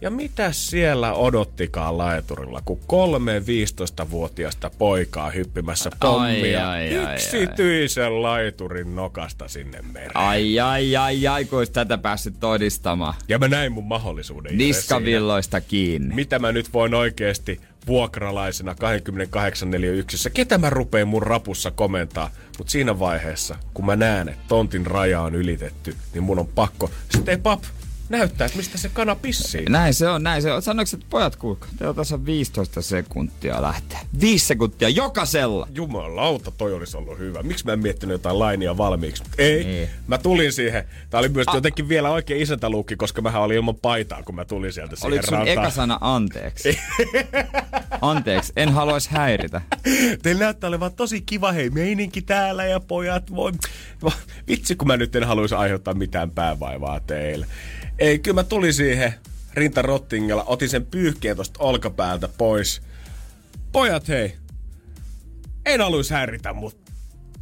Ja 0.00 0.10
mitä 0.10 0.52
siellä 0.52 1.12
odottikaan 1.12 1.98
laiturilla, 1.98 2.62
kun 2.64 2.80
kolme 2.86 3.38
15-vuotiaasta 3.38 4.70
poikaa 4.78 5.30
hyppimässä 5.30 5.90
pommia 6.00 6.70
ai, 6.70 6.98
ai, 6.98 7.14
yksityisen 7.14 8.04
ai, 8.04 8.12
ai. 8.12 8.20
laiturin 8.20 8.96
nokasta 8.96 9.48
sinne 9.48 9.82
mereen. 9.92 10.16
Ai 10.16 10.60
ai 10.60 10.96
ai 10.96 11.26
ai, 11.26 11.44
kun 11.44 11.66
tätä 11.72 11.98
päässyt 11.98 12.40
todistamaan. 12.40 13.14
Ja 13.28 13.38
mä 13.38 13.48
näin 13.48 13.72
mun 13.72 13.84
mahdollisuuden. 13.84 14.58
Niskavilloista 14.58 15.60
kiinni. 15.60 16.14
Mitä 16.14 16.38
mä 16.38 16.52
nyt 16.52 16.72
voin 16.72 16.94
oikeasti 16.94 17.60
vuokralaisena 17.86 18.74
28 18.74 19.74
yksissä. 19.74 20.30
Ketä 20.30 20.58
mä 20.58 20.70
rupeen 20.70 21.08
mun 21.08 21.22
rapussa 21.22 21.70
komentaa? 21.70 22.30
Mutta 22.58 22.70
siinä 22.70 22.98
vaiheessa, 22.98 23.56
kun 23.74 23.86
mä 23.86 23.96
näen, 23.96 24.28
että 24.28 24.44
tontin 24.48 24.86
raja 24.86 25.20
on 25.20 25.34
ylitetty, 25.34 25.94
niin 26.12 26.22
mun 26.22 26.38
on 26.38 26.46
pakko. 26.46 26.90
Ei 27.26 27.36
pap, 27.36 27.62
näyttää, 28.08 28.44
että 28.44 28.56
mistä 28.56 28.78
se 28.78 28.88
kana 28.88 29.14
pissii. 29.14 29.64
Näin 29.68 29.94
se 29.94 30.08
on, 30.08 30.22
näin 30.22 30.42
se 30.42 30.52
on. 30.52 30.62
Sanoiko, 30.62 30.90
että 30.94 31.06
pojat 31.10 31.36
kuulkaa, 31.36 31.68
teillä 31.78 31.90
on 31.90 31.96
tässä 31.96 32.24
15 32.24 32.82
sekuntia 32.82 33.62
lähteä. 33.62 33.98
5 34.20 34.46
sekuntia 34.46 34.88
jokaisella. 34.88 35.68
Jumalauta, 35.74 36.50
toi 36.50 36.74
olisi 36.74 36.96
ollut 36.96 37.18
hyvä. 37.18 37.42
Miksi 37.42 37.64
mä 37.66 37.72
en 37.72 37.78
miettinyt 37.78 38.14
jotain 38.14 38.38
lainia 38.38 38.76
valmiiksi? 38.76 39.22
Ei, 39.38 39.64
niin. 39.64 39.88
mä 40.06 40.18
tulin 40.18 40.52
siihen. 40.52 40.84
Tää 41.10 41.20
oli 41.20 41.28
myös 41.28 41.48
A- 41.48 41.54
jotenkin 41.54 41.88
vielä 41.88 42.10
oikein 42.10 42.40
isäntäluukki, 42.42 42.96
koska 42.96 43.22
mä 43.22 43.38
olin 43.40 43.56
ilman 43.56 43.76
paitaa, 43.76 44.22
kun 44.22 44.34
mä 44.34 44.44
tulin 44.44 44.72
sieltä 44.72 44.96
siihen 44.96 45.06
Oliko 45.12 45.26
sun 45.26 45.38
rantaan. 45.38 45.58
eka 45.58 45.70
sana 45.70 45.98
anteeksi? 46.00 46.78
anteeksi, 48.00 48.52
en 48.56 48.72
haluaisi 48.72 49.10
häiritä. 49.12 49.60
Teillä 50.22 50.44
näyttää 50.44 50.68
olevan 50.68 50.92
tosi 50.94 51.20
kiva 51.20 51.52
hei 51.52 51.70
meininki 51.70 52.22
täällä 52.22 52.66
ja 52.66 52.80
pojat 52.80 53.34
voi... 53.34 53.52
Vitsi, 54.48 54.76
kun 54.76 54.88
mä 54.88 54.96
nyt 54.96 55.16
en 55.16 55.24
haluaisi 55.24 55.54
aiheuttaa 55.54 55.94
mitään 55.94 56.30
päävaivaa 56.30 57.00
teille. 57.00 57.46
Ei, 57.98 58.18
kyllä 58.18 58.34
mä 58.34 58.44
tulin 58.44 58.74
siihen 58.74 59.14
rintarottingella, 59.54 60.44
otin 60.44 60.68
sen 60.68 60.86
pyyhkeen 60.86 61.36
tosta 61.36 61.62
olkapäältä 61.62 62.28
pois. 62.28 62.82
Pojat 63.72 64.08
hei, 64.08 64.36
en 65.66 65.80
haluaisi 65.80 66.14
häiritä, 66.14 66.52
mutta 66.52 66.92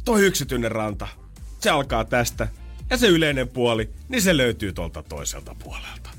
toi 0.05 0.25
yksityinen 0.25 0.71
ranta, 0.71 1.07
se 1.59 1.69
alkaa 1.69 2.05
tästä. 2.05 2.47
Ja 2.89 2.97
se 2.97 3.07
yleinen 3.07 3.47
puoli, 3.47 3.89
niin 4.09 4.21
se 4.21 4.37
löytyy 4.37 4.73
tuolta 4.73 5.03
toiselta 5.03 5.55
puolelta. 5.63 6.09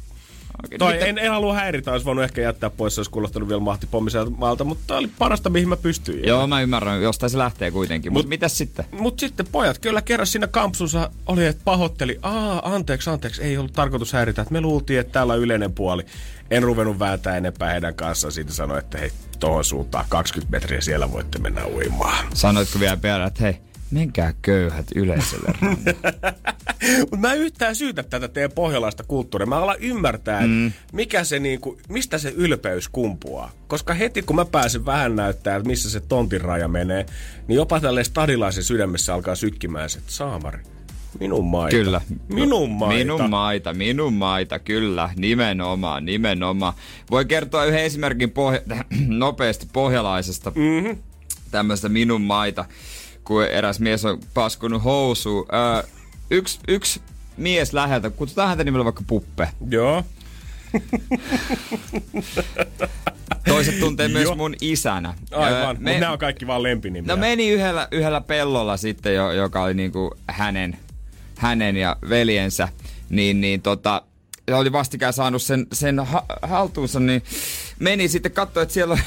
Okay, 0.65 0.79
Toi, 0.79 0.93
mitä... 0.93 1.07
en, 1.07 1.19
en 1.19 1.31
halua 1.31 1.55
häiritä, 1.55 1.93
olisi 1.93 2.07
voinut 2.07 2.25
ehkä 2.25 2.41
jättää 2.41 2.71
pois, 2.71 2.95
se 2.95 3.01
olisi 3.01 3.11
kuulostanut 3.11 3.49
vielä 3.49 3.61
mahti 3.61 3.89
maalta, 4.37 4.65
mutta 4.65 4.85
tämä 4.87 4.99
oli 4.99 5.11
parasta, 5.19 5.51
mihin 5.51 5.69
mä 5.69 5.77
pystyin. 5.77 6.29
Joo, 6.29 6.47
mä 6.47 6.61
ymmärrän, 6.61 7.03
jostain 7.03 7.31
se 7.31 7.39
lähtee 7.39 7.71
kuitenkin, 7.71 8.13
mutta 8.13 8.25
mut, 8.25 8.31
mitäs 8.31 8.59
sitten? 8.59 8.85
Mutta 8.91 9.21
sitten 9.21 9.47
pojat 9.53 9.79
kyllä 9.79 10.03
kerran 10.03 10.27
siinä 10.27 10.47
kampsussa 10.47 11.11
oli, 11.27 11.47
että 11.47 11.63
pahoitteli, 11.65 12.19
aa, 12.23 12.75
anteeksi, 12.75 13.11
anteeksi, 13.11 13.43
ei 13.43 13.59
ollut 13.59 13.73
tarkoitus 13.73 14.13
häiritä, 14.13 14.43
että 14.43 14.53
me 14.53 14.61
luultiin, 14.61 15.01
että 15.01 15.13
täällä 15.13 15.33
on 15.33 15.41
yleinen 15.41 15.73
puoli. 15.73 16.07
En 16.51 16.63
ruvennut 16.63 16.99
vääntää 16.99 17.37
enempää 17.37 17.71
heidän 17.71 17.95
kanssaan, 17.95 18.33
siitä 18.33 18.53
sanoi, 18.53 18.79
että 18.79 18.99
hei, 18.99 19.11
tuohon 19.41 19.65
suuntaan 19.65 20.05
20 20.09 20.57
metriä 20.57 20.81
siellä 20.81 21.13
voitte 21.13 21.39
mennä 21.39 21.67
uimaan. 21.67 22.27
Sanoitko 22.35 22.81
vielä 22.81 22.97
perään, 22.97 23.29
että 23.29 23.43
hei, 23.43 23.57
Menkää 23.91 24.35
köyhät 24.43 24.87
yleisölle 24.95 25.55
Mutta 27.01 27.17
mä 27.17 27.35
yhtään 27.35 27.77
syytä 27.77 28.03
tätä 28.03 28.29
teidän 28.29 28.53
pohjalaista 28.53 29.05
kulttuuria. 29.05 29.47
Mä 29.47 29.57
alan 29.57 29.77
ymmärtää, 29.81 30.47
mm. 30.47 30.73
mikä 30.93 31.25
se 31.25 31.39
niinku, 31.39 31.79
mistä 31.89 32.19
se 32.19 32.33
ylpeys 32.37 32.89
kumpuaa. 32.89 33.51
Koska 33.69 33.95
heti 33.95 34.23
kun 34.23 34.37
mä 34.37 34.45
pääsen 34.45 34.87
vähän 34.87 35.17
näyttää, 35.17 35.57
että 35.57 35.69
missä 35.69 35.91
se 35.91 36.01
tontin 36.01 36.41
raja 36.41 36.69
menee, 36.69 37.07
niin 37.49 37.57
jopa 37.57 37.81
tälle 37.81 38.05
stadilaisen 38.05 38.65
sydämessä 38.65 39.15
alkaa 39.15 39.35
sykkimään 39.35 39.91
se, 39.91 39.99
että 39.99 40.13
saamari. 40.13 40.59
Minun 41.21 41.47
maita. 41.47 41.77
Kyllä. 41.77 42.01
Minun 42.29 42.71
maita. 42.71 42.95
Minun 42.95 43.31
maita, 43.31 43.75
minun 43.75 44.13
maita, 44.13 44.59
kyllä. 44.59 45.11
Nimenomaan, 45.17 46.05
nimenomaan. 46.05 46.73
Voi 47.11 47.25
kertoa 47.25 47.65
yhden 47.65 47.85
esimerkin 47.85 48.31
pohja- 48.31 48.85
nopeasti 49.07 49.67
pohjalaisesta. 49.73 50.53
Mm-hmm. 50.55 50.99
Tämmöistä 51.51 51.89
minun 51.89 52.21
maita 52.21 52.65
kun 53.27 53.45
eräs 53.45 53.81
mies 53.81 54.05
on 54.05 54.21
paskunut 54.35 54.85
housu. 54.85 55.49
Öö, 55.53 55.83
yksi, 56.31 56.59
yksi 56.69 57.01
mies 57.37 57.73
läheltä, 57.73 58.11
kutsutaan 58.11 58.49
häntä 58.49 58.65
nimellä 58.65 58.85
vaikka 58.85 59.03
Puppe. 59.07 59.49
Joo. 59.71 60.05
Toiset 63.49 63.81
tuntee 63.81 64.09
myös 64.09 64.37
mun 64.37 64.55
isänä. 64.61 65.15
Aivan, 65.31 65.77
me, 65.79 65.91
mutta 65.91 66.01
nämä 66.01 66.13
on 66.13 66.19
kaikki 66.19 66.47
vaan 66.47 66.63
lempinimiä. 66.63 67.15
No 67.15 67.21
meni 67.21 67.49
yhdellä, 67.49 67.89
yhdellä 67.91 68.21
pellolla 68.21 68.77
sitten, 68.77 69.15
jo, 69.15 69.33
joka 69.33 69.63
oli 69.63 69.75
niinku 69.75 70.15
hänen, 70.29 70.79
hänen 71.37 71.77
ja 71.77 71.97
veljensä. 72.09 72.69
Niin, 73.09 73.41
niin 73.41 73.63
tota, 73.63 74.03
oli 74.53 74.73
vastikään 74.73 75.13
saanut 75.13 75.43
sen, 75.43 75.67
sen 75.73 75.99
ha- 75.99 76.27
haltuunsa, 76.43 77.01
niin 77.01 77.23
meni 77.79 78.09
sitten 78.09 78.33
katsoa, 78.33 78.63
että 78.63 78.73
siellä 78.73 78.93
on 78.93 79.01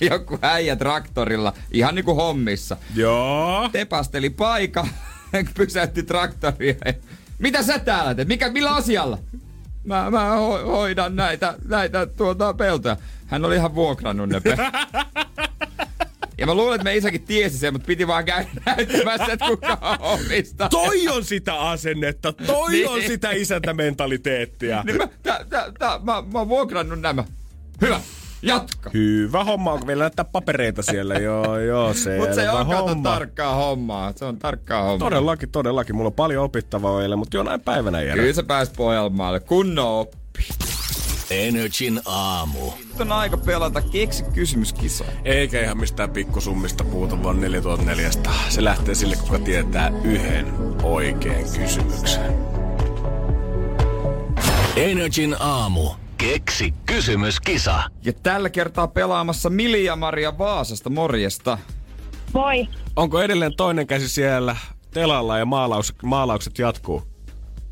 joku 0.10 0.38
äijä 0.42 0.76
traktorilla, 0.76 1.52
ihan 1.70 1.94
niinku 1.94 2.14
hommissa. 2.14 2.76
Joo. 2.94 3.68
Tepasteli 3.72 4.30
paikka, 4.30 4.88
pysäytti 5.56 6.02
traktoria. 6.02 6.74
Mitä 7.38 7.62
sä 7.62 7.78
täällä 7.78 8.14
teet? 8.14 8.28
Mikä, 8.28 8.50
millä 8.50 8.74
asialla? 8.74 9.18
Mä, 9.84 10.10
mä 10.10 10.30
ho- 10.30 10.66
hoidan 10.66 11.16
näitä, 11.16 11.54
näitä 11.68 12.06
tuota 12.06 12.54
peltoja. 12.54 12.96
Hän 13.26 13.44
oli 13.44 13.56
ihan 13.56 13.74
vuokrannut 13.74 14.28
ne 14.28 14.42
Ja 16.38 16.46
mä 16.46 16.54
luulen, 16.54 16.74
että 16.74 16.84
me 16.84 16.96
isäkin 16.96 17.22
tiesi 17.22 17.58
sen, 17.58 17.74
mutta 17.74 17.86
piti 17.86 18.06
vaan 18.06 18.24
käydä 18.24 18.48
näyttämässä, 18.66 19.32
että 19.32 19.46
kuka 19.46 19.96
omista. 20.00 20.68
Toi 20.68 21.08
on 21.08 21.24
sitä 21.24 21.60
asennetta, 21.60 22.32
toi 22.32 22.72
niin. 22.72 22.88
on 22.88 23.02
sitä 23.02 23.30
isäntämentaliteettia. 23.30 24.82
Niin 24.86 24.96
mä, 24.96 25.08
tää, 25.22 25.44
tää, 25.44 25.72
tää, 25.78 25.98
mä, 25.98 26.22
mä 26.32 26.38
oon 26.38 26.48
vuokrannut 26.48 27.00
nämä. 27.00 27.24
Hyvä. 27.80 28.00
Jatka. 28.42 28.90
Hyvä 28.94 29.44
homma, 29.44 29.72
onko 29.72 29.86
vielä 29.86 30.02
näyttää 30.02 30.24
papereita 30.24 30.82
siellä? 30.82 31.14
joo, 31.28 31.58
joo, 31.58 31.94
se 31.94 32.18
Mutta 32.18 32.34
se 32.34 32.50
on 32.50 32.66
homma. 32.66 33.10
tarkkaa 33.10 33.54
hommaa. 33.54 34.12
Se 34.16 34.24
on 34.24 34.36
tarkkaa 34.38 34.82
hommaa. 34.82 34.98
Todellakin, 35.10 35.50
todellakin. 35.50 35.96
Mulla 35.96 36.08
on 36.08 36.12
paljon 36.12 36.44
opittavaa 36.44 36.98
vielä, 36.98 37.16
mutta 37.16 37.36
jonain 37.36 37.60
päivänä 37.60 38.02
jää. 38.02 38.16
Kyllä 38.16 38.32
sä 38.32 38.42
pääs 38.42 38.70
Pohjanmaalle. 38.70 39.40
Kunnon 39.40 39.86
oppi. 40.00 40.48
Energin 41.30 42.00
aamu. 42.06 42.70
Nyt 42.88 43.00
on 43.00 43.12
aika 43.12 43.36
pelata 43.36 43.80
keksi 43.82 44.24
kysymyskisa. 44.24 45.04
Eikä 45.24 45.60
ihan 45.60 45.78
mistään 45.78 46.10
pikkusummista 46.10 46.84
puhuta, 46.84 47.22
vaan 47.22 47.40
4400. 47.40 48.32
Se 48.48 48.64
lähtee 48.64 48.94
sille, 48.94 49.16
kuka 49.16 49.38
tietää 49.38 49.92
yhden 50.04 50.46
oikean 50.82 51.44
kysymyksen. 51.58 52.34
Energin 54.76 55.36
aamu. 55.40 55.90
Keksi 56.18 56.74
kysymyskisa. 56.86 57.82
Ja 58.04 58.12
tällä 58.12 58.50
kertaa 58.50 58.88
pelaamassa 58.88 59.50
Milja 59.50 59.96
Maria 59.96 60.38
Vaasasta, 60.38 60.90
morjesta. 60.90 61.58
Moi. 62.32 62.68
Onko 62.96 63.22
edelleen 63.22 63.56
toinen 63.56 63.86
käsi 63.86 64.08
siellä 64.08 64.56
telalla 64.94 65.38
ja 65.38 65.44
maalaus, 65.44 65.94
maalaukset 66.02 66.58
jatkuu? 66.58 67.02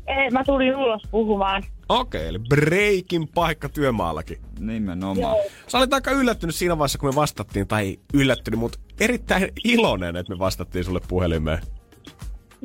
Ei, 0.07 0.29
mä 0.29 0.43
tulin 0.43 0.75
ulos 0.75 1.01
puhumaan. 1.11 1.63
Okei, 1.89 2.21
okay, 2.21 2.29
eli 2.29 2.39
breakin 2.39 3.27
paikka 3.27 3.69
työmaallakin. 3.69 4.37
Nimenomaan. 4.59 5.35
Joo. 5.35 5.45
Sä 5.67 5.77
olit 5.77 5.93
aika 5.93 6.11
yllättynyt 6.11 6.55
siinä 6.55 6.77
vaiheessa, 6.77 6.99
kun 6.99 7.09
me 7.09 7.15
vastattiin, 7.15 7.67
tai 7.67 7.97
yllättynyt, 8.13 8.59
mutta 8.59 8.79
erittäin 8.99 9.51
iloinen, 9.63 10.15
että 10.15 10.33
me 10.33 10.39
vastattiin 10.39 10.85
sulle 10.85 11.01
puhelimeen. 11.07 11.59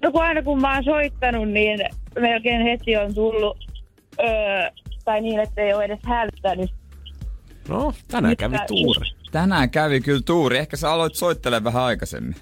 No 0.02 0.12
kun 0.12 0.22
aina 0.22 0.42
kun 0.42 0.60
mä 0.60 0.74
oon 0.74 0.84
soittanut, 0.84 1.48
niin 1.48 1.80
melkein 2.20 2.62
heti 2.62 2.96
on 2.96 3.14
tullut 3.14 3.56
öö, 4.20 4.70
tai 5.04 5.20
niin, 5.20 5.40
että 5.40 5.62
ei 5.62 5.74
ole 5.74 5.84
edes 5.84 6.00
hälyttänyt. 6.02 6.70
No, 7.68 7.92
tänään 8.08 8.36
kävi 8.36 8.56
tuuri. 8.66 9.10
Tänään 9.32 9.70
kävi 9.70 10.00
kyllä 10.00 10.22
tuuri. 10.24 10.58
Ehkä 10.58 10.76
sä 10.76 10.92
aloit 10.92 11.14
soittelemaan 11.14 11.64
vähän 11.64 11.82
aikaisemmin. 11.82 12.36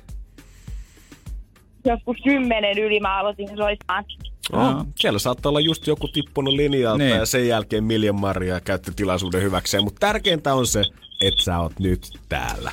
Joskus 1.84 2.16
kymmenen 2.24 2.78
yli 2.78 3.00
mä 3.00 3.18
aloitin 3.18 3.48
soittamaan. 3.56 4.04
Oh, 4.52 4.86
siellä 4.96 5.18
saattaa 5.18 5.50
olla 5.50 5.60
just 5.60 5.86
joku 5.86 6.08
tippunut 6.08 6.54
linjalta 6.54 6.98
niin. 6.98 7.16
ja 7.16 7.26
sen 7.26 7.48
jälkeen 7.48 7.84
Miljan 7.84 8.20
Maria 8.20 8.60
käytti 8.60 8.92
tilaisuuden 8.96 9.42
hyväkseen. 9.42 9.84
Mutta 9.84 10.00
tärkeintä 10.00 10.54
on 10.54 10.66
se, 10.66 10.82
että 11.20 11.42
sä 11.42 11.58
oot 11.58 11.78
nyt 11.78 12.18
täällä. 12.28 12.72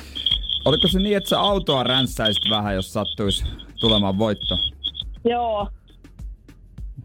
Oliko 0.64 0.88
se 0.88 0.98
niin, 0.98 1.16
että 1.16 1.28
sä 1.28 1.40
autoa 1.40 1.84
ränssäisit 1.84 2.42
vähän, 2.50 2.74
jos 2.74 2.92
sattuisi 2.92 3.44
tulemaan 3.80 4.18
voitto? 4.18 4.58
Joo. 5.24 5.68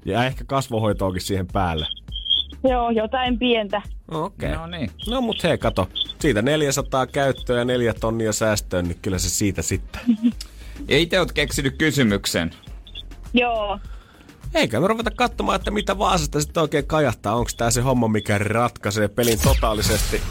Ja 0.05 0.25
ehkä 0.25 0.43
kasvohoitoakin 0.47 1.21
siihen 1.21 1.47
päälle. 1.53 1.87
Joo, 2.63 2.89
jotain 2.89 3.39
pientä. 3.39 3.81
Okei. 4.11 4.49
Okay. 4.49 4.61
No 4.61 4.67
niin. 4.67 4.91
No 5.09 5.21
mut 5.21 5.43
hei, 5.43 5.57
kato. 5.57 5.89
Siitä 6.19 6.41
400 6.41 7.07
käyttöä 7.07 7.59
ja 7.59 7.65
4 7.65 7.93
tonnia 7.93 8.33
säästöön, 8.33 8.85
niin 8.87 8.99
kyllä 9.01 9.19
se 9.19 9.29
siitä 9.29 9.61
sitten. 9.61 10.01
ja 10.89 10.97
itse 10.97 11.19
oot 11.19 11.31
keksinyt 11.31 11.77
kysymyksen. 11.77 12.51
Joo. 13.33 13.79
Eikä 14.53 14.79
me 14.79 14.87
ruveta 14.87 15.11
katsomaan, 15.11 15.55
että 15.55 15.71
mitä 15.71 15.97
Vaasasta 15.97 16.41
sitten 16.41 16.61
oikein 16.61 16.87
kajahtaa. 16.87 17.35
Onko 17.35 17.51
tämä 17.57 17.71
se 17.71 17.81
homma, 17.81 18.07
mikä 18.07 18.37
ratkaisee 18.37 19.07
pelin 19.07 19.39
totaalisesti? 19.43 20.21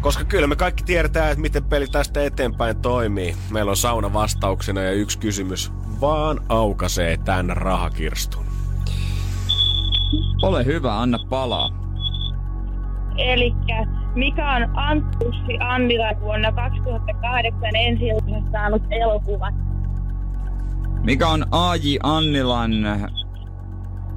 Koska 0.00 0.24
kyllä 0.24 0.46
me 0.46 0.56
kaikki 0.56 0.84
tiedetään, 0.84 1.30
että 1.30 1.42
miten 1.42 1.64
peli 1.64 1.86
tästä 1.86 2.24
eteenpäin 2.24 2.82
toimii. 2.82 3.36
Meillä 3.50 3.70
on 3.70 3.76
sauna 3.76 4.12
vastauksena 4.12 4.82
ja 4.82 4.92
yksi 4.92 5.18
kysymys 5.18 5.72
vaan 6.00 6.40
aukaisee 6.48 7.16
tämän 7.16 7.56
rahakirstun. 7.56 8.47
Ole 10.42 10.64
hyvä, 10.64 11.00
anna 11.00 11.18
palaa. 11.28 11.68
Eli 13.16 13.54
mikä 14.14 14.52
on 14.52 14.68
Anttussi 14.74 15.58
Annila 15.60 16.20
vuonna 16.20 16.52
2008 16.52 17.70
ensi 17.74 18.04
saanut 18.52 18.82
elokuva? 18.90 19.48
Mikä 21.04 21.28
on 21.28 21.44
A.J. 21.50 21.96
Annilan 22.02 22.70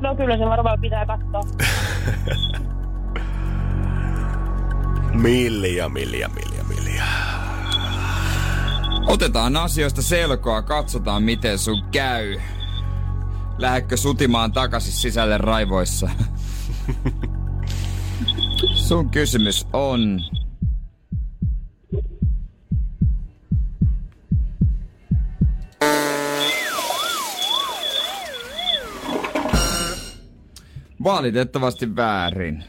No 0.00 0.14
kyllä 0.14 0.36
se 0.36 0.44
varmaan 0.44 0.80
pitää 0.80 1.06
katsoa. 1.06 1.40
milja, 5.22 5.88
milja, 5.88 6.28
milja. 6.28 6.65
Otetaan 9.06 9.56
asioista 9.56 10.02
selkoa, 10.02 10.62
katsotaan 10.62 11.22
miten 11.22 11.58
sun 11.58 11.82
käy. 11.92 12.40
Lähetkö 13.58 13.96
sutimaan 13.96 14.52
takaisin 14.52 14.92
sisälle 14.92 15.38
raivoissa? 15.38 16.10
sun 18.88 19.10
kysymys 19.10 19.66
on... 19.72 20.20
Valitettavasti 31.04 31.96
väärin. 31.96 32.64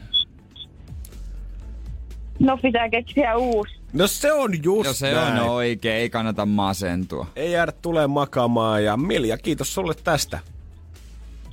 No 2.38 2.58
pitää 2.62 2.88
keksiä 2.88 3.36
uusi. 3.36 3.77
No 3.92 4.06
se 4.06 4.32
on 4.32 4.64
just 4.64 4.86
No 4.86 4.92
se 4.92 5.12
näin. 5.14 5.40
on 5.42 5.48
oikein, 5.48 5.94
ei 5.96 6.10
kannata 6.10 6.46
masentua. 6.46 7.26
Ei 7.36 7.52
jäädä 7.52 7.72
tulee 7.72 8.06
makaamaan 8.06 8.84
ja 8.84 8.96
Milja, 8.96 9.38
kiitos 9.38 9.74
sulle 9.74 9.94
tästä. 10.04 10.38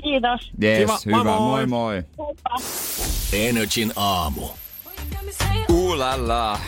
Kiitos. 0.03 0.51
Yes, 0.63 0.79
Kiva, 0.79 0.99
hyvä, 1.19 1.23
moi 1.23 1.39
moi 1.39 1.65
moi. 1.65 1.93
Heippa. 2.27 2.55
Energin 3.33 3.91
aamu. 3.95 4.47
Uulala. 5.71 6.59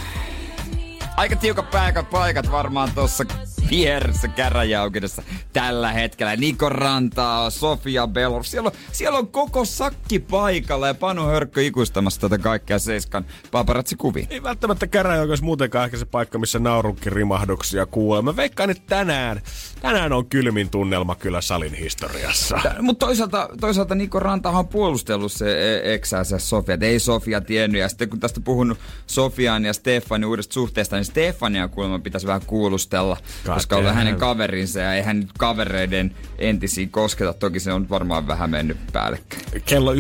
Aika 1.18 1.36
tiukat 1.36 1.72
paikat, 1.72 2.10
paikat 2.10 2.52
varmaan 2.52 2.92
tuossa 2.96 3.24
vieressä 3.70 4.28
käräjäoikeudessa 4.28 5.24
tällä 5.54 5.92
hetkellä. 5.92 6.36
Niko 6.36 6.70
Rantaa, 6.70 7.50
Sofia 7.50 8.08
Belor. 8.08 8.44
Siellä 8.44 8.68
on, 8.68 8.76
siellä 8.92 9.18
on 9.18 9.28
koko 9.28 9.66
sakki 9.66 10.20
paikalla 10.20 10.88
ja 10.88 10.94
Panu 10.94 11.26
Hörkkö 11.26 11.62
ikuistamassa 11.62 12.22
tätä 12.22 12.38
kaikkea 12.38 12.80
Seiskan 12.80 13.26
paparazzi-kuvia. 13.52 14.28
Ei 14.30 14.44
välttämättä 14.44 14.88
käräjäoikeus 14.88 15.42
muutenkaan 15.42 15.86
ehkä 15.86 15.98
se 15.98 16.06
paikka, 16.06 16.40
missä 16.40 16.60
naurunkin 16.60 17.12
rimahduksia 17.12 17.86
kuulee. 17.86 18.22
Mä 18.22 18.36
veikkaan, 18.36 18.70
että 18.70 18.84
tänään, 18.88 19.42
tänään 19.82 20.14
on 20.14 20.26
kylmin 20.26 20.70
tunnelma 20.70 21.16
kyllä 21.16 21.42
salin 21.42 21.74
historiassa. 21.74 22.60
Mutta 22.82 23.06
toisaalta, 23.06 23.50
toisaalta 23.62 23.96
Niko 23.96 24.20
Rantahan 24.20 24.60
on 24.60 24.68
puolustellut 24.68 25.32
se 25.32 25.76
e- 25.76 25.94
eksäänsä 25.94 26.40
Sofia, 26.40 26.74
että 26.74 26.86
ei 26.86 27.00
Sofia 27.00 27.42
tiennyt. 27.42 27.82
Ja 27.82 27.90
sitten 27.90 28.10
kun 28.10 28.20
tästä 28.20 28.42
puhunut 28.42 28.78
Sofian 29.08 29.66
ja 29.66 29.74
Stefanin 29.74 30.28
uudesta 30.28 30.54
suhteesta, 30.54 30.96
niin 30.96 31.06
Stefania 31.06 31.68
kuulemma 31.68 32.00
pitäisi 32.00 32.28
vähän 32.28 32.42
kuulustella, 32.48 33.18
God 33.48 33.56
koska 33.56 33.78
on 33.78 33.96
hänen 33.96 34.16
kaverinsa 34.16 34.80
ja 34.80 34.94
eihän 34.94 35.20
nyt 35.20 35.30
kavereiden 35.38 36.16
entisiin 36.38 36.90
kosketa. 36.90 37.34
Toki 37.34 37.60
se 37.60 37.74
on 37.74 37.90
varmaan 37.90 38.28
vähän 38.28 38.50
mennyt 38.50 38.78
päällekkäin. 38.94 39.44
Kello 39.66 39.94
9.00 39.94 40.00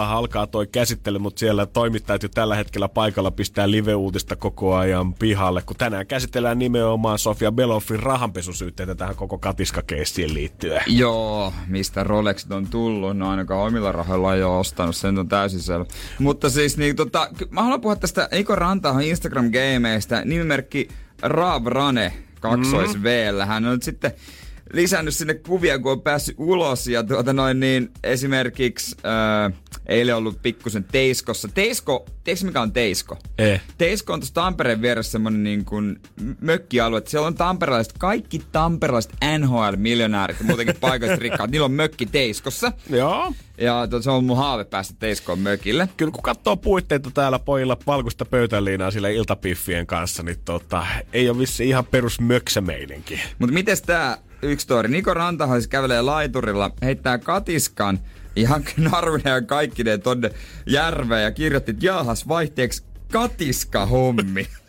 alkaa 0.00 0.46
toi 0.46 0.66
käsittely, 0.66 1.18
mutta 1.18 1.38
siellä 1.38 1.66
toimittajat 1.66 2.22
jo 2.22 2.28
tällä 2.28 2.56
hetkellä 2.56 2.88
paikalla 2.88 3.30
pistää 3.30 3.70
live-uutista 3.70 4.36
koko 4.36 4.74
ajan 4.74 5.14
pihalle, 5.14 5.62
kun 5.62 5.76
tänään 5.76 6.06
käsitellään 6.06 6.58
nimenomaan 6.58 7.18
Sofia 7.18 7.52
Beloffin 7.52 8.00
rahanpesusyytteitä 8.00 8.94
tähän 8.94 9.16
koko 9.16 9.38
katiskakeissiin 9.38 10.34
liittyen. 10.34 10.82
Joo, 10.86 11.52
mistä 11.66 12.04
Rolexit 12.04 12.52
on 12.52 12.66
tullut, 12.66 13.16
no 13.16 13.30
ainakaan 13.30 13.66
omilla 13.66 13.92
rahoilla 13.92 14.34
ei 14.34 14.42
ole 14.42 14.58
ostanut, 14.58 14.96
sen 14.96 15.18
on 15.18 15.28
täysin 15.28 15.60
selvä. 15.60 15.84
Mutta 16.18 16.50
siis 16.50 16.76
niin 16.76 16.96
tota, 16.96 17.28
mä 17.50 17.62
haluan 17.62 17.80
puhua 17.80 17.96
tästä 17.96 18.28
Eiko 18.30 18.54
Rantahan 18.56 19.02
Instagram-gameista, 19.02 20.24
nimimerkki 20.24 20.88
Rav 21.22 21.66
Rane, 21.66 22.12
kaksois 22.50 23.02
v 23.02 23.06
Hän 23.46 23.64
on 23.64 23.72
nyt 23.72 23.82
sitten 23.82 24.12
lisännyt 24.74 25.14
sinne 25.14 25.34
kuvia, 25.34 25.78
kun 25.78 25.92
on 25.92 26.02
päässyt 26.02 26.34
ulos 26.38 26.86
ja 26.86 27.02
tuota 27.02 27.32
noin 27.32 27.60
niin 27.60 27.90
esimerkiksi 28.04 28.96
ää, 29.02 29.50
eilen 29.86 30.16
ollut 30.16 30.42
pikkusen 30.42 30.84
Teiskossa. 30.84 31.48
Teisko, 31.48 32.06
tiedätkö 32.24 32.46
mikä 32.46 32.60
on 32.60 32.72
Teisko? 32.72 33.18
Eh. 33.38 33.60
Teisko 33.78 34.12
on 34.12 34.20
tuossa 34.20 34.34
Tampereen 34.34 34.82
vieressä 34.82 35.12
semmonen 35.12 35.42
niin 35.42 35.64
kuin 35.64 36.00
mökkialue. 36.40 36.98
että 36.98 37.10
Siellä 37.10 37.26
on 37.26 37.34
tamperelaiset, 37.34 37.94
kaikki 37.98 38.42
tamperelaiset 38.52 39.12
NHL-miljonäärit 39.38 40.38
ja 40.38 40.44
muutenkin 40.44 40.76
paikalliset 40.80 41.20
rikkaat. 41.20 41.50
Niillä 41.50 41.64
on 41.64 41.72
mökki 41.72 42.06
Teiskossa. 42.06 42.72
Joo. 42.90 43.32
Ja 43.58 43.86
to, 43.90 44.02
se 44.02 44.10
on 44.10 44.24
mun 44.24 44.36
haave 44.36 44.64
päästä 44.64 44.94
Teiskoon 44.98 45.38
mökille. 45.38 45.88
Kyllä 45.96 46.12
kun 46.12 46.22
katsoo 46.22 46.56
puitteita 46.56 47.10
täällä 47.10 47.38
pojilla 47.38 47.76
valkoista 47.86 48.24
pöytäliinaa 48.24 48.90
sillä 48.90 49.08
iltapiffien 49.08 49.86
kanssa, 49.86 50.22
niin 50.22 50.38
tota, 50.44 50.86
ei 51.12 51.28
ole 51.28 51.38
vissi 51.38 51.68
ihan 51.68 51.86
perus 51.86 52.20
möksämeininki. 52.20 53.20
Mutta 53.38 53.54
miten 53.54 53.76
tää 53.86 54.18
yksi 54.44 54.66
tori? 54.66 54.88
Niko 54.88 55.14
Rantahan 55.14 55.60
siis 55.60 55.68
kävelee 55.68 56.02
laiturilla, 56.02 56.70
heittää 56.82 57.18
katiskan 57.18 58.00
ihan 58.36 58.64
narvinen 58.90 59.32
ja 59.32 59.42
kaikki 59.42 59.84
ne 59.84 59.98
tonne 59.98 60.30
järveen 60.66 61.22
ja 61.22 61.32
kirjoitti, 61.32 61.70
että 61.70 61.86
jaahas 61.86 62.28
vaihteeksi 62.28 62.84
katiska 63.12 63.86
hommi. 63.86 64.46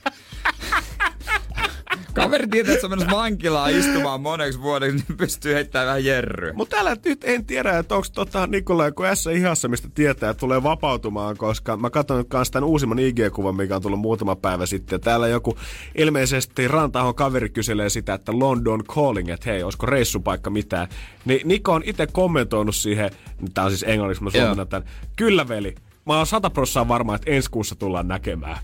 Kaveri 2.16 2.47
tietää, 2.47 2.74
että 2.74 2.82
se 2.82 2.86
on 2.86 2.91
menossa 2.91 3.18
vankilaan 3.18 3.72
istumaan 3.72 4.22
moneksi 4.22 4.61
vuodeksi, 4.61 5.05
niin 5.07 5.18
pystyy 5.18 5.53
heittämään 5.53 5.88
vähän 5.88 6.05
jerryä. 6.05 6.53
Mutta 6.53 6.76
täällä 6.76 6.95
nyt 7.05 7.24
en 7.24 7.45
tiedä, 7.45 7.78
että 7.78 7.95
onko 7.95 8.07
tota 8.13 8.47
Nikola 8.47 8.86
joku 8.86 9.03
S 9.13 9.28
ihassa, 9.28 9.68
mistä 9.68 9.88
tietää, 9.95 10.30
että 10.30 10.39
tulee 10.39 10.63
vapautumaan, 10.63 11.38
koska 11.38 11.78
mä 11.78 11.89
katson 11.89 12.18
nyt 12.18 12.30
kanssa 12.30 12.51
tämän 12.51 12.70
uusimman 12.70 12.99
IG-kuvan, 12.99 13.55
mikä 13.55 13.76
on 13.76 13.82
tullut 13.82 13.99
muutama 13.99 14.36
päivä 14.36 14.66
sitten. 14.66 15.01
Täällä 15.01 15.28
joku 15.28 15.57
ilmeisesti 15.95 16.68
Rantahon 16.68 17.16
kaveri 17.16 17.49
kyselee 17.49 17.89
sitä, 17.89 18.13
että 18.13 18.39
London 18.39 18.84
calling, 18.84 19.30
että 19.30 19.49
hei, 19.49 19.63
olisiko 19.63 19.86
reissupaikka 19.86 20.49
mitään. 20.49 20.88
Niin 21.26 21.47
Niko 21.47 21.74
on 21.74 21.84
itse 21.86 22.07
kommentoinut 22.07 22.76
siihen, 22.76 23.09
tää 23.53 23.63
on 23.63 23.72
siis 23.72 23.84
englanniksi, 23.88 24.24
mä 24.24 24.30
suomennan 24.30 24.68
tämän. 24.68 24.89
Kyllä 25.16 25.47
veli, 25.47 25.76
mä 26.05 26.18
oon 26.18 26.28
sata 26.28 26.49
prossaa 26.49 26.88
varma, 26.88 27.16
että 27.16 27.32
ensi 27.32 27.51
kuussa 27.51 27.76
tullaan 27.76 28.07
näkemään. 28.07 28.57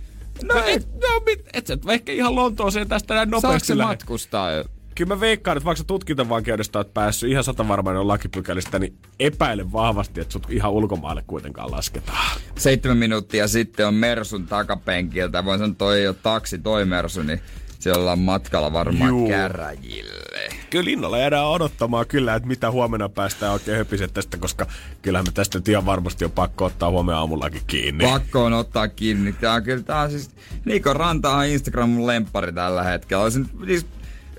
No, 0.43 0.63
et, 0.65 0.87
no, 0.93 1.21
mit, 1.25 1.49
et 1.53 1.67
sä 1.67 1.77
ehkä 1.89 2.11
ihan 2.11 2.35
Lontooseen 2.35 2.87
tästä 2.87 3.13
näin 3.13 3.29
nopeasti 3.29 3.67
se 3.67 3.77
lähde. 3.77 3.91
matkustaa? 3.91 4.51
jo? 4.51 4.63
Kyllä 4.95 5.15
mä 5.15 5.19
veikkaan, 5.19 5.57
että 5.57 5.65
vaikka 5.65 5.77
sä 5.77 5.83
tutkintavankeudesta 5.83 6.79
oot 6.79 6.93
päässyt 6.93 7.31
ihan 7.31 7.43
satavarmainen 7.43 8.07
lakipykälistä, 8.07 8.79
niin 8.79 8.97
epäilen 9.19 9.71
vahvasti, 9.71 10.21
että 10.21 10.33
sut 10.33 10.47
ihan 10.49 10.71
ulkomaille 10.71 11.23
kuitenkaan 11.27 11.71
lasketaan. 11.71 12.41
Seitsemän 12.57 12.97
minuuttia 12.97 13.47
sitten 13.47 13.87
on 13.87 13.93
Mersun 13.93 14.47
takapenkiltä. 14.47 15.45
Voin 15.45 15.59
sanoa, 15.59 15.75
toi 15.77 15.99
ei 15.99 16.07
ole 16.07 16.15
taksi 16.23 16.57
toi 16.57 16.85
Mersu, 16.85 17.21
niin 17.23 17.41
siellä 17.79 17.99
ollaan 17.99 18.19
matkalla 18.19 18.73
varmaan 18.73 19.09
Juu. 19.09 19.27
käräjille. 19.27 20.50
Kyllä 20.71 20.91
innolla 20.91 21.17
jäädään 21.17 21.47
odottamaan 21.47 22.07
kyllä, 22.07 22.35
että 22.35 22.47
mitä 22.47 22.71
huomenna 22.71 23.09
päästään 23.09 23.53
oikein 23.53 23.77
höpiset 23.77 24.13
tästä, 24.13 24.37
koska 24.37 24.67
kyllähän 25.01 25.25
me 25.27 25.31
tästä 25.31 25.57
nyt 25.57 25.67
ihan 25.67 25.85
varmasti 25.85 26.25
on 26.25 26.31
pakko 26.31 26.65
ottaa 26.65 26.89
huomenna 26.89 27.19
aamullakin 27.19 27.61
kiinni. 27.67 28.05
Pakko 28.05 28.45
on 28.45 28.53
ottaa 28.53 28.87
kiinni. 28.87 29.33
Tää 29.33 29.53
on 29.53 29.63
kyllä, 29.63 29.83
tää 29.83 30.01
on 30.01 30.11
siis, 30.11 30.31
Niko 30.65 30.93
Ranta 30.93 31.35
on 31.35 31.45
Instagramin 31.45 32.07
lemppari 32.07 32.53
tällä 32.53 32.83
hetkellä. 32.83 33.23
Olisin, 33.23 33.49
siis 33.65 33.85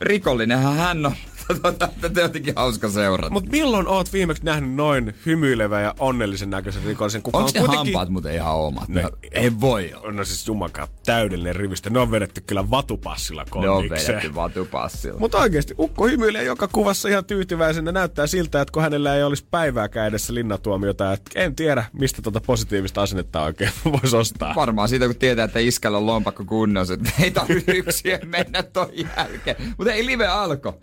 rikollinenhan 0.00 0.76
hän 0.76 1.06
on. 1.06 1.12
Tätä 2.00 2.20
jotenkin 2.20 2.52
hauska 2.56 2.88
seurata. 2.88 3.30
Mutta 3.30 3.50
milloin 3.50 3.88
oot 3.88 4.12
viimeksi 4.12 4.44
nähnyt 4.44 4.74
noin 4.74 5.14
hymyilevän 5.26 5.82
ja 5.82 5.94
onnellisen 5.98 6.50
näköisen 6.50 6.82
rikollisen? 6.84 7.20
Onko 7.24 7.38
on 7.38 7.44
ne 7.44 7.60
kuitenkin- 7.60 7.76
hampaat 7.76 8.08
muuten 8.08 8.34
ihan 8.34 8.54
omat? 8.56 8.88
Ne- 8.88 9.02
Ne, 9.02 9.08
ei 9.32 9.60
voi 9.60 9.94
olla. 9.96 10.12
No 10.12 10.24
siis 10.24 10.46
jumakaan 10.48 10.88
täydellinen 11.06 11.56
rivistö. 11.56 11.90
Ne 11.90 11.98
on 11.98 12.10
vedetty 12.10 12.40
kyllä 12.40 12.70
vatupassilla 12.70 13.44
Ne 13.54 13.68
on 13.70 13.76
kondikseen. 13.76 14.16
vedetty 14.16 14.34
vatupassilla. 14.34 15.18
Mutta 15.18 15.38
oikeasti 15.38 15.74
Ukko 15.78 16.06
hymyilee 16.06 16.44
joka 16.44 16.68
kuvassa 16.68 17.08
ihan 17.08 17.24
tyytyväisenä. 17.24 17.92
Näyttää 17.92 18.26
siltä, 18.26 18.60
että 18.60 18.72
kun 18.72 18.82
hänellä 18.82 19.16
ei 19.16 19.22
olisi 19.22 19.46
päivääkään 19.50 20.08
edessä 20.08 20.34
linnatuomiota, 20.34 21.12
että 21.12 21.30
en 21.34 21.56
tiedä, 21.56 21.84
mistä 21.92 22.22
tuota 22.22 22.40
positiivista 22.46 23.02
asennetta 23.02 23.42
oikein 23.42 23.70
voisi 24.02 24.16
ostaa. 24.16 24.54
Varmaan 24.56 24.88
siitä, 24.88 25.06
kun 25.06 25.16
tietää, 25.16 25.44
että 25.44 25.58
iskällä 25.58 25.98
on 25.98 26.06
lompakko 26.06 26.44
kunnossa, 26.44 26.94
että 26.94 27.10
ei 27.22 27.30
tarvitse 27.30 27.72
yksin 27.86 28.18
mennä 28.24 28.62
ton 28.62 28.88
jälkeen. 29.16 29.56
Mutta 29.78 29.92
ei 29.92 30.06
live 30.06 30.26
alko. 30.26 30.78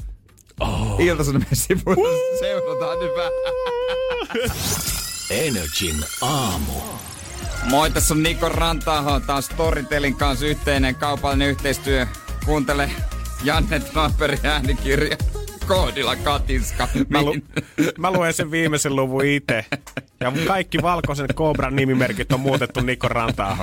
Oh. 0.60 0.99
Ilta-Sanomien 0.99 1.55
sivuilla 1.55 2.38
seurataan 2.39 2.99
nyt 2.99 3.12
vähän. 3.18 3.32
Energin 5.30 6.03
aamu. 6.22 6.74
Moi, 7.64 7.91
tässä 7.91 8.14
on 8.14 8.24
Niko 8.24 8.49
Rantaho, 8.49 9.20
taas 9.20 9.45
Storytelin 9.45 10.16
kanssa 10.16 10.45
yhteinen 10.45 10.95
kaupallinen 10.95 11.49
yhteistyö. 11.49 12.07
Kuuntele 12.45 12.91
Janne 13.43 13.80
Trapperin 13.80 14.45
äänikirja. 14.45 15.18
Koodilla 15.70 16.15
katiska. 16.15 16.88
Mä, 17.09 17.22
lu- 17.22 17.36
mä 17.97 18.11
luen 18.11 18.34
sen 18.34 18.51
viimeisen 18.51 18.95
luvun 18.95 19.26
itse. 19.26 19.65
Ja 20.20 20.34
kaikki 20.47 20.82
valkoisen 20.82 21.28
Cobran 21.28 21.76
nimimerkit 21.76 22.32
on 22.32 22.39
muutettu 22.39 22.82
Niko 22.82 23.07
ranta 23.07 23.57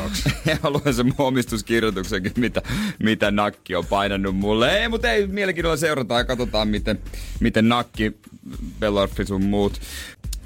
Ja 0.46 0.56
mä 0.62 0.70
luen 0.70 0.94
sen 0.94 1.14
omistuskirjoituksenkin, 1.18 2.32
mitä, 2.36 2.62
mitä 3.02 3.30
Nakki 3.30 3.74
on 3.74 3.86
painanut 3.86 4.36
mulle. 4.36 4.78
Ei, 4.80 4.88
mutta 4.88 5.10
ei, 5.12 5.26
mielenkiinnolla 5.26 5.76
seurataan 5.76 6.20
ja 6.20 6.24
katsotaan, 6.24 6.68
miten, 6.68 6.98
miten 7.40 7.68
Nakki, 7.68 8.12
Bellorfi 8.80 9.24
sun 9.24 9.44
muut. 9.44 9.80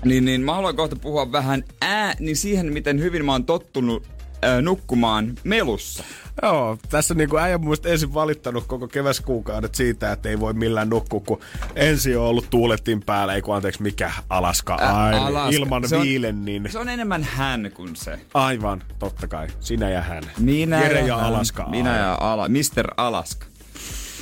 Niin, 0.05 0.25
niin 0.25 0.41
mä 0.41 0.55
haluan 0.55 0.77
kohta 0.77 0.97
puhua 0.97 1.33
vähän 1.33 1.65
ää, 1.81 2.15
niin 2.19 2.37
siihen, 2.37 2.73
miten 2.73 3.01
hyvin 3.01 3.25
mä 3.25 3.33
oon 3.33 3.45
tottunut 3.45 4.20
ää, 4.43 4.63
nukkumaan 4.63 5.33
melussa. 5.45 6.05
Joo, 6.43 6.79
tässä 6.91 7.15
niinku 7.15 7.37
äijä 7.37 7.59
mun 7.59 7.77
ensin 7.85 8.15
valittanut 8.15 8.65
koko 8.67 8.89
keväskuukaudet 8.89 9.75
siitä, 9.75 10.13
että 10.13 10.29
ei 10.29 10.41
voi 10.41 10.53
millään 10.53 10.91
nukkua, 10.91 11.21
kun 11.21 11.41
ensin 11.77 12.19
on 12.19 12.25
ollut 12.25 12.51
tuulettin 12.51 13.03
päällä, 13.03 13.35
ei 13.35 13.43
kun 13.43 13.57
anteeksi 13.57 13.83
mikä 13.83 14.13
Alaska, 14.31 14.79
Ä, 14.81 15.21
Alaska. 15.27 15.57
ilman 15.57 15.89
se 15.89 15.97
on, 15.97 16.03
viilen, 16.03 16.45
niin... 16.45 16.69
Se 16.71 16.79
on 16.79 16.89
enemmän 16.89 17.25
hän 17.25 17.71
kuin 17.75 17.97
se. 17.97 18.21
Aivan, 18.35 18.83
totta 18.99 19.29
kai. 19.29 19.49
Sinä 19.61 19.91
ja 19.91 20.03
hän. 20.03 20.23
Minä 20.39 20.81
Jere 20.83 21.01
ja, 21.01 21.07
ja 21.07 21.17
hän. 21.17 21.27
Alaska. 21.27 21.67
Minä 21.69 21.97
ja 21.97 22.19
Ala, 22.21 22.49
Mr. 22.49 22.95
Alaska. 22.97 23.47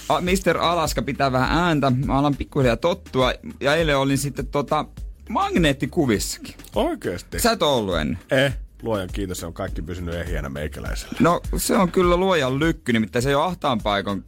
A, 0.09 0.21
Mr. 0.21 0.59
Alaska 0.61 1.03
pitää 1.03 1.33
vähän 1.33 1.59
ääntä. 1.59 1.91
Mä 1.91 2.19
alan 2.19 2.37
pikkuhiljaa 2.37 2.77
tottua. 2.77 3.33
Ja 3.61 3.75
eilen 3.75 3.99
olin 3.99 4.19
sitten 4.19 4.47
tota 4.47 4.85
magneettikuvissakin. 5.29 6.55
Oikeesti? 6.75 7.41
Sä 7.41 7.53
et 7.53 7.62
ollut 7.62 7.97
ennen. 7.97 8.19
Eh. 8.31 8.57
Luojan 8.83 9.09
kiitos, 9.12 9.41
se 9.41 9.47
on 9.47 9.55
kaikki 9.55 9.83
pysynyt 9.83 10.14
ehjänä 10.14 10.49
meikäläisellä. 10.49 11.16
No 11.20 11.41
se 11.57 11.76
on 11.76 11.93
kyllä 11.93 12.16
luojan 12.16 12.59
lykky, 12.59 12.93
nimittäin 12.93 13.22
se 13.22 13.29
ei 13.29 13.35
ole 13.35 13.45
ahtaan 13.45 13.81
paikan 13.81 14.24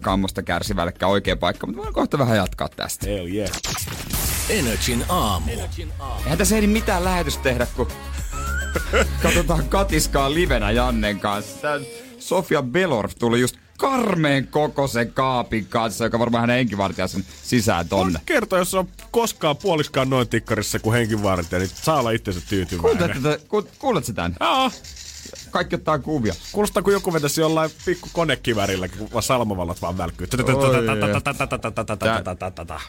kammosta 0.00 0.42
kärsivällekään 0.42 1.12
oikea 1.12 1.36
paikka, 1.36 1.66
mutta 1.66 1.82
voin 1.82 1.94
kohta 1.94 2.18
vähän 2.18 2.36
jatkaa 2.36 2.68
tästä. 2.68 3.06
Hell 3.06 3.26
yeah. 3.26 3.50
Energin 4.50 5.04
aamu. 5.08 5.50
Eihän 6.22 6.38
tässä 6.38 6.56
ei 6.56 6.66
mitään 6.66 7.04
lähetystä 7.04 7.42
tehdä, 7.42 7.66
kun 7.76 7.88
katsotaan 9.22 9.68
katiskaa 9.68 10.34
livenä 10.34 10.70
Jannen 10.70 11.20
kanssa. 11.20 11.58
Tää 11.60 11.80
Sofia 12.18 12.62
Belorf 12.62 13.14
tuli 13.18 13.40
just 13.40 13.56
karmeen 13.78 14.46
kokoisen 14.46 15.12
kaapin 15.12 15.66
kanssa, 15.66 16.04
joka 16.04 16.18
varmaan 16.18 16.40
hänen 16.40 16.56
henkivartijansa 16.56 17.20
sisään 17.42 17.88
tonne. 17.88 18.20
Kerto, 18.26 18.56
jos 18.56 18.74
on 18.74 18.88
koskaan 19.10 19.56
puoliskaan 19.56 20.10
noin 20.10 20.28
tikkarissa 20.28 20.78
kuin 20.78 20.94
henkivartija, 20.94 21.58
niin 21.58 21.70
saa 21.74 21.98
olla 22.00 22.10
itsensä 22.10 22.40
tyytyväinen. 22.48 23.20
Kuulet, 23.22 23.42
ku, 23.48 23.68
kuulet 23.78 24.04
sä 24.04 24.12
tän? 24.12 24.36
Joo. 24.40 24.70
Kaikki 25.50 25.74
ottaa 25.74 25.98
kuvia. 25.98 26.34
Kuulostaa 26.52 26.82
kuin 26.82 26.92
joku 26.92 27.12
vetäisi 27.12 27.40
jollain 27.40 27.70
pikku 27.84 28.08
konekivärillä, 28.12 28.88
kun 28.88 29.08
vaan 29.12 29.22
salmavallat 29.22 29.82
vaan 29.82 29.98
välkkyy. 29.98 30.26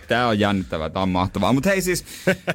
Tää 0.08 0.28
on 0.28 0.40
jännittävää, 0.40 0.90
tää 0.90 1.02
on 1.02 1.10
mahtavaa. 1.10 1.54
Mutta 1.54 1.70
hei 1.70 1.82
siis, 1.82 2.06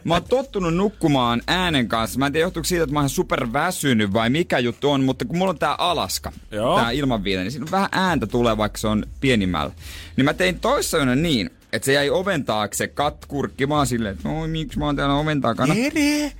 mä 0.04 0.14
oon 0.14 0.24
tottunut 0.24 0.74
nukkumaan 0.74 1.42
äänen 1.46 1.88
kanssa. 1.88 2.18
Mä 2.18 2.26
en 2.26 2.32
tiedä, 2.32 2.44
johtuuko 2.44 2.64
siitä, 2.64 2.84
että 2.84 2.94
mä 2.94 3.00
oon 3.00 3.08
super 3.08 3.46
väsynyt 3.52 4.12
vai 4.12 4.30
mikä 4.30 4.58
juttu 4.58 4.90
on, 4.90 5.04
mutta 5.04 5.24
kun 5.24 5.38
mulla 5.38 5.50
on 5.50 5.58
tää 5.58 5.74
Alaska, 5.74 6.32
tää 6.76 6.90
ilmanviile, 6.90 7.42
niin 7.42 7.52
siinä 7.52 7.64
on 7.64 7.70
vähän 7.70 7.88
ääntä 7.92 8.26
tulee, 8.26 8.56
vaikka 8.56 8.78
se 8.78 8.88
on 8.88 9.06
pienimmällä. 9.20 9.72
Niin 10.16 10.24
mä 10.24 10.34
tein 10.34 10.60
toissa 10.60 10.98
yönä 10.98 11.14
niin, 11.14 11.50
että 11.72 11.86
se 11.86 11.92
jäi 11.92 12.10
oven 12.10 12.44
taakse 12.44 12.88
kat 12.88 13.26
kurkkimaan 13.26 13.86
silleen, 13.86 14.14
että 14.14 14.28
no 14.28 14.46
miksi 14.46 14.78
mä 14.78 14.84
oon 14.84 14.96
täällä 14.96 15.14
oven 15.14 15.40
takana. 15.40 15.74
Jere! 15.74 16.32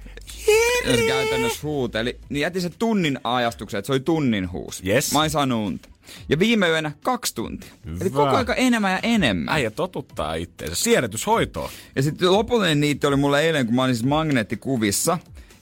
Ja 0.87 0.97
käytännössä 1.07 1.59
huuteli. 1.63 2.19
Niin 2.29 2.41
jätin 2.41 2.63
se 2.63 2.71
tunnin 2.71 3.19
ajastuksen, 3.25 3.79
että 3.79 3.87
se 3.87 3.93
oli 3.93 4.01
tunnin 4.01 4.53
huus. 4.53 4.83
Yes. 4.87 5.13
Mä 5.13 5.25
en 5.25 5.31
saanut 5.31 5.67
unta. 5.67 5.89
Ja 6.29 6.39
viime 6.39 6.69
yönä 6.69 6.93
kaksi 7.03 7.35
tuntia. 7.35 7.71
Hyvä. 7.87 7.99
Eli 8.01 8.11
koko 8.11 8.37
aika 8.37 8.55
enemmän 8.55 8.93
ja 8.93 8.99
enemmän. 9.03 9.55
Äijä 9.55 9.71
totuttaa 9.71 10.35
itseensä. 10.35 10.77
Siedätyshoitoon. 10.85 11.71
Ja 11.97 12.03
sitten 12.03 12.33
lopullinen 12.33 12.81
niitti 12.81 13.07
oli 13.07 13.17
mulle 13.17 13.41
eilen, 13.41 13.67
kun 13.67 13.75
mä 13.75 13.83
olin 13.85 13.95
siis 13.95 14.07
magneettikuvissa. 14.07 15.19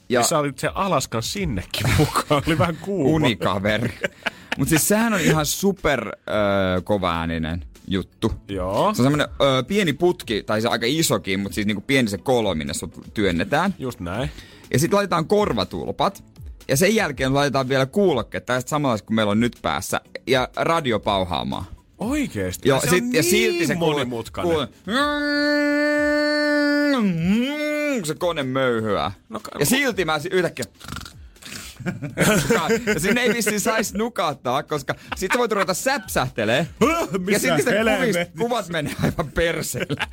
Ja, 0.09 0.21
ja 0.21 0.27
sä 0.27 0.39
olit 0.39 0.59
se 0.59 0.71
Alaskan 0.75 1.23
sinnekin 1.23 1.91
mukaan. 1.99 2.43
Oli 2.47 2.59
vähän 2.59 2.77
kuuma. 2.77 3.11
Unikaveri. 3.11 3.93
Mutta 4.59 4.71
siis 4.71 4.89
sehän 4.89 5.13
on 5.15 5.21
ihan 5.21 5.47
super 5.47 6.13
kovaääninen 6.85 7.65
juttu. 7.89 8.33
Joo. 8.49 8.95
Se 8.95 9.03
on 9.03 9.07
semmoinen 9.07 9.29
pieni 9.67 9.93
putki, 9.93 10.43
tai 10.43 10.63
se 10.63 10.69
aika 10.69 10.87
isokin, 10.89 11.41
mutta 11.41 11.55
siis 11.55 11.67
niinku 11.67 11.85
pieni 11.87 12.09
se 12.09 12.19
kolo, 12.19 12.55
minne 12.55 12.75
sut 12.75 12.95
työnnetään. 13.15 13.75
Just 13.79 14.01
näin. 14.01 14.31
Ja 14.73 14.79
sitten 14.79 14.97
laitetaan 14.97 15.27
korvatulpat. 15.27 16.25
Ja 16.69 16.77
sen 16.77 16.95
jälkeen 16.95 17.35
laitetaan 17.35 17.69
vielä 17.69 17.87
kuulokkeet, 17.87 18.47
tästä 18.47 18.69
samanlaista 18.69 19.07
kuin 19.07 19.15
meillä 19.15 19.31
on 19.31 19.41
nyt 19.41 19.59
päässä, 19.63 20.01
ja 20.27 20.49
radio 20.57 21.01
pauhaamaan. 21.01 21.65
Oikeesti? 21.99 22.69
Joo, 22.69 22.81
se 22.81 22.89
sit, 22.89 23.05
on 23.05 23.13
ja 23.13 23.23
niin 23.23 23.31
silti 23.31 23.67
se 23.67 23.75
monimutkainen. 23.75 24.53
Kuule, 24.53 24.69
se 28.05 28.15
kone 28.15 28.43
möyhyää. 28.43 29.13
No, 29.29 29.41
ja 29.59 29.67
silti 29.67 30.05
mä 30.05 30.21
yhtäkkiä... 30.31 30.65
ja 32.95 33.01
sinne 33.03 33.21
ei 33.21 33.35
vissiin 33.35 33.61
saisi 33.61 33.99
nukahtaa, 33.99 34.63
koska 34.63 34.95
sitten 35.17 35.39
voit 35.39 35.53
ruveta 35.53 35.75
säpsähtelee. 35.75 36.67
ja 37.33 37.39
sitten 37.39 37.65
kuvat 38.39 38.69
menee 38.69 38.95
aivan 39.03 39.33
perseelle. 39.33 39.97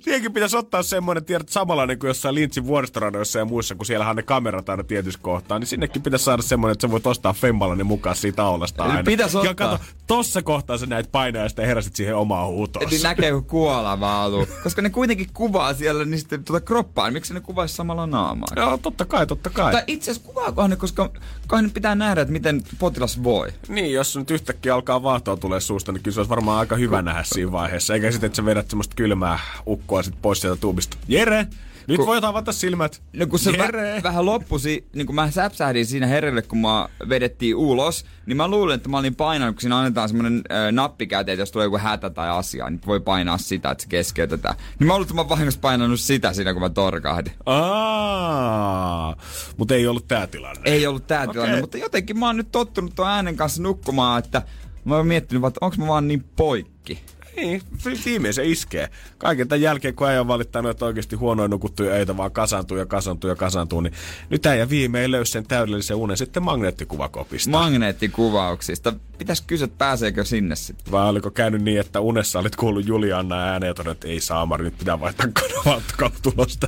Siihenkin 0.00 0.32
pitäisi 0.32 0.56
ottaa 0.56 0.82
semmoinen, 0.82 1.24
tiedät, 1.24 1.48
samanlainen 1.48 1.98
kuin 1.98 2.08
jossain 2.08 2.34
Lintsin 2.34 2.66
vuoristoradoissa 2.66 3.38
ja 3.38 3.44
muissa, 3.44 3.74
kun 3.74 3.86
siellä 3.86 4.10
on 4.10 4.16
ne 4.16 4.22
kamerat 4.22 4.68
aina 4.68 4.84
tietyssä 4.84 5.20
kohtaa, 5.22 5.58
niin 5.58 5.66
sinnekin 5.66 6.02
pitäisi 6.02 6.24
saada 6.24 6.42
semmoinen, 6.42 6.72
että 6.72 6.86
sä 6.86 6.90
voit 6.90 7.06
ostaa 7.06 7.32
Femmalainen 7.32 7.86
mukaan 7.86 8.16
siitä 8.16 8.44
aulasta 8.44 8.84
aina. 8.84 9.02
Pitäisi 9.02 9.36
ottaa. 9.36 9.50
Ja 9.50 9.54
kato, 9.54 9.84
tossa 10.06 10.42
kohtaa 10.42 10.78
sä 10.78 10.86
näit 10.86 11.12
painaa 11.12 11.42
ja 11.42 11.48
sitten 11.48 11.66
heräsit 11.66 11.96
siihen 11.96 12.16
omaan 12.16 12.46
huutoon. 12.46 12.86
Niin 12.90 13.02
näkee, 13.02 13.32
kun 13.32 13.44
kuolema 13.44 14.24
Koska 14.62 14.82
ne 14.82 14.90
kuitenkin 14.90 15.26
kuvaa 15.32 15.74
siellä 15.74 16.04
niin 16.04 16.18
sitten 16.18 16.44
tuota 16.44 16.66
kroppaa, 16.66 17.06
niin 17.06 17.14
miksi 17.14 17.34
ne 17.34 17.40
kuvaisi 17.40 17.74
samalla 17.74 18.06
naamaa? 18.06 18.48
Joo, 18.56 18.78
totta 18.78 19.04
kai, 19.04 19.26
totta 19.26 19.50
kai. 19.50 19.72
Tai 19.72 19.84
itse 19.86 20.10
asiassa 20.10 20.28
kuvaakohan 20.28 20.70
ne, 20.70 20.76
koska 20.76 21.10
kai 21.46 21.62
ne 21.62 21.68
pitää 21.68 21.94
nähdä, 21.94 22.20
että 22.20 22.32
miten 22.32 22.62
potilas 22.78 23.22
voi. 23.22 23.48
Niin, 23.68 23.92
jos 23.92 24.16
nyt 24.16 24.30
yhtäkkiä 24.30 24.74
alkaa 24.74 25.02
vaahtoa 25.02 25.36
tulee 25.36 25.60
suusta, 25.60 25.92
niin 25.92 26.02
kyllä 26.02 26.14
se 26.14 26.20
olisi 26.20 26.30
varmaan 26.30 26.58
aika 26.58 26.76
hyvä 26.76 27.02
nähdä 27.02 27.22
siinä 27.24 27.52
vaiheessa. 27.52 27.94
Eikä 27.94 28.10
sitten, 28.10 28.26
että 28.26 28.36
sä 28.36 28.44
vedät 28.44 28.70
semmoista 28.70 28.94
kylmää 28.96 29.27
ukkoa 29.66 30.02
sit 30.02 30.14
pois 30.22 30.40
sieltä 30.40 30.60
tuubista. 30.60 30.96
Jere! 31.08 31.46
Nyt 31.88 31.96
kun, 31.96 32.06
voit 32.06 32.24
avata 32.24 32.52
silmät. 32.52 33.02
No 33.12 33.26
kun 33.26 33.38
se 33.38 33.50
vä- 33.50 34.02
vähän 34.02 34.26
loppusi, 34.26 34.88
niin 34.94 35.06
kun 35.06 35.14
mä 35.14 35.30
säpsähdin 35.30 35.86
siinä 35.86 36.06
herrelle, 36.06 36.42
kun 36.42 36.58
mä 36.58 36.88
vedettiin 37.08 37.56
ulos, 37.56 38.04
niin 38.26 38.36
mä 38.36 38.48
luulen, 38.48 38.74
että 38.74 38.88
mä 38.88 38.98
olin 38.98 39.14
painanut, 39.14 39.54
kun 39.56 39.60
siinä 39.60 39.78
annetaan 39.78 40.08
semmonen 40.08 40.42
äh, 40.52 40.72
nappi 40.72 41.06
käteen, 41.06 41.34
että 41.34 41.42
jos 41.42 41.52
tulee 41.52 41.66
joku 41.66 41.78
hätä 41.78 42.10
tai 42.10 42.30
asia, 42.30 42.70
niin 42.70 42.80
voi 42.86 43.00
painaa 43.00 43.38
sitä, 43.38 43.70
että 43.70 43.82
se 43.82 43.88
keskeytetään. 43.88 44.54
Niin 44.78 44.86
mä 44.86 44.92
luulen, 44.92 45.02
että 45.02 45.14
mä 45.14 45.20
oon 45.20 45.28
vahingossa 45.28 45.60
painanut 45.60 46.00
sitä 46.00 46.32
siinä, 46.32 46.52
kun 46.52 46.62
mä 46.62 46.70
torkahdin. 46.70 47.32
Aa, 47.46 49.16
mutta 49.56 49.74
ei 49.74 49.86
ollut 49.86 50.08
tää 50.08 50.26
tilanne. 50.26 50.60
Ei 50.64 50.86
ollut 50.86 51.06
tää 51.06 51.22
okay. 51.22 51.32
tilanne, 51.32 51.60
mutta 51.60 51.78
jotenkin 51.78 52.18
mä 52.18 52.26
oon 52.26 52.36
nyt 52.36 52.52
tottunut 52.52 52.94
tuon 52.94 53.08
äänen 53.08 53.36
kanssa 53.36 53.62
nukkumaan, 53.62 54.18
että 54.24 54.42
mä 54.84 54.96
oon 54.96 55.06
miettinyt, 55.06 55.44
että 55.44 55.58
onko 55.60 55.76
mä 55.78 55.86
vaan 55.86 56.08
niin 56.08 56.24
poikki. 56.36 56.98
Niin, 57.38 57.62
viimein 58.04 58.34
se 58.34 58.46
iskee. 58.46 58.88
Kaiken 59.18 59.48
tämän 59.48 59.62
jälkeen, 59.62 59.94
kun 59.94 60.10
ei 60.10 60.18
ole 60.18 60.28
valittanut, 60.28 60.70
että 60.70 60.84
oikeasti 60.84 61.16
huonoin 61.16 61.50
nukuttuja 61.50 61.92
öitä 61.92 62.16
vaan 62.16 62.32
kasantuu 62.32 62.76
ja 62.76 62.86
kasantuu 62.86 63.30
ja 63.30 63.36
kasantuu, 63.36 63.80
niin 63.80 63.92
nyt 64.30 64.46
äijä 64.46 64.68
viimein 64.68 65.10
löysi 65.10 65.32
sen 65.32 65.46
täydellisen 65.46 65.96
unen 65.96 66.16
sitten 66.16 66.42
magneettikuvakopista. 66.42 67.50
Magneettikuvauksista. 67.50 68.92
Pitäis 69.18 69.40
kysyä, 69.40 69.64
että 69.64 69.78
pääseekö 69.78 70.24
sinne 70.24 70.56
sitten. 70.56 70.92
Vai 70.92 71.08
oliko 71.08 71.30
käynyt 71.30 71.62
niin, 71.62 71.80
että 71.80 72.00
unessa 72.00 72.38
olit 72.38 72.56
kuullut 72.56 72.86
Julianna 72.86 73.44
ääneen 73.44 73.70
ja 73.70 73.74
todennut, 73.74 73.96
että 73.96 74.08
ei 74.08 74.20
Saamari, 74.20 74.64
nyt 74.64 74.78
pitää 74.78 75.00
vaihtaa 75.00 75.26
kanavaa 75.32 75.80
tulos 76.22 76.58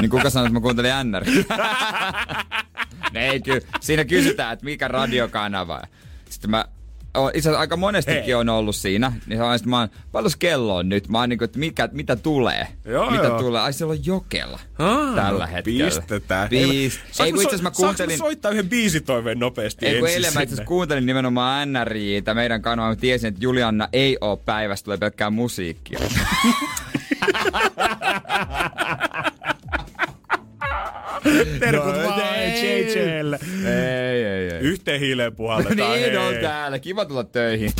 Niin 0.00 0.10
kuka 0.10 0.30
sanoi, 0.30 0.46
että 0.46 0.54
mä 0.54 0.60
kuuntelin 0.60 0.92
NR? 1.04 1.24
ei 3.14 3.40
kyllä. 3.40 3.60
Siinä 3.80 4.04
kysytään, 4.04 4.52
että 4.52 4.64
mikä 4.64 4.88
radiokanava. 4.88 5.82
Sitten 6.30 6.50
mä 6.50 6.64
itse 7.14 7.38
asiassa 7.38 7.60
aika 7.60 7.76
monestikin 7.76 8.22
Hei. 8.22 8.34
on 8.34 8.48
ollut 8.48 8.76
siinä. 8.76 9.12
Niin 9.26 9.38
se 9.38 9.42
on, 9.42 9.58
mä 9.64 9.78
oon, 9.78 9.88
paljon 10.12 10.32
kello 10.38 10.76
on 10.76 10.88
nyt? 10.88 11.08
Mä 11.08 11.18
oon 11.18 11.28
niin 11.28 11.44
että 11.44 11.58
mikä, 11.58 11.88
mitä 11.92 12.16
tulee? 12.16 12.68
Joo, 12.84 13.10
mitä 13.10 13.24
joo. 13.24 13.38
tulee? 13.38 13.60
Ai 13.60 13.72
siellä 13.72 13.92
on 13.92 14.06
jokella 14.06 14.60
Aa, 14.78 15.14
tällä 15.14 15.46
hetkellä. 15.46 15.84
Pistetään. 15.84 16.48
Piist. 16.48 17.00
Ei, 17.20 17.26
Ei, 17.26 17.32
kun 17.32 17.42
itse 17.42 17.62
mä 17.62 17.70
kuuntelin... 17.70 18.18
Saanko 18.18 18.30
soittaa 18.30 18.50
yhden 18.50 18.68
biisitoiveen 18.68 19.38
nopeasti 19.38 19.86
Ei, 19.86 19.98
kun 19.98 20.08
eilen 20.08 20.34
mä 20.34 20.42
itse 20.42 20.64
kuuntelin 20.64 21.06
nimenomaan 21.06 21.72
NRJtä 21.72 22.34
meidän 22.34 22.62
kanavaa. 22.62 22.90
Mä 22.90 22.96
tiesin, 22.96 23.28
että 23.28 23.44
Julianna 23.44 23.88
ei 23.92 24.18
oo 24.20 24.36
päivästä, 24.36 24.84
tulee 24.84 24.98
pelkkää 24.98 25.30
musiikkia. 25.30 26.00
Terkut 31.60 31.96
No, 31.96 32.02
vaan 32.08 32.34
ei. 32.34 32.86
JJlle. 32.94 33.38
ei, 33.64 34.24
ei, 34.24 34.50
ei. 34.52 34.60
Yhteen 34.60 35.00
hiileen 35.00 35.36
puhalletaan. 35.36 35.92
niin 35.92 36.18
on 36.18 36.34
täällä. 36.40 36.78
Kiva 36.78 37.04
tulla 37.04 37.24
töihin. 37.24 37.72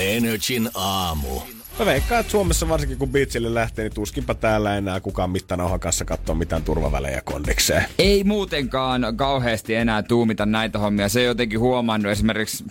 Energin 0.00 0.68
aamu. 0.74 1.40
Mä 1.78 1.86
veikkaan, 1.86 2.20
että 2.20 2.30
Suomessa 2.30 2.68
varsinkin 2.68 2.98
kun 2.98 3.08
beachille 3.08 3.54
lähtee, 3.54 3.84
niin 3.84 3.94
tuskinpa 3.94 4.34
täällä 4.34 4.76
enää 4.76 5.00
kukaan 5.00 5.30
mittanauhan 5.30 5.80
kanssa 5.80 6.04
katsoo 6.04 6.34
mitään 6.34 6.62
turvavälejä 6.62 7.20
kondikseen. 7.24 7.84
Ei 7.98 8.24
muutenkaan 8.24 9.06
kauheasti 9.16 9.74
enää 9.74 10.02
tuumita 10.02 10.46
näitä 10.46 10.78
hommia. 10.78 11.08
Se 11.08 11.18
on 11.20 11.24
jotenkin 11.26 11.60
huomannut 11.60 12.12
esimerkiksi 12.12 12.64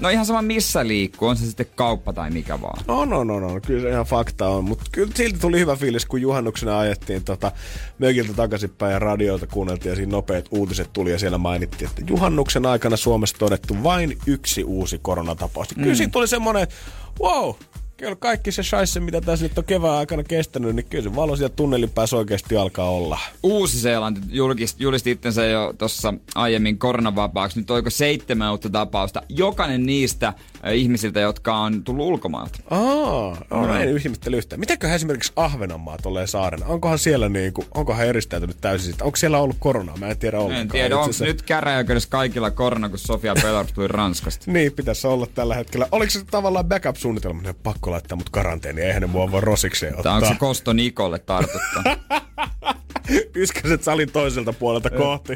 No 0.00 0.08
ihan 0.08 0.26
sama 0.26 0.42
missä 0.42 0.86
liikkuu, 0.86 1.28
on 1.28 1.36
se 1.36 1.46
sitten 1.46 1.66
kauppa 1.74 2.12
tai 2.12 2.30
mikä 2.30 2.60
vaan. 2.60 2.84
No, 2.88 3.04
no, 3.04 3.24
no, 3.24 3.40
no. 3.40 3.60
Kyllä 3.66 3.82
se 3.82 3.90
ihan 3.90 4.04
fakta 4.04 4.48
on. 4.48 4.64
Mutta 4.64 4.84
kyllä 4.92 5.12
silti 5.14 5.38
tuli 5.38 5.58
hyvä 5.58 5.76
fiilis, 5.76 6.06
kun 6.06 6.20
juhannuksena 6.20 6.78
ajettiin 6.78 7.24
tota, 7.24 7.52
mökiltä 7.98 8.32
takaisinpäin 8.32 8.92
ja 8.92 8.98
radiolta 8.98 9.46
kuunneltiin 9.46 9.90
ja 9.90 9.96
siinä 9.96 10.12
nopeat 10.12 10.48
uutiset 10.50 10.92
tuli 10.92 11.10
ja 11.10 11.18
siellä 11.18 11.38
mainittiin, 11.38 11.88
että 11.90 12.02
juhannuksen 12.06 12.66
aikana 12.66 12.96
Suomessa 12.96 13.36
todettu 13.38 13.82
vain 13.82 14.18
yksi 14.26 14.64
uusi 14.64 14.98
koronatapaus. 15.02 15.76
Mm. 15.76 15.82
Kyllä 15.82 15.96
siinä 15.96 16.10
tuli 16.12 16.28
semmoinen, 16.28 16.66
wow, 17.20 17.54
kyllä 18.00 18.16
kaikki 18.16 18.52
se 18.52 18.62
shaisse, 18.62 19.00
mitä 19.00 19.20
tässä 19.20 19.44
nyt 19.44 19.58
on 19.58 19.64
kevään 19.64 19.94
aikana 19.94 20.22
kestänyt, 20.22 20.76
niin 20.76 20.86
kyllä 20.90 21.04
se 21.04 21.16
valo 21.16 21.36
sieltä 21.36 21.56
tunnelin 21.56 21.90
päässä 21.90 22.16
oikeasti 22.16 22.56
alkaa 22.56 22.90
olla. 22.90 23.18
Uusi-Seelanti 23.42 24.20
julisti 24.78 25.10
itsensä 25.10 25.44
jo 25.44 25.74
tuossa 25.78 26.14
aiemmin 26.34 26.78
koronavapaaksi. 26.78 27.60
Nyt 27.60 27.70
oiko 27.70 27.90
seitsemän 27.90 28.50
uutta 28.50 28.70
tapausta. 28.70 29.22
Jokainen 29.28 29.86
niistä 29.86 30.32
ihmisiltä, 30.72 31.20
jotka 31.20 31.56
on 31.56 31.84
tullut 31.84 32.06
ulkomailta. 32.06 32.58
Aa, 32.70 33.36
no, 33.50 33.66
no. 33.66 33.74
en 33.74 33.96
ihmettele 33.96 34.36
yhtään. 34.36 34.60
Mitäköhän 34.60 34.96
esimerkiksi 34.96 35.32
Ahvenanmaa 35.36 35.98
tulee 36.02 36.26
saarena? 36.26 36.66
Onkohan 36.66 36.98
siellä 36.98 37.28
niin 37.28 37.52
kuin, 37.52 37.66
onkohan 37.74 38.06
eristäytynyt 38.06 38.56
täysin 38.60 38.84
siitä? 38.84 39.04
Onko 39.04 39.16
siellä 39.16 39.38
ollut 39.38 39.56
koronaa? 39.58 39.96
Mä 39.96 40.08
en 40.08 40.18
tiedä 40.18 40.38
ollenkaan. 40.38 40.60
En 40.60 40.68
tiedä, 40.68 40.98
onko 40.98 41.12
se... 41.12 41.24
nyt 41.24 41.42
käräjäköydessä 41.42 42.08
kaikilla 42.08 42.50
korona, 42.50 42.88
kun 42.88 42.98
Sofia 42.98 43.34
Pelars 43.42 43.72
tuli 43.72 43.88
Ranskasta. 43.88 44.50
niin, 44.52 44.72
pitäisi 44.72 45.06
olla 45.06 45.26
tällä 45.34 45.54
hetkellä. 45.54 45.86
Oliko 45.92 46.10
se 46.10 46.24
tavallaan 46.24 46.64
backup-suunnitelma? 46.64 47.42
Ne 47.42 47.54
pakko 47.62 47.90
laittaa 47.90 48.16
mut 48.16 48.30
karanteeni, 48.30 48.80
eihän 48.80 49.02
ne 49.02 49.06
mua 49.06 49.32
voi 49.32 49.40
rosikseen 49.40 49.96
ottaa. 49.96 50.14
onko 50.14 50.28
se 50.28 50.34
Kosto 50.34 50.72
Nikolle 50.72 51.18
tartuttaa? 51.18 51.82
Yskäset 53.36 53.82
salin 53.82 54.12
toiselta 54.12 54.52
puolelta 54.52 54.90
kohti. 54.90 55.32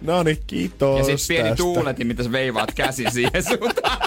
No 0.00 0.22
niin, 0.22 0.38
kiitos 0.46 0.98
Ja 0.98 1.04
sitten 1.04 1.36
pieni 1.36 1.48
tästä. 1.48 1.56
tuuleti, 1.62 2.04
mitä 2.04 2.22
sä 2.22 2.32
veivaat 2.32 2.72
käsi 2.74 3.04
siihen 3.12 3.42
suuntaan. 3.44 3.98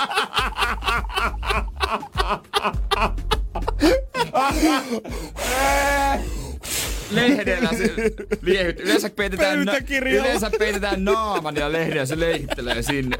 lehdellä 7.11 7.69
se 7.69 7.93
liehyt. 8.41 8.79
Yleensä 8.79 9.09
peitetään, 9.09 9.65
na- 9.65 9.73
yleensä 10.01 10.51
peitetään 10.59 11.05
naaman 11.05 11.55
ja 11.55 11.71
lehden 11.71 11.97
ja 11.97 12.05
se 12.05 12.19
leihittelee 12.19 12.81
sinne. 12.83 13.17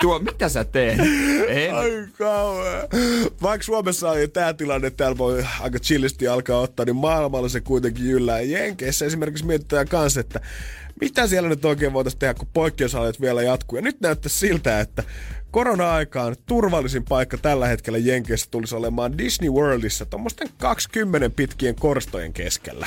Tuo, 0.00 0.18
mitä 0.18 0.48
sä 0.48 0.64
teet? 0.64 0.98
En. 1.48 1.74
Ai 1.74 2.06
kauhean. 2.18 2.82
Vaikka 3.42 3.64
Suomessa 3.64 4.10
on 4.10 4.16
tämä 4.32 4.52
tilanne, 4.54 4.90
täällä 4.90 5.18
voi 5.18 5.44
aika 5.60 5.78
chillisti 5.78 6.28
alkaa 6.28 6.60
ottaa, 6.60 6.86
niin 6.86 6.96
maailmalla 6.96 7.48
se 7.48 7.60
kuitenkin 7.60 8.04
yllää. 8.06 8.40
Jenkeissä 8.40 9.06
esimerkiksi 9.06 9.46
mietitään 9.46 9.88
kanssa, 9.88 10.20
että 10.20 10.40
mitä 11.00 11.26
siellä 11.26 11.48
nyt 11.48 11.64
oikein 11.64 11.92
voitaisiin 11.92 12.18
tehdä, 12.18 12.34
kun 12.34 12.48
poikkeusalat 12.52 13.20
vielä 13.20 13.42
jatkuu. 13.42 13.76
Ja 13.78 13.82
nyt 13.82 14.00
näyttää 14.00 14.28
siltä, 14.28 14.80
että 14.80 15.04
korona-aikaan 15.50 16.36
turvallisin 16.46 17.04
paikka 17.04 17.38
tällä 17.38 17.66
hetkellä 17.66 17.98
Jenkeissä 17.98 18.48
tulisi 18.50 18.74
olemaan 18.74 19.18
Disney 19.18 19.50
Worldissa 19.50 20.06
tuommoisten 20.06 20.48
20 20.58 21.30
pitkien 21.30 21.74
korstojen 21.74 22.32
keskellä. 22.32 22.86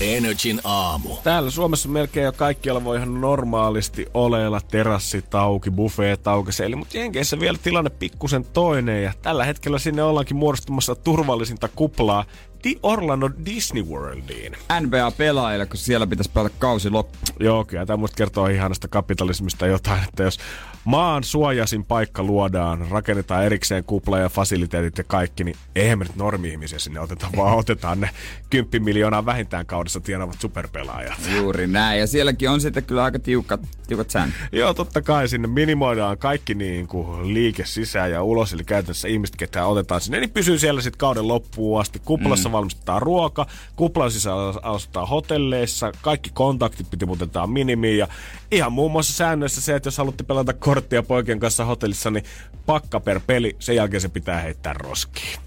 Energin 0.00 0.60
aamu. 0.64 1.16
Täällä 1.22 1.50
Suomessa 1.50 1.88
melkein 1.88 2.24
jo 2.24 2.32
kaikkialla 2.32 2.84
voi 2.84 2.96
ihan 2.96 3.20
normaalisti 3.20 4.06
oleilla 4.14 4.60
terassit 4.60 5.34
auki, 5.34 5.70
buffeet 5.70 6.28
auki, 6.28 6.50
eli 6.64 6.76
mutta 6.76 6.98
Jenkeissä 6.98 7.40
vielä 7.40 7.58
tilanne 7.62 7.90
pikkusen 7.90 8.44
toinen 8.44 9.02
ja 9.02 9.12
tällä 9.22 9.44
hetkellä 9.44 9.78
sinne 9.78 10.02
ollaankin 10.02 10.36
muodostumassa 10.36 10.94
turvallisinta 10.94 11.68
kuplaa 11.68 12.24
Di 12.64 12.78
Orlando 12.82 13.30
Disney 13.44 13.82
Worldiin. 13.82 14.52
NBA-pelaajille, 14.80 15.66
kun 15.66 15.76
siellä 15.76 16.06
pitäisi 16.06 16.30
pelata 16.34 16.54
kausi 16.58 16.90
loppu. 16.90 17.18
Joo, 17.40 17.64
kyllä 17.64 17.86
tämä 17.86 17.96
musta 17.96 18.16
kertoo 18.16 18.46
ihanasta 18.46 18.88
kapitalismista 18.88 19.66
jotain, 19.66 20.02
että 20.08 20.22
jos 20.22 20.38
maan 20.84 21.24
suojasin 21.24 21.84
paikka 21.84 22.22
luodaan, 22.22 22.86
rakennetaan 22.90 23.44
erikseen 23.44 23.84
kupla 23.84 24.18
ja 24.18 24.28
fasiliteetit 24.28 24.98
ja 24.98 25.04
kaikki, 25.04 25.44
niin 25.44 25.56
eihän 25.74 25.98
me 25.98 26.04
nyt 26.04 26.16
normi-ihmisiä 26.16 26.78
sinne 26.78 27.00
oteta, 27.00 27.26
vaan 27.36 27.58
otetaan 27.58 28.00
ne 28.00 28.10
10 28.50 28.84
miljoonaa 28.84 29.26
vähintään 29.26 29.66
kaudessa 29.66 30.00
tienavat 30.00 30.40
superpelaajat. 30.40 31.18
Juuri 31.36 31.66
näin, 31.66 32.00
ja 32.00 32.06
sielläkin 32.06 32.50
on 32.50 32.60
sitten 32.60 32.84
kyllä 32.84 33.04
aika 33.04 33.18
tiukat, 33.18 33.60
tiukat 33.86 34.10
säännöt. 34.10 34.36
Joo, 34.52 34.74
totta 34.74 35.02
kai 35.02 35.28
sinne 35.28 35.48
minimoidaan 35.48 36.18
kaikki 36.18 36.54
niin 36.54 36.86
kuin 36.86 37.34
liike 37.34 37.64
sisään 37.66 38.10
ja 38.10 38.22
ulos, 38.22 38.52
eli 38.52 38.64
käytännössä 38.64 39.08
ihmiset, 39.08 39.36
ketä 39.36 39.66
otetaan 39.66 40.00
sinne, 40.00 40.20
niin 40.20 40.30
pysyy 40.30 40.58
siellä 40.58 40.80
sitten 40.80 40.98
kauden 40.98 41.28
loppuun 41.28 41.80
asti. 41.80 42.02
Kuplassa 42.04 42.48
mm. 42.48 42.49
Valmistetaan 42.52 43.02
ruoka, 43.02 43.46
kuplan 43.76 44.10
sisällä 44.10 44.60
asutaan 44.62 45.08
hotelleissa, 45.08 45.92
kaikki 46.02 46.30
kontaktit 46.34 46.90
piti 46.90 47.06
muutetaan 47.06 47.50
minimiin, 47.50 47.98
ja 47.98 48.08
ihan 48.50 48.72
muun 48.72 48.92
muassa 48.92 49.12
säännöissä 49.12 49.60
se, 49.60 49.74
että 49.74 49.86
jos 49.86 49.98
haluatte 49.98 50.24
pelata 50.24 50.52
korttia 50.52 51.02
poikien 51.02 51.40
kanssa 51.40 51.64
hotellissa, 51.64 52.10
niin 52.10 52.24
pakka 52.66 53.00
per 53.00 53.20
peli, 53.26 53.56
sen 53.58 53.76
jälkeen 53.76 54.00
se 54.00 54.08
pitää 54.08 54.40
heittää 54.40 54.72
roskiin. 54.72 55.40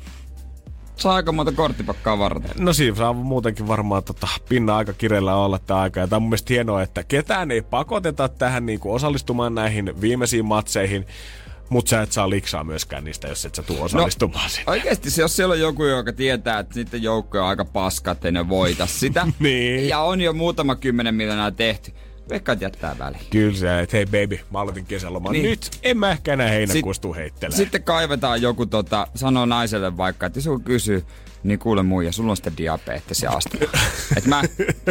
Saa 0.96 1.16
aika 1.16 1.32
monta 1.32 1.52
korttipakkaa 1.52 2.20
varten. 2.20 2.52
No 2.58 2.74
siinä 2.74 2.96
saa 2.96 3.14
muutenkin 3.14 3.68
varmaan 3.68 4.04
tota, 4.04 4.28
pinna 4.50 4.78
aika 4.78 4.94
kireellä 4.94 5.36
olla 5.36 5.60
tämä 5.60 5.80
aika. 5.80 6.00
Ja 6.00 6.08
tämä 6.08 6.18
on 6.18 6.24
mun 6.24 6.38
hienoa, 6.50 6.82
että 6.82 7.04
ketään 7.04 7.52
ei 7.52 7.62
pakoteta 7.62 8.30
tähän 8.30 8.66
niin 8.66 8.80
kuin 8.80 8.96
osallistumaan 8.96 9.56
näihin 9.56 10.02
viimeisiin 10.02 10.46
matseihin. 10.46 11.06
Mutta 11.74 11.90
sä 11.90 12.02
et 12.02 12.12
saa 12.12 12.30
liksaa 12.30 12.64
myöskään 12.64 13.04
niistä, 13.04 13.28
jos 13.28 13.46
et 13.46 13.56
sä 13.56 13.64
tuu 13.64 13.82
osallistumaan 13.82 14.44
no, 14.44 14.50
sinne. 14.50 14.64
Oikeesti, 14.68 15.22
jos 15.22 15.36
siellä 15.36 15.54
on 15.54 15.60
joku, 15.60 15.84
joka 15.84 16.14
tietää, 16.14 16.60
että 16.60 16.74
sitten 16.74 17.04
joukko 17.04 17.40
on 17.40 17.46
aika 17.46 17.66
paska, 17.66 18.12
että 18.12 18.32
ne 18.32 18.50
voita 18.50 18.86
sitä. 18.86 19.28
niin. 19.40 19.90
Ja 19.90 20.00
on 20.00 20.22
jo 20.22 20.34
muutama 20.34 20.76
kymmenen 20.76 21.16
miljoonaa 21.16 21.52
tehty 21.52 21.92
Veikkaat 22.30 22.62
jättää 22.62 22.96
väliin. 23.00 23.24
Kyllä 23.30 23.58
se, 23.58 23.80
että 23.80 23.98
hei 23.98 24.06
baby, 24.06 24.40
mä 24.52 24.60
aloitin 24.60 24.86
kesäloman. 24.86 25.32
Niin. 25.32 25.46
Nyt 25.46 25.80
en 25.84 25.98
mä 25.98 26.12
ehkä 26.12 26.34
enää 26.34 26.48
heinäkuussa 26.48 27.02
tuu 27.02 27.14
heittelemään. 27.14 27.58
Sitten 27.58 27.84
kaivetaan 27.84 28.42
joku, 28.42 28.66
tota, 28.66 29.08
sanoo 29.16 29.46
naiselle 29.46 29.98
vaikka, 29.98 30.26
että 30.26 30.38
jos 30.38 30.46
joku 30.46 30.60
kysyy, 30.60 31.06
niin 31.44 31.60
kuule 31.60 31.84
muija, 31.84 32.12
sulla 32.12 32.32
on 32.32 32.38
sitten 32.38 32.58
diabetes 32.58 33.22
ja 33.22 33.32
astma. 33.32 33.60
Et 34.18 34.26
mä, 34.26 34.44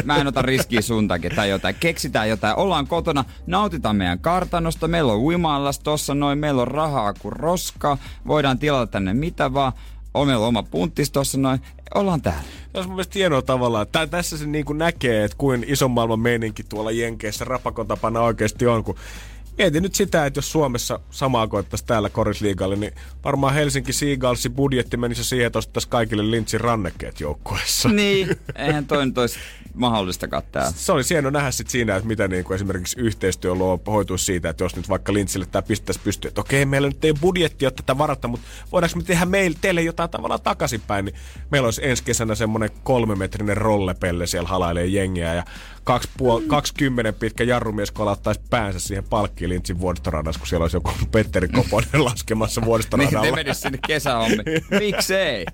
mä 0.04 0.16
en 0.16 0.26
ota 0.26 0.42
riskiä 0.42 0.80
sun 0.80 1.08
takia 1.08 1.30
tai 1.36 1.50
jotain. 1.50 1.74
Keksitään 1.80 2.28
jotain. 2.28 2.56
Ollaan 2.56 2.86
kotona, 2.86 3.24
nautitaan 3.46 3.96
meidän 3.96 4.18
kartanosta. 4.18 4.88
Meillä 4.88 5.12
on 5.12 5.18
uimaallas 5.18 5.78
tossa 5.78 6.14
noin, 6.14 6.38
meillä 6.38 6.62
on 6.62 6.68
rahaa 6.68 7.14
kuin 7.14 7.32
roska. 7.32 7.98
Voidaan 8.26 8.58
tilata 8.58 8.86
tänne 8.86 9.14
mitä 9.14 9.54
vaan. 9.54 9.72
On 10.14 10.26
meillä 10.26 10.46
oma 10.46 10.62
punttis 10.62 11.10
tossa 11.10 11.38
noin 11.38 11.60
ollaan 11.94 12.22
täällä. 12.22 12.42
Se 12.72 12.78
on 12.78 12.86
mun 12.86 12.94
mielestä 12.94 13.18
hienoa 13.18 13.42
tavallaan. 13.42 13.86
Tää, 13.92 14.06
tässä 14.06 14.38
se 14.38 14.46
niin 14.46 14.64
kuin 14.64 14.78
näkee, 14.78 15.24
että 15.24 15.36
kuin 15.36 15.64
ison 15.66 15.90
maailman 15.90 16.20
meininki 16.20 16.62
tuolla 16.62 16.90
Jenkeissä 16.90 17.44
rapakon 17.44 17.86
tapana 17.86 18.20
oikeasti 18.20 18.66
on, 18.66 18.84
kun 18.84 18.96
Mietin 19.58 19.82
nyt 19.82 19.94
sitä, 19.94 20.26
että 20.26 20.38
jos 20.38 20.52
Suomessa 20.52 21.00
samaa 21.10 21.46
koettaisiin 21.46 21.86
täällä 21.86 22.08
korisliigalle, 22.08 22.76
niin 22.76 22.92
varmaan 23.24 23.54
Helsinki 23.54 23.92
Seagalsin 23.92 24.52
budjetti 24.52 24.96
menisi 24.96 25.24
siihen, 25.24 25.46
että 25.46 25.58
ostettaisiin 25.58 25.90
kaikille 25.90 26.30
Lintsin 26.30 26.60
rannekkeet 26.60 27.20
joukkueessa. 27.20 27.88
Niin, 27.88 28.28
eihän 28.54 28.86
toi 28.86 29.06
nyt 29.06 29.18
olisi 29.18 29.38
mahdollistakaan 29.74 30.42
täällä. 30.52 30.72
Se 30.76 30.92
oli 30.92 31.02
hieno 31.10 31.30
nähdä 31.30 31.50
sit 31.50 31.70
siinä, 31.70 31.96
että 31.96 32.08
mitä 32.08 32.28
niin 32.28 32.44
kuin 32.44 32.54
esimerkiksi 32.54 33.00
yhteistyö 33.00 33.54
luo 33.54 33.80
hoituisi 33.86 34.24
siitä, 34.24 34.50
että 34.50 34.64
jos 34.64 34.76
nyt 34.76 34.88
vaikka 34.88 35.12
Lintsille 35.12 35.46
tämä 35.46 35.62
pistäisi 35.62 36.00
pystyä, 36.04 36.28
että 36.28 36.40
okei, 36.40 36.66
meillä 36.66 36.88
nyt 36.88 37.04
ei 37.04 37.14
budjetti 37.20 37.66
ole 37.66 37.72
tätä 37.72 37.98
varata, 37.98 38.28
mutta 38.28 38.46
voidaanko 38.72 38.96
me 38.96 39.02
tehdä 39.02 39.24
meille, 39.24 39.58
teille 39.60 39.82
jotain 39.82 40.10
tavallaan 40.10 40.40
takaisinpäin, 40.40 41.04
niin 41.04 41.14
meillä 41.50 41.66
olisi 41.66 41.86
ensi 41.88 42.04
kesänä 42.04 42.34
semmoinen 42.34 42.70
kolmemetrinen 42.82 43.56
rollepelle 43.56 44.26
siellä 44.26 44.48
halailee 44.48 44.86
jengiä 44.86 45.34
ja 45.34 45.44
kaksi 45.84 46.08
puol- 46.18 46.40
mm. 46.40 46.48
20 46.48 47.12
pitkä 47.12 47.44
jarrumies 47.44 47.90
kolattaisi 47.90 48.40
päänsä 48.50 48.80
siihen 48.80 49.04
palkkiin 49.04 49.41
Lintsin 49.48 49.80
vuoristoradassa, 49.80 50.38
kun 50.38 50.48
siellä 50.48 50.64
olisi 50.64 50.76
joku 50.76 50.90
Petteri 51.10 51.48
Koponen 51.48 52.04
laskemassa 52.04 52.64
vuoristoradalla. 52.64 53.36
niin, 53.36 53.46
ne 53.46 53.54
sinne 53.54 53.78
kesähommiin. 53.86 54.42
Miksei? 54.80 55.46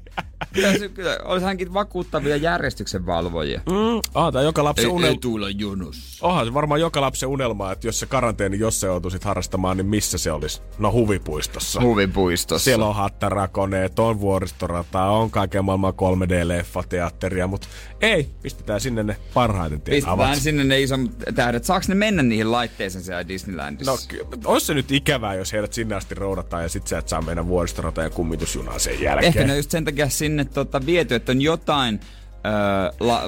Kyllä, 0.95 1.18
olisi 1.24 1.47
hänkin 1.47 1.74
vakuuttavia 1.74 2.36
järjestyksen 2.36 3.07
valvojia. 3.07 3.61
Mm, 3.66 4.01
ah, 4.14 4.32
tai 4.32 4.45
joka 4.45 4.64
lapsen 4.64 4.91
unelma. 4.91 5.12
Ei 5.12 5.18
tulla 5.18 5.51
jonossa. 5.51 6.26
Onhan 6.26 6.47
se 6.47 6.55
varmaan 6.55 6.80
joka 6.80 7.01
lapsen 7.01 7.28
unelma, 7.28 7.72
että 7.72 7.86
jos 7.86 8.01
se 8.01 8.07
karanteeni, 8.07 8.59
jos 8.59 8.80
se 8.80 8.86
joutuisit 8.86 9.24
harrastamaan, 9.24 9.76
niin 9.76 9.86
missä 9.86 10.18
se 10.18 10.32
olisi? 10.32 10.62
No 10.78 10.93
huvipuistossa. 10.93 11.80
Huvipuistossa. 11.80 12.64
Siellä 12.64 12.86
on 12.86 12.95
hattarakoneet, 12.95 13.99
on 13.99 14.20
vuoristorata, 14.20 15.05
on 15.05 15.30
kaiken 15.30 15.64
maailman 15.64 15.95
3D-leffateatteria, 15.95 17.47
mutta 17.47 17.68
ei, 18.01 18.28
pistetään 18.43 18.80
sinne 18.80 19.03
ne 19.03 19.16
parhaiten 19.34 19.80
tien 19.80 19.97
Pistetään 19.97 20.41
sinne 20.41 20.64
ne 20.64 20.80
isommat 20.80 21.12
tähdet. 21.34 21.64
Saako 21.64 21.84
ne 21.89 21.95
mennä 21.95 22.22
niihin 22.22 22.53
laitteisiin 22.53 23.05
siellä 23.05 23.28
Disneylandissa? 23.28 23.93
No, 23.93 23.99
olisi 24.45 24.66
se 24.66 24.74
nyt 24.74 24.93
ikävää, 24.93 25.34
jos 25.34 25.53
heidät 25.53 25.72
sinne 25.72 25.95
asti 25.95 26.14
roudataan 26.14 26.62
ja 26.62 26.68
sit 26.68 26.86
sä 26.86 26.99
et 26.99 27.09
saa 27.09 27.22
mennä 27.22 27.47
vuoristorata 27.47 28.03
ja 28.03 28.11
kummitusjunaan 28.11 28.80
sen 28.80 29.01
jälkeen. 29.01 29.28
Ehkä 29.28 29.45
ne 29.45 29.57
just 29.57 29.70
sen 29.70 29.84
takia 29.84 30.09
sinne 30.09 30.28
tota, 30.55 30.87
viety, 30.87 31.14
että 31.14 31.33
on 31.33 31.43
jotain 31.43 32.01
öö, 32.47 32.53
la, 33.01 33.22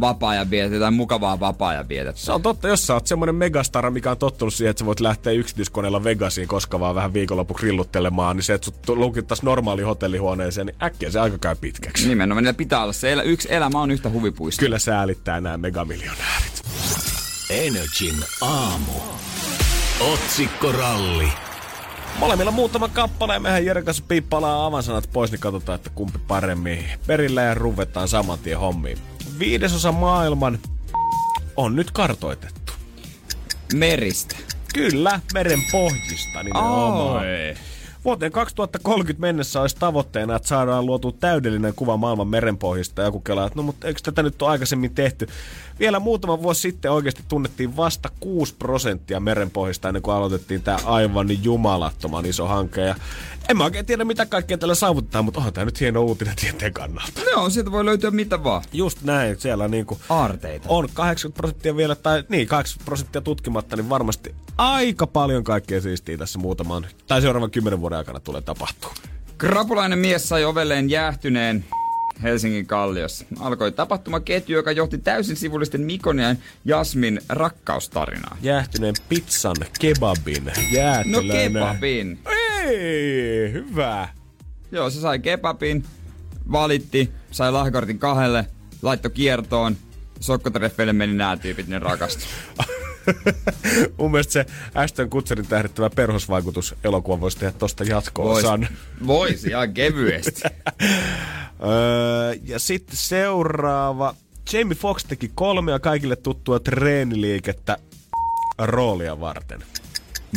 vapaa-ajan 0.00 0.50
vietettä 0.50 0.78
tai 0.80 0.90
mukavaa 0.90 1.40
vapaa-ajan 1.40 1.88
vietettä. 1.88 2.20
Se 2.20 2.32
on 2.32 2.42
totta, 2.42 2.68
jos 2.68 2.86
sä 2.86 2.94
oot 2.94 3.06
semmonen 3.06 3.34
megastara, 3.34 3.90
mikä 3.90 4.10
on 4.10 4.18
tottunut 4.18 4.54
siihen, 4.54 4.70
että 4.70 4.78
sä 4.78 4.86
voit 4.86 5.00
lähteä 5.00 5.32
yksityiskoneella 5.32 6.04
Vegasiin 6.04 6.48
koska 6.48 6.80
vaan 6.80 6.94
vähän 6.94 7.12
viikonloppu 7.12 7.54
grilluttelemaan, 7.54 8.36
niin 8.36 8.44
se, 8.44 8.54
että 8.54 8.64
sut 8.64 8.88
lukittaisi 8.88 9.44
normaali 9.44 9.82
hotellihuoneeseen, 9.82 10.66
niin 10.66 10.76
äkkiä 10.82 11.10
se 11.10 11.20
aika 11.20 11.38
käy 11.38 11.56
pitkäksi. 11.60 12.08
Nimenomaan, 12.08 12.44
niillä 12.44 12.56
pitää 12.56 12.82
olla 12.82 12.92
se. 12.92 13.12
Elä, 13.12 13.22
yksi 13.22 13.48
elämä 13.50 13.80
on 13.80 13.90
yhtä 13.90 14.10
huvipuista. 14.10 14.60
Kyllä 14.60 14.78
säälittää 14.78 15.40
nämä 15.40 15.56
megamiljonäärit. 15.56 16.62
Energin 17.50 18.24
aamu. 18.40 18.92
Otsikkoralli. 20.12 21.49
Molemmilla 22.18 22.50
muutama 22.50 22.88
kappale 22.88 23.34
ja 23.34 23.40
mehän 23.40 23.64
Jeren 23.64 23.84
kanssa 23.84 24.04
piippalaa 24.08 24.66
avansanat 24.66 25.10
pois, 25.12 25.30
niin 25.30 25.40
katsotaan, 25.40 25.76
että 25.76 25.90
kumpi 25.94 26.18
paremmin. 26.28 26.84
Perillä 27.06 27.42
ja 27.42 27.54
ruvetaan 27.54 28.08
saman 28.08 28.38
tien 28.38 28.58
hommiin. 28.58 28.98
Viidesosa 29.38 29.92
maailman 29.92 30.58
on 31.56 31.76
nyt 31.76 31.90
kartoitettu. 31.90 32.72
Meristä. 33.74 34.36
Kyllä, 34.74 35.20
meren 35.34 35.62
pohjista 35.72 36.42
nimenomaan. 36.42 37.26
Oi. 37.26 37.54
Vuoteen 38.04 38.32
2030 38.32 39.20
mennessä 39.20 39.60
olisi 39.60 39.76
tavoitteena, 39.76 40.36
että 40.36 40.48
saadaan 40.48 40.86
luotu 40.86 41.12
täydellinen 41.12 41.74
kuva 41.74 41.96
maailman 41.96 42.28
merenpohjista. 42.28 43.02
Ja 43.02 43.06
joku 43.06 43.20
kelaa, 43.20 43.46
että 43.46 43.56
no 43.56 43.62
mutta 43.62 43.86
eikö 43.88 44.00
tätä 44.02 44.22
nyt 44.22 44.42
ole 44.42 44.50
aikaisemmin 44.50 44.94
tehty? 44.94 45.28
Vielä 45.80 46.00
muutama 46.00 46.42
vuosi 46.42 46.60
sitten 46.60 46.90
oikeasti 46.92 47.22
tunnettiin 47.28 47.76
vasta 47.76 48.10
6 48.20 48.54
prosenttia 48.58 49.20
merenpohjista 49.20 49.88
ennen 49.88 50.02
kuin 50.02 50.14
aloitettiin 50.14 50.62
tämä 50.62 50.78
aivan 50.84 51.44
jumalattoman 51.44 52.26
iso 52.26 52.46
hanke. 52.46 52.80
Ja 52.80 52.94
en 53.48 53.56
mä 53.56 53.64
oikein 53.64 53.86
tiedä, 53.86 54.04
mitä 54.04 54.26
kaikkea 54.26 54.58
tällä 54.58 54.74
saavutetaan, 54.74 55.24
mutta 55.24 55.40
onhan 55.40 55.52
tämä 55.52 55.64
nyt 55.64 55.80
hieno 55.80 56.02
uutinen 56.02 56.36
tieteen 56.36 56.72
kannalta. 56.72 57.20
Joo, 57.30 57.50
sieltä 57.50 57.72
voi 57.72 57.84
löytyä 57.84 58.10
mitä 58.10 58.44
vaan. 58.44 58.62
Just 58.72 59.02
näin, 59.02 59.40
siellä 59.40 59.68
niinku 59.68 60.00
Aarteita. 60.08 60.68
on 60.68 60.88
80 60.92 61.36
prosenttia 61.36 61.76
vielä, 61.76 61.94
tai 61.94 62.24
niin, 62.28 62.48
80 62.48 62.84
prosenttia 62.84 63.20
tutkimatta, 63.20 63.76
niin 63.76 63.88
varmasti 63.88 64.34
aika 64.58 65.06
paljon 65.06 65.44
kaikkea 65.44 65.80
siistiä 65.80 66.16
tässä 66.16 66.38
muutaman, 66.38 66.86
tai 67.06 67.22
seuraavan 67.22 67.50
kymmenen 67.50 67.80
vuoden 67.80 67.98
aikana 67.98 68.20
tulee 68.20 68.40
tapahtua. 68.40 68.94
Krapulainen 69.38 69.98
mies 69.98 70.28
sai 70.28 70.44
ovelleen 70.44 70.90
jäähtyneen 70.90 71.64
Helsingin 72.22 72.66
kalliossa. 72.66 73.24
Alkoi 73.40 73.72
tapahtumaketju, 73.72 74.56
joka 74.56 74.72
johti 74.72 74.98
täysin 74.98 75.36
sivullisten 75.36 75.80
Mikon 75.80 76.18
ja 76.18 76.36
Jasmin 76.64 77.20
rakkaustarinaa. 77.28 78.36
Jäähtyneen 78.42 78.94
pizzan, 79.08 79.56
kebabin, 79.80 80.52
jäätelön. 80.70 81.12
No 81.12 81.34
kebabin. 81.34 82.18
Ei, 82.64 83.52
hyvä. 83.52 84.08
Joo, 84.72 84.90
se 84.90 85.00
sai 85.00 85.18
kebabin, 85.18 85.84
valitti, 86.52 87.10
sai 87.30 87.52
lahkortin 87.52 87.98
kahdelle, 87.98 88.46
laitto 88.82 89.10
kiertoon. 89.10 89.76
Sokkotreffeille 90.20 90.92
meni 90.92 91.14
nämä 91.14 91.36
tyypit, 91.36 91.68
ne 91.68 91.78
rakastu. 91.78 92.24
Mun 93.98 94.10
mielestä 94.10 94.32
se 94.32 94.46
Ashton 94.74 95.10
Kutserin 95.10 95.46
tähdittävä 95.46 95.90
perhosvaikutus 95.90 96.74
elokuva 96.84 97.20
voisi 97.20 97.38
tehdä 97.38 97.52
tosta. 97.58 97.84
Voisi, 98.16 98.46
vois, 99.06 99.44
ihan 99.44 99.74
kevyesti. 99.74 100.42
öö, 101.66 102.34
ja 102.44 102.58
sitten 102.58 102.96
seuraava. 102.96 104.14
Jamie 104.52 104.74
Foxx 104.74 105.04
teki 105.04 105.30
kolmea 105.34 105.78
kaikille 105.78 106.16
tuttua 106.16 106.60
treeniliikettä 106.60 107.76
roolia 108.58 109.20
varten. 109.20 109.62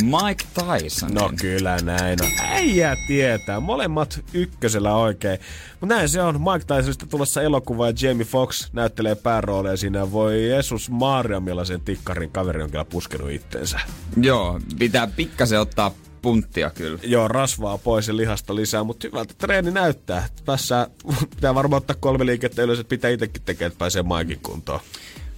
Mike 0.02 0.44
Tyson. 0.54 1.14
No 1.14 1.30
kyllä 1.40 1.76
näin 1.82 2.22
on. 2.22 2.30
Äijä 2.40 2.96
tietää. 3.06 3.60
Molemmat 3.60 4.24
ykkösellä 4.32 4.96
oikein. 4.96 5.38
Mutta 5.80 5.94
näin 5.94 6.08
se 6.08 6.22
on. 6.22 6.40
Mike 6.40 6.74
Tysonista 6.76 7.06
tulossa 7.06 7.42
elokuva 7.42 7.86
ja 7.86 7.94
Jamie 8.00 8.24
Foxx 8.24 8.68
näyttelee 8.72 9.14
päärooleja 9.14 9.76
siinä. 9.76 10.12
Voi 10.12 10.48
Jeesus 10.48 10.90
Maria, 10.90 11.40
millaisen 11.40 11.80
tikkarin 11.80 12.30
kaveri 12.30 12.62
on 12.62 12.70
kyllä 12.70 12.84
puskenut 12.84 13.30
itteensä. 13.30 13.80
Joo, 14.16 14.60
pitää 14.78 15.06
pikkasen 15.06 15.60
ottaa 15.60 15.94
punttia 16.22 16.70
kyllä. 16.70 16.98
Joo, 17.02 17.28
rasvaa 17.28 17.78
pois 17.78 18.08
ja 18.08 18.16
lihasta 18.16 18.54
lisää, 18.54 18.84
mutta 18.84 19.06
hyvältä 19.06 19.34
treeni 19.38 19.70
näyttää. 19.70 20.28
Tässä 20.44 20.88
pitää 21.34 21.54
varmaan 21.54 21.78
ottaa 21.78 21.96
kolme 22.00 22.26
liikettä 22.26 22.62
ylös, 22.62 22.78
että 22.78 22.88
pitää 22.88 23.10
itsekin 23.10 23.42
tekemään, 23.42 23.68
että 23.68 23.78
pääsee 23.78 24.02
Maikin 24.02 24.40
kuntoon. 24.42 24.80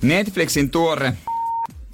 Netflixin 0.02 0.70
tuore 0.70 1.12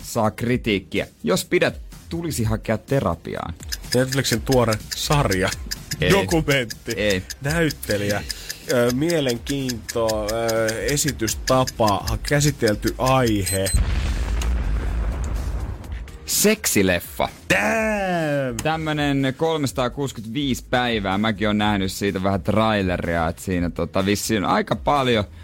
saa 0.03 0.31
kritiikkiä. 0.31 1.07
Jos 1.25 1.45
pidät 1.45 1.81
tulisi 2.13 2.45
hakea 2.45 2.79
terapiaan. 2.79 3.55
Netflixin 3.95 4.43
tuore 4.43 4.75
sarja, 4.97 5.49
Ei. 6.01 6.11
dokumentti, 6.11 6.93
Ei. 6.97 7.23
näyttelijä, 7.43 8.23
ö, 8.73 8.91
mielenkiinto, 8.95 10.27
ö, 10.31 10.85
esitystapa, 10.85 12.05
käsitelty 12.29 12.95
aihe. 12.99 13.71
Seksileffa. 16.27 17.29
Damn! 17.51 18.57
Tämmönen 18.63 19.35
365 19.37 20.65
päivää. 20.71 21.19
Mäkin 21.19 21.49
on 21.49 21.59
nähnyt 21.59 21.93
siitä 21.93 22.23
vähän 22.23 22.43
traileria, 22.43 23.29
että 23.29 23.43
siinä 23.43 23.71
tota, 23.71 24.07
vissiin 24.07 24.45
aika 24.45 24.77
paljon– 24.77 25.25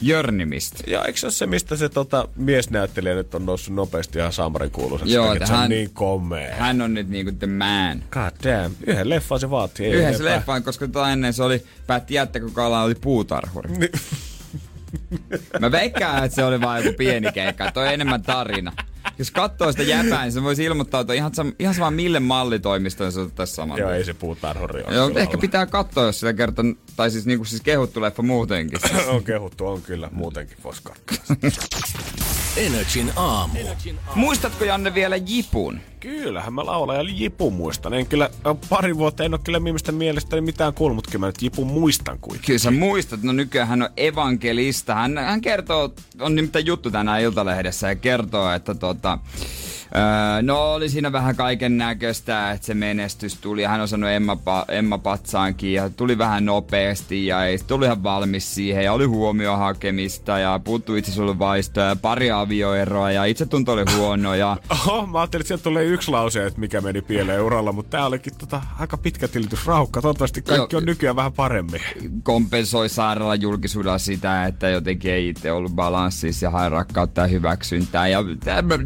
Jörnimistä. 0.00 0.84
Ja 0.86 1.04
eikö 1.04 1.18
se 1.18 1.26
ole 1.26 1.32
se, 1.32 1.46
mistä 1.46 1.76
se 1.76 1.88
tota, 1.88 2.28
miesnäyttelijä 2.36 3.14
nyt 3.14 3.34
on 3.34 3.46
noussut 3.46 3.74
nopeasti 3.74 4.18
ihan 4.18 4.32
Samarin 4.32 4.70
kuuluiseksi? 4.70 5.14
Joo, 5.14 5.32
että 5.32 5.46
hän, 5.46 5.62
on 5.62 5.68
niin 5.70 5.90
komea. 5.92 6.54
Hän 6.54 6.82
on 6.82 6.94
nyt 6.94 7.08
niinku 7.08 7.32
the 7.32 7.46
man. 7.46 8.02
God 8.10 8.52
damn. 8.52 8.76
Yhden 8.86 9.08
leffan 9.08 9.40
se 9.40 9.50
vaatii. 9.50 9.90
Yhden 9.90 10.16
se 10.16 10.24
leffan, 10.24 10.62
koska 10.62 10.86
tota 10.86 11.10
ennen 11.10 11.32
se 11.32 11.42
oli, 11.42 11.64
päätti 11.86 12.14
jättää, 12.14 12.42
kun 12.42 12.52
Kala 12.52 12.82
oli 12.82 12.94
puutarhuri. 12.94 13.70
Niin. 13.70 13.92
Mä 15.60 15.70
veikkaan, 15.70 16.24
että 16.24 16.34
se 16.34 16.44
oli 16.44 16.60
vain 16.60 16.84
joku 16.84 16.96
pieni 16.96 17.32
keikka. 17.32 17.72
Toi 17.72 17.94
enemmän 17.94 18.22
tarina 18.22 18.72
jos 19.20 19.30
katsoo 19.30 19.72
sitä 19.72 19.82
jäpää, 19.82 20.22
niin 20.22 20.32
se 20.32 20.42
voisi 20.42 20.64
ilmoittautua 20.64 21.14
ihan, 21.14 21.32
sam- 21.32 21.54
ihan 21.58 21.74
sama 21.74 21.90
mille 21.90 22.20
mallitoimistoon 22.20 23.12
se 23.12 23.20
otettaisiin 23.20 23.56
saman. 23.56 23.78
Joo, 23.78 23.90
ei 23.90 24.04
se 24.04 24.14
puutarhuri. 24.14 24.82
Joo, 24.94 25.08
ehkä 25.08 25.30
olla. 25.30 25.40
pitää 25.40 25.66
katsoa, 25.66 26.04
jos 26.04 26.20
sitä 26.20 26.32
kertaa, 26.32 26.64
tai 26.96 27.10
siis, 27.10 27.26
niinku, 27.26 27.44
siis 27.44 27.62
kehuttu 27.62 28.00
leffa 28.00 28.22
muutenkin. 28.22 28.78
on 29.14 29.24
kehuttu, 29.24 29.66
on 29.66 29.82
kyllä, 29.82 30.08
muutenkin 30.12 30.56
voisi 30.64 30.82
katsoa. 30.82 31.36
Energin 32.56 33.12
aamu. 33.16 33.58
Muistatko 34.14 34.64
Janne 34.64 34.94
vielä 34.94 35.16
Jipun? 35.16 35.80
Kyllähän 36.00 36.52
mä 36.52 36.62
ja 36.94 37.02
Jipun 37.14 37.52
muistan. 37.52 37.94
En 37.94 38.06
kyllä 38.06 38.30
pari 38.68 38.96
vuotta 38.96 39.24
en 39.24 39.34
ole 39.34 39.40
kyllä 39.44 39.60
mielestä 39.60 39.92
mielestäni 39.92 40.42
mitään 40.42 40.74
kuullut, 40.74 40.94
mutta 40.94 41.10
kyllä 41.10 41.20
mä 41.20 41.26
nyt 41.26 41.42
Jipun 41.42 41.66
muistan 41.66 42.18
kuitenkin. 42.20 42.46
Kyllä 42.46 42.58
sä 42.58 42.70
muistat, 42.70 43.22
no 43.22 43.32
nykyään 43.32 43.68
hän 43.68 43.82
on 43.82 43.88
evankelista. 43.96 44.94
Hän, 44.94 45.18
hän 45.18 45.40
kertoo, 45.40 45.94
on 46.20 46.34
nimittäin 46.34 46.66
juttu 46.66 46.90
tänään 46.90 47.20
Iltalehdessä 47.20 47.88
ja 47.88 47.94
kertoo, 47.94 48.52
että 48.52 48.74
tota, 48.74 49.18
Öö, 49.96 50.42
no 50.42 50.72
oli 50.72 50.88
siinä 50.88 51.12
vähän 51.12 51.36
kaiken 51.36 51.78
näköistä, 51.78 52.50
että 52.50 52.66
se 52.66 52.74
menestys 52.74 53.36
tuli. 53.36 53.64
Hän 53.64 53.80
on 53.80 53.88
sanonut 53.88 54.14
Emma, 54.14 54.38
Emma 54.68 54.98
Patsaankin 54.98 55.72
ja 55.72 55.90
tuli 55.90 56.18
vähän 56.18 56.44
nopeasti 56.44 57.26
ja 57.26 57.44
ei 57.44 57.58
tuli 57.58 57.84
ihan 57.84 58.02
valmis 58.02 58.54
siihen 58.54 58.84
ja 58.84 58.92
oli 58.92 59.04
huomio 59.04 59.56
hakemista 59.56 60.38
ja 60.38 60.60
puuttu 60.64 60.92
vaistoja 61.38 61.86
ja 61.86 61.96
pari 61.96 62.30
avioeroa 62.30 63.10
ja 63.10 63.24
itse 63.24 63.46
tunto 63.46 63.72
oli 63.72 63.84
huono. 63.96 64.34
Ja... 64.34 64.56
Oho, 64.70 65.06
mä 65.06 65.20
ajattelin, 65.20 65.42
että 65.42 65.48
sieltä 65.48 65.62
tulee 65.62 65.84
yksi 65.84 66.10
lause, 66.10 66.46
että 66.46 66.60
mikä 66.60 66.80
meni 66.80 67.02
pieleen 67.02 67.42
uralla, 67.42 67.72
mutta 67.72 67.90
tää 67.90 68.06
olikin 68.06 68.32
tota, 68.38 68.62
aika 68.78 68.96
pitkä 68.96 69.28
tilitysraukka. 69.28 70.02
Toivottavasti 70.02 70.42
kaikki 70.42 70.76
on 70.76 70.84
nykyään 70.84 71.16
vähän 71.16 71.32
paremmin. 71.32 71.80
Kompensoi 72.22 72.88
sairaala 72.88 73.34
julkisuudella 73.34 73.98
sitä, 73.98 74.46
että 74.46 74.68
jotenkin 74.68 75.12
ei 75.12 75.28
itse 75.28 75.52
ollut 75.52 75.72
balanssissa 75.72 76.46
ja 76.46 76.50
hae 76.50 76.68
rakkautta 76.68 77.20
ja 77.20 77.26
hyväksyntää 77.26 78.08
ja 78.08 78.24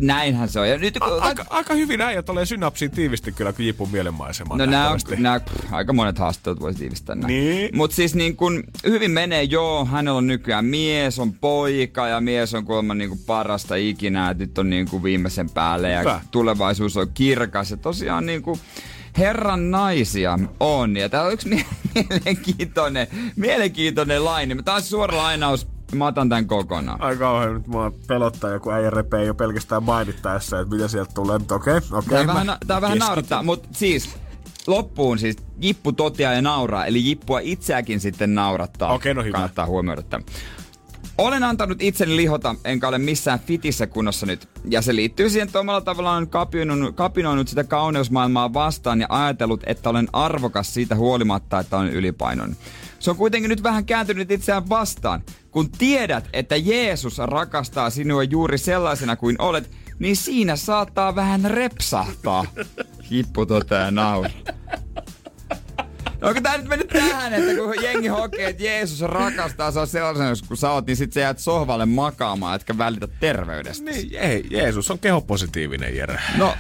näinhän 0.01 0.49
se 0.49 0.61
on. 0.61 0.69
Ja 0.69 0.79
nyt 0.79 0.94
sitten, 0.95 1.13
kun... 1.13 1.23
aika, 1.23 1.47
aika 1.51 1.75
hyvin 1.75 2.01
äijät 2.01 2.27
tulee 2.27 2.47
synapsiin 2.47 2.91
tiivisti 2.91 3.33
kyllä, 3.33 3.53
jipun 3.59 3.91
mielenmaisemaan. 3.91 4.59
No 4.59 4.67
nää, 4.67 4.97
nää, 5.19 5.41
aika 5.71 5.93
monet 5.93 6.19
haastattelut 6.19 6.61
voisi 6.61 6.79
tiivistää 6.79 7.17
näin. 7.17 7.27
Niin. 7.27 7.77
Mutta 7.77 7.97
siis 7.97 8.15
niin 8.15 8.37
kun, 8.37 8.65
hyvin 8.87 9.11
menee, 9.11 9.43
joo, 9.43 9.85
hänellä 9.85 10.19
on 10.19 10.27
nykyään 10.27 10.65
mies, 10.65 11.19
on 11.19 11.33
poika 11.33 12.09
ja 12.09 12.21
mies 12.21 12.55
on 12.55 12.65
kuulemma 12.65 12.95
niin 12.95 13.19
parasta 13.27 13.75
ikinä, 13.75 14.35
nyt 14.39 14.59
on 14.59 14.71
niin 14.71 14.89
kuin 14.89 15.03
viimeisen 15.03 15.51
päälle 15.51 15.91
ja 15.91 15.99
Hyvä. 15.99 16.21
tulevaisuus 16.31 16.97
on 16.97 17.09
kirkas 17.15 17.71
ja 17.71 17.77
tosiaan 17.77 18.27
niin 18.27 18.43
kuin, 18.43 18.61
herran 19.19 19.71
naisia 19.71 20.39
on. 20.61 20.97
Ja 20.97 21.09
tää 21.09 21.23
on 21.23 21.33
yksi 21.33 21.49
mielenkiintoinen, 21.95 23.07
mielenkiintoinen 23.37 24.25
laini. 24.25 24.63
Tää 24.63 24.75
on 24.75 24.83
suora 24.83 25.17
lainaus 25.17 25.74
Mä 25.93 26.07
otan 26.07 26.29
tän 26.29 26.47
kokonaan. 26.47 27.03
Ai 27.03 27.17
kauhean, 27.17 27.55
nyt 27.55 27.67
mua 27.67 27.93
pelottaa 28.07 28.51
joku 28.51 28.71
äijä 28.71 28.91
repee 28.91 29.25
jo 29.25 29.35
pelkästään 29.35 29.83
mainittaessa, 29.83 30.61
että 30.61 30.75
mitä 30.75 30.89
sieltä 30.89 31.15
tulee. 31.15 31.37
Okei, 31.37 31.77
okei. 31.77 31.77
Okay, 31.93 32.27
tää, 32.27 32.27
vähän, 32.27 32.59
tää 32.67 32.81
vähän 32.81 32.99
naurattaa, 32.99 33.43
mutta 33.43 33.69
siis 33.73 34.17
loppuun 34.67 35.19
siis 35.19 35.37
Jippu 35.61 35.93
totia 35.93 36.33
ja 36.33 36.43
nauraa, 36.43 36.87
eli 36.87 37.07
Jippua 37.07 37.39
itseäkin 37.39 38.01
sitten 38.01 38.35
naurattaa. 38.35 38.93
Okei, 38.93 39.13
okay, 39.13 39.23
no 39.23 39.27
hyvä. 39.27 39.37
Kannattaa 39.37 39.67
huomioida 39.67 40.03
tämän. 40.03 40.27
Olen 41.19 41.45
antanut 41.45 41.83
itseni 41.83 42.17
lihota, 42.17 42.55
enkä 42.65 42.89
ole 42.89 42.99
missään 42.99 43.39
fitissä 43.39 43.87
kunnossa 43.87 44.27
nyt. 44.27 44.49
Ja 44.71 44.83
se 44.83 44.95
liittyy 44.95 45.31
siihen, 45.31 45.47
että 45.47 45.61
omalla 45.61 45.81
tavallaan 45.81 46.29
kapinoinut, 46.29 46.95
kapinoinut 46.95 47.49
sitä 47.49 47.65
kauneusmaailmaa 47.65 48.53
vastaan 48.53 49.01
ja 49.01 49.07
ajatellut, 49.09 49.63
että 49.67 49.91
olen 49.91 50.09
arvokas 50.13 50.75
siitä 50.75 50.97
huolimatta, 50.97 51.61
että 51.61 51.77
olen 51.77 51.93
ylipainon. 51.93 52.57
Se 53.05 53.11
on 53.11 53.17
kuitenkin 53.17 53.49
nyt 53.49 53.63
vähän 53.63 53.87
kääntynyt 53.87 54.31
itseään 54.31 54.69
vastaan. 54.69 55.23
Kun 55.51 55.71
tiedät, 55.71 56.29
että 56.33 56.57
Jeesus 56.57 57.19
rakastaa 57.19 57.91
sinua 57.91 58.23
juuri 58.23 58.59
sellaisena 58.59 59.17
kuin 59.17 59.37
olet, 59.39 59.71
niin 59.99 60.17
siinä 60.17 60.57
saattaa 60.57 61.15
vähän 61.15 61.45
repsahtaa. 61.45 62.45
Hippu 63.11 63.47
toteaa 63.47 63.91
nauru. 63.91 64.29
Onko 66.23 66.41
tää 66.41 66.57
nyt 66.57 66.69
mennyt 66.69 66.89
tähän, 66.89 67.35
että 67.35 67.55
kun 67.55 67.83
jengi 67.83 68.09
hokee, 68.09 68.49
että 68.49 68.65
Jeesus 68.65 69.01
rakastaa 69.01 69.71
saa 69.71 69.87
sellaisen, 69.87 70.47
kun 70.49 70.57
sä 70.57 70.71
oot, 70.71 70.87
niin 70.87 70.97
sit 70.97 71.13
sä 71.13 71.21
jäät 71.21 71.39
sohvalle 71.39 71.87
makaamaan, 71.87 72.57
etkä 72.57 72.79
välitä 72.79 73.09
terveydestä. 73.21 73.91
Niin, 73.91 74.17
ei, 74.17 74.47
Jeesus 74.51 74.91
on 74.91 74.99
kehopositiivinen, 74.99 75.97
Jere. 75.97 76.21
No, 76.39 76.55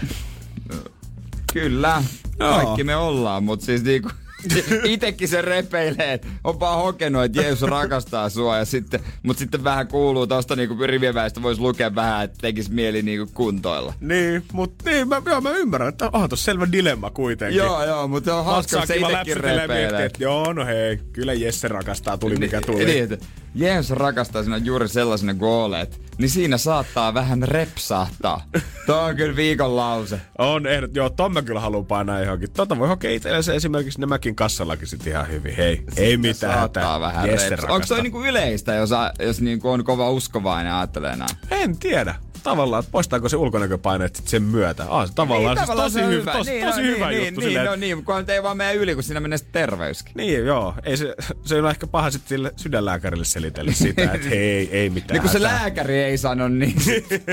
kyllä. 1.53 2.03
Kaikki 2.39 2.85
me 2.85 2.97
ollaan, 2.97 3.45
mutta 3.45 3.67
siis 3.67 3.83
niinku 3.83 4.11
itekin 4.85 5.29
se 5.29 5.43
repeilee, 5.43 6.13
että 6.13 6.29
onpa 6.45 6.77
hokenut, 6.77 7.25
että 7.25 7.43
Jeesus 7.43 7.71
rakastaa 7.71 8.29
sua. 8.29 8.59
Ja 8.59 8.65
sitten, 8.65 9.01
mutta 9.23 9.39
sitten 9.39 9.65
vähän 9.65 9.89
kuuluu 9.89 10.27
tosta 10.27 10.57
niinku 10.57 10.87
rivieväistä 10.87 11.43
voisi 11.43 11.61
lukea 11.61 11.95
vähän, 11.95 12.25
että 12.25 12.39
tekisi 12.41 12.73
mieli 12.73 13.03
niinku 13.03 13.31
kuntoilla. 13.35 13.95
Niin, 14.01 14.45
mutta 14.53 14.91
niin, 14.91 15.09
mä, 15.09 15.23
joo, 15.27 15.41
mä 15.41 15.51
ymmärrän, 15.51 15.89
että 15.89 16.11
onhan 16.13 16.29
tuossa 16.29 16.45
selvä 16.45 16.73
dilemma 16.73 17.11
kuitenkin. 17.11 17.59
Joo, 17.59 17.85
joo, 17.87 18.09
mutta 18.09 18.37
on 18.37 18.45
hauska, 18.45 18.87
se 18.87 18.97
itekin 18.97 19.37
repeilee. 19.37 20.11
Joo, 20.19 20.53
no 20.53 20.67
hei, 20.67 20.99
kyllä 21.13 21.33
Jesse 21.33 21.69
rakastaa, 21.69 22.19
tuli 22.19 22.37
mikä 22.37 22.61
tuli. 22.61 22.85
Niin, 22.85 23.05
että 23.05 23.27
Jeesus 23.55 23.97
rakastaa 23.97 24.43
sinua 24.43 24.59
juuri 24.59 24.89
sellaisena 24.89 25.35
gooleet, 25.35 26.01
niin 26.19 26.31
siinä 26.31 26.59
saattaa 26.59 27.15
vähän 27.15 27.43
repsahtaa. 27.43 28.45
Tuo 28.87 28.97
on 28.97 29.17
kyllä 29.17 29.37
viikon 29.37 29.77
lause. 29.77 30.21
On 30.39 30.67
ehdot, 30.67 30.97
joo, 30.97 31.11
ton 31.11 31.33
mä 31.33 31.43
kyllä 31.43 31.61
haluan 31.61 31.87
painaa 31.87 32.21
johonkin. 32.21 32.53
Tota 32.53 32.79
voi 32.79 32.89
hokea 32.89 33.11
itsellensä 33.11 33.55
esimerkiksi 33.55 34.01
ne 34.01 34.07
mäkin 34.07 34.37
kassallakin 34.37 34.89
sit 34.89 35.07
ihan 35.07 35.29
hyvin. 35.29 35.57
Hei, 35.57 35.77
siinä 35.77 35.93
ei 35.97 36.17
mitään. 36.17 36.55
Saattaa 36.55 37.01
vähän 37.01 37.29
Onko 37.69 37.87
toi 37.87 38.03
niinku 38.03 38.25
yleistä, 38.25 38.75
jos, 38.75 38.91
jos 39.19 39.41
niinku 39.41 39.71
on 39.71 39.85
kova 39.85 40.11
uskovainen 40.11 40.71
ja 40.71 40.79
ajattelee 40.79 41.17
näin? 41.17 41.37
En 41.51 41.79
tiedä 41.79 42.15
tavallaan, 42.45 42.81
että 42.81 42.93
poistaako 42.93 43.29
se 43.29 43.37
ulkonäköpaineet 43.37 44.17
sit 44.17 44.29
sen 44.29 44.43
myötä. 44.43 44.85
Ah, 44.89 45.09
se 45.09 45.15
tavallaan, 45.15 45.57
niin, 45.57 45.67
tavallaan 45.67 45.91
siis 45.91 46.05
tosi, 46.05 46.17
hyvä, 46.17 46.33
tos, 46.33 46.47
niin, 46.47 46.67
tosi 46.67 46.81
no, 46.81 46.87
hyvä 46.87 47.11
niin, 47.11 47.25
juttu. 47.25 47.41
Niin, 47.41 47.51
silleen, 47.51 47.67
no 47.67 47.77
niin, 47.77 48.05
kun 48.05 48.25
ei 48.29 48.43
vaan 48.43 48.57
mene 48.57 48.75
yli, 48.75 48.95
kun 48.95 49.03
siinä 49.03 49.21
menee 49.21 49.39
terveyskin. 49.53 50.13
Niin, 50.17 50.47
joo. 50.47 50.75
Ei 50.83 50.97
se, 50.97 51.15
se 51.45 51.63
on 51.63 51.71
ehkä 51.71 51.87
paha 51.87 52.11
sitten 52.11 52.29
sille 52.29 52.53
sydänlääkärille 52.57 53.25
selitellä 53.25 53.73
sitä, 53.73 54.03
että 54.03 54.29
hei, 54.35 54.69
ei 54.73 54.91
mitään. 54.91 55.15
Niin 55.15 55.23
kun 55.23 55.31
se 55.31 55.43
lääkäri 55.43 56.03
ei 56.03 56.19
sano 56.19 56.49
niin, 56.49 56.77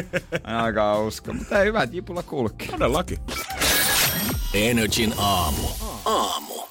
aika 0.44 1.00
usko. 1.00 1.34
Mutta 1.34 1.60
ei 1.60 1.66
hyvä, 1.66 1.84
että 1.84 1.96
jipulla 1.96 2.24
kulki. 2.24 2.68
Todellakin. 2.68 3.18
Energin 4.54 5.14
aamu. 5.18 5.68
Aamu. 6.06 6.71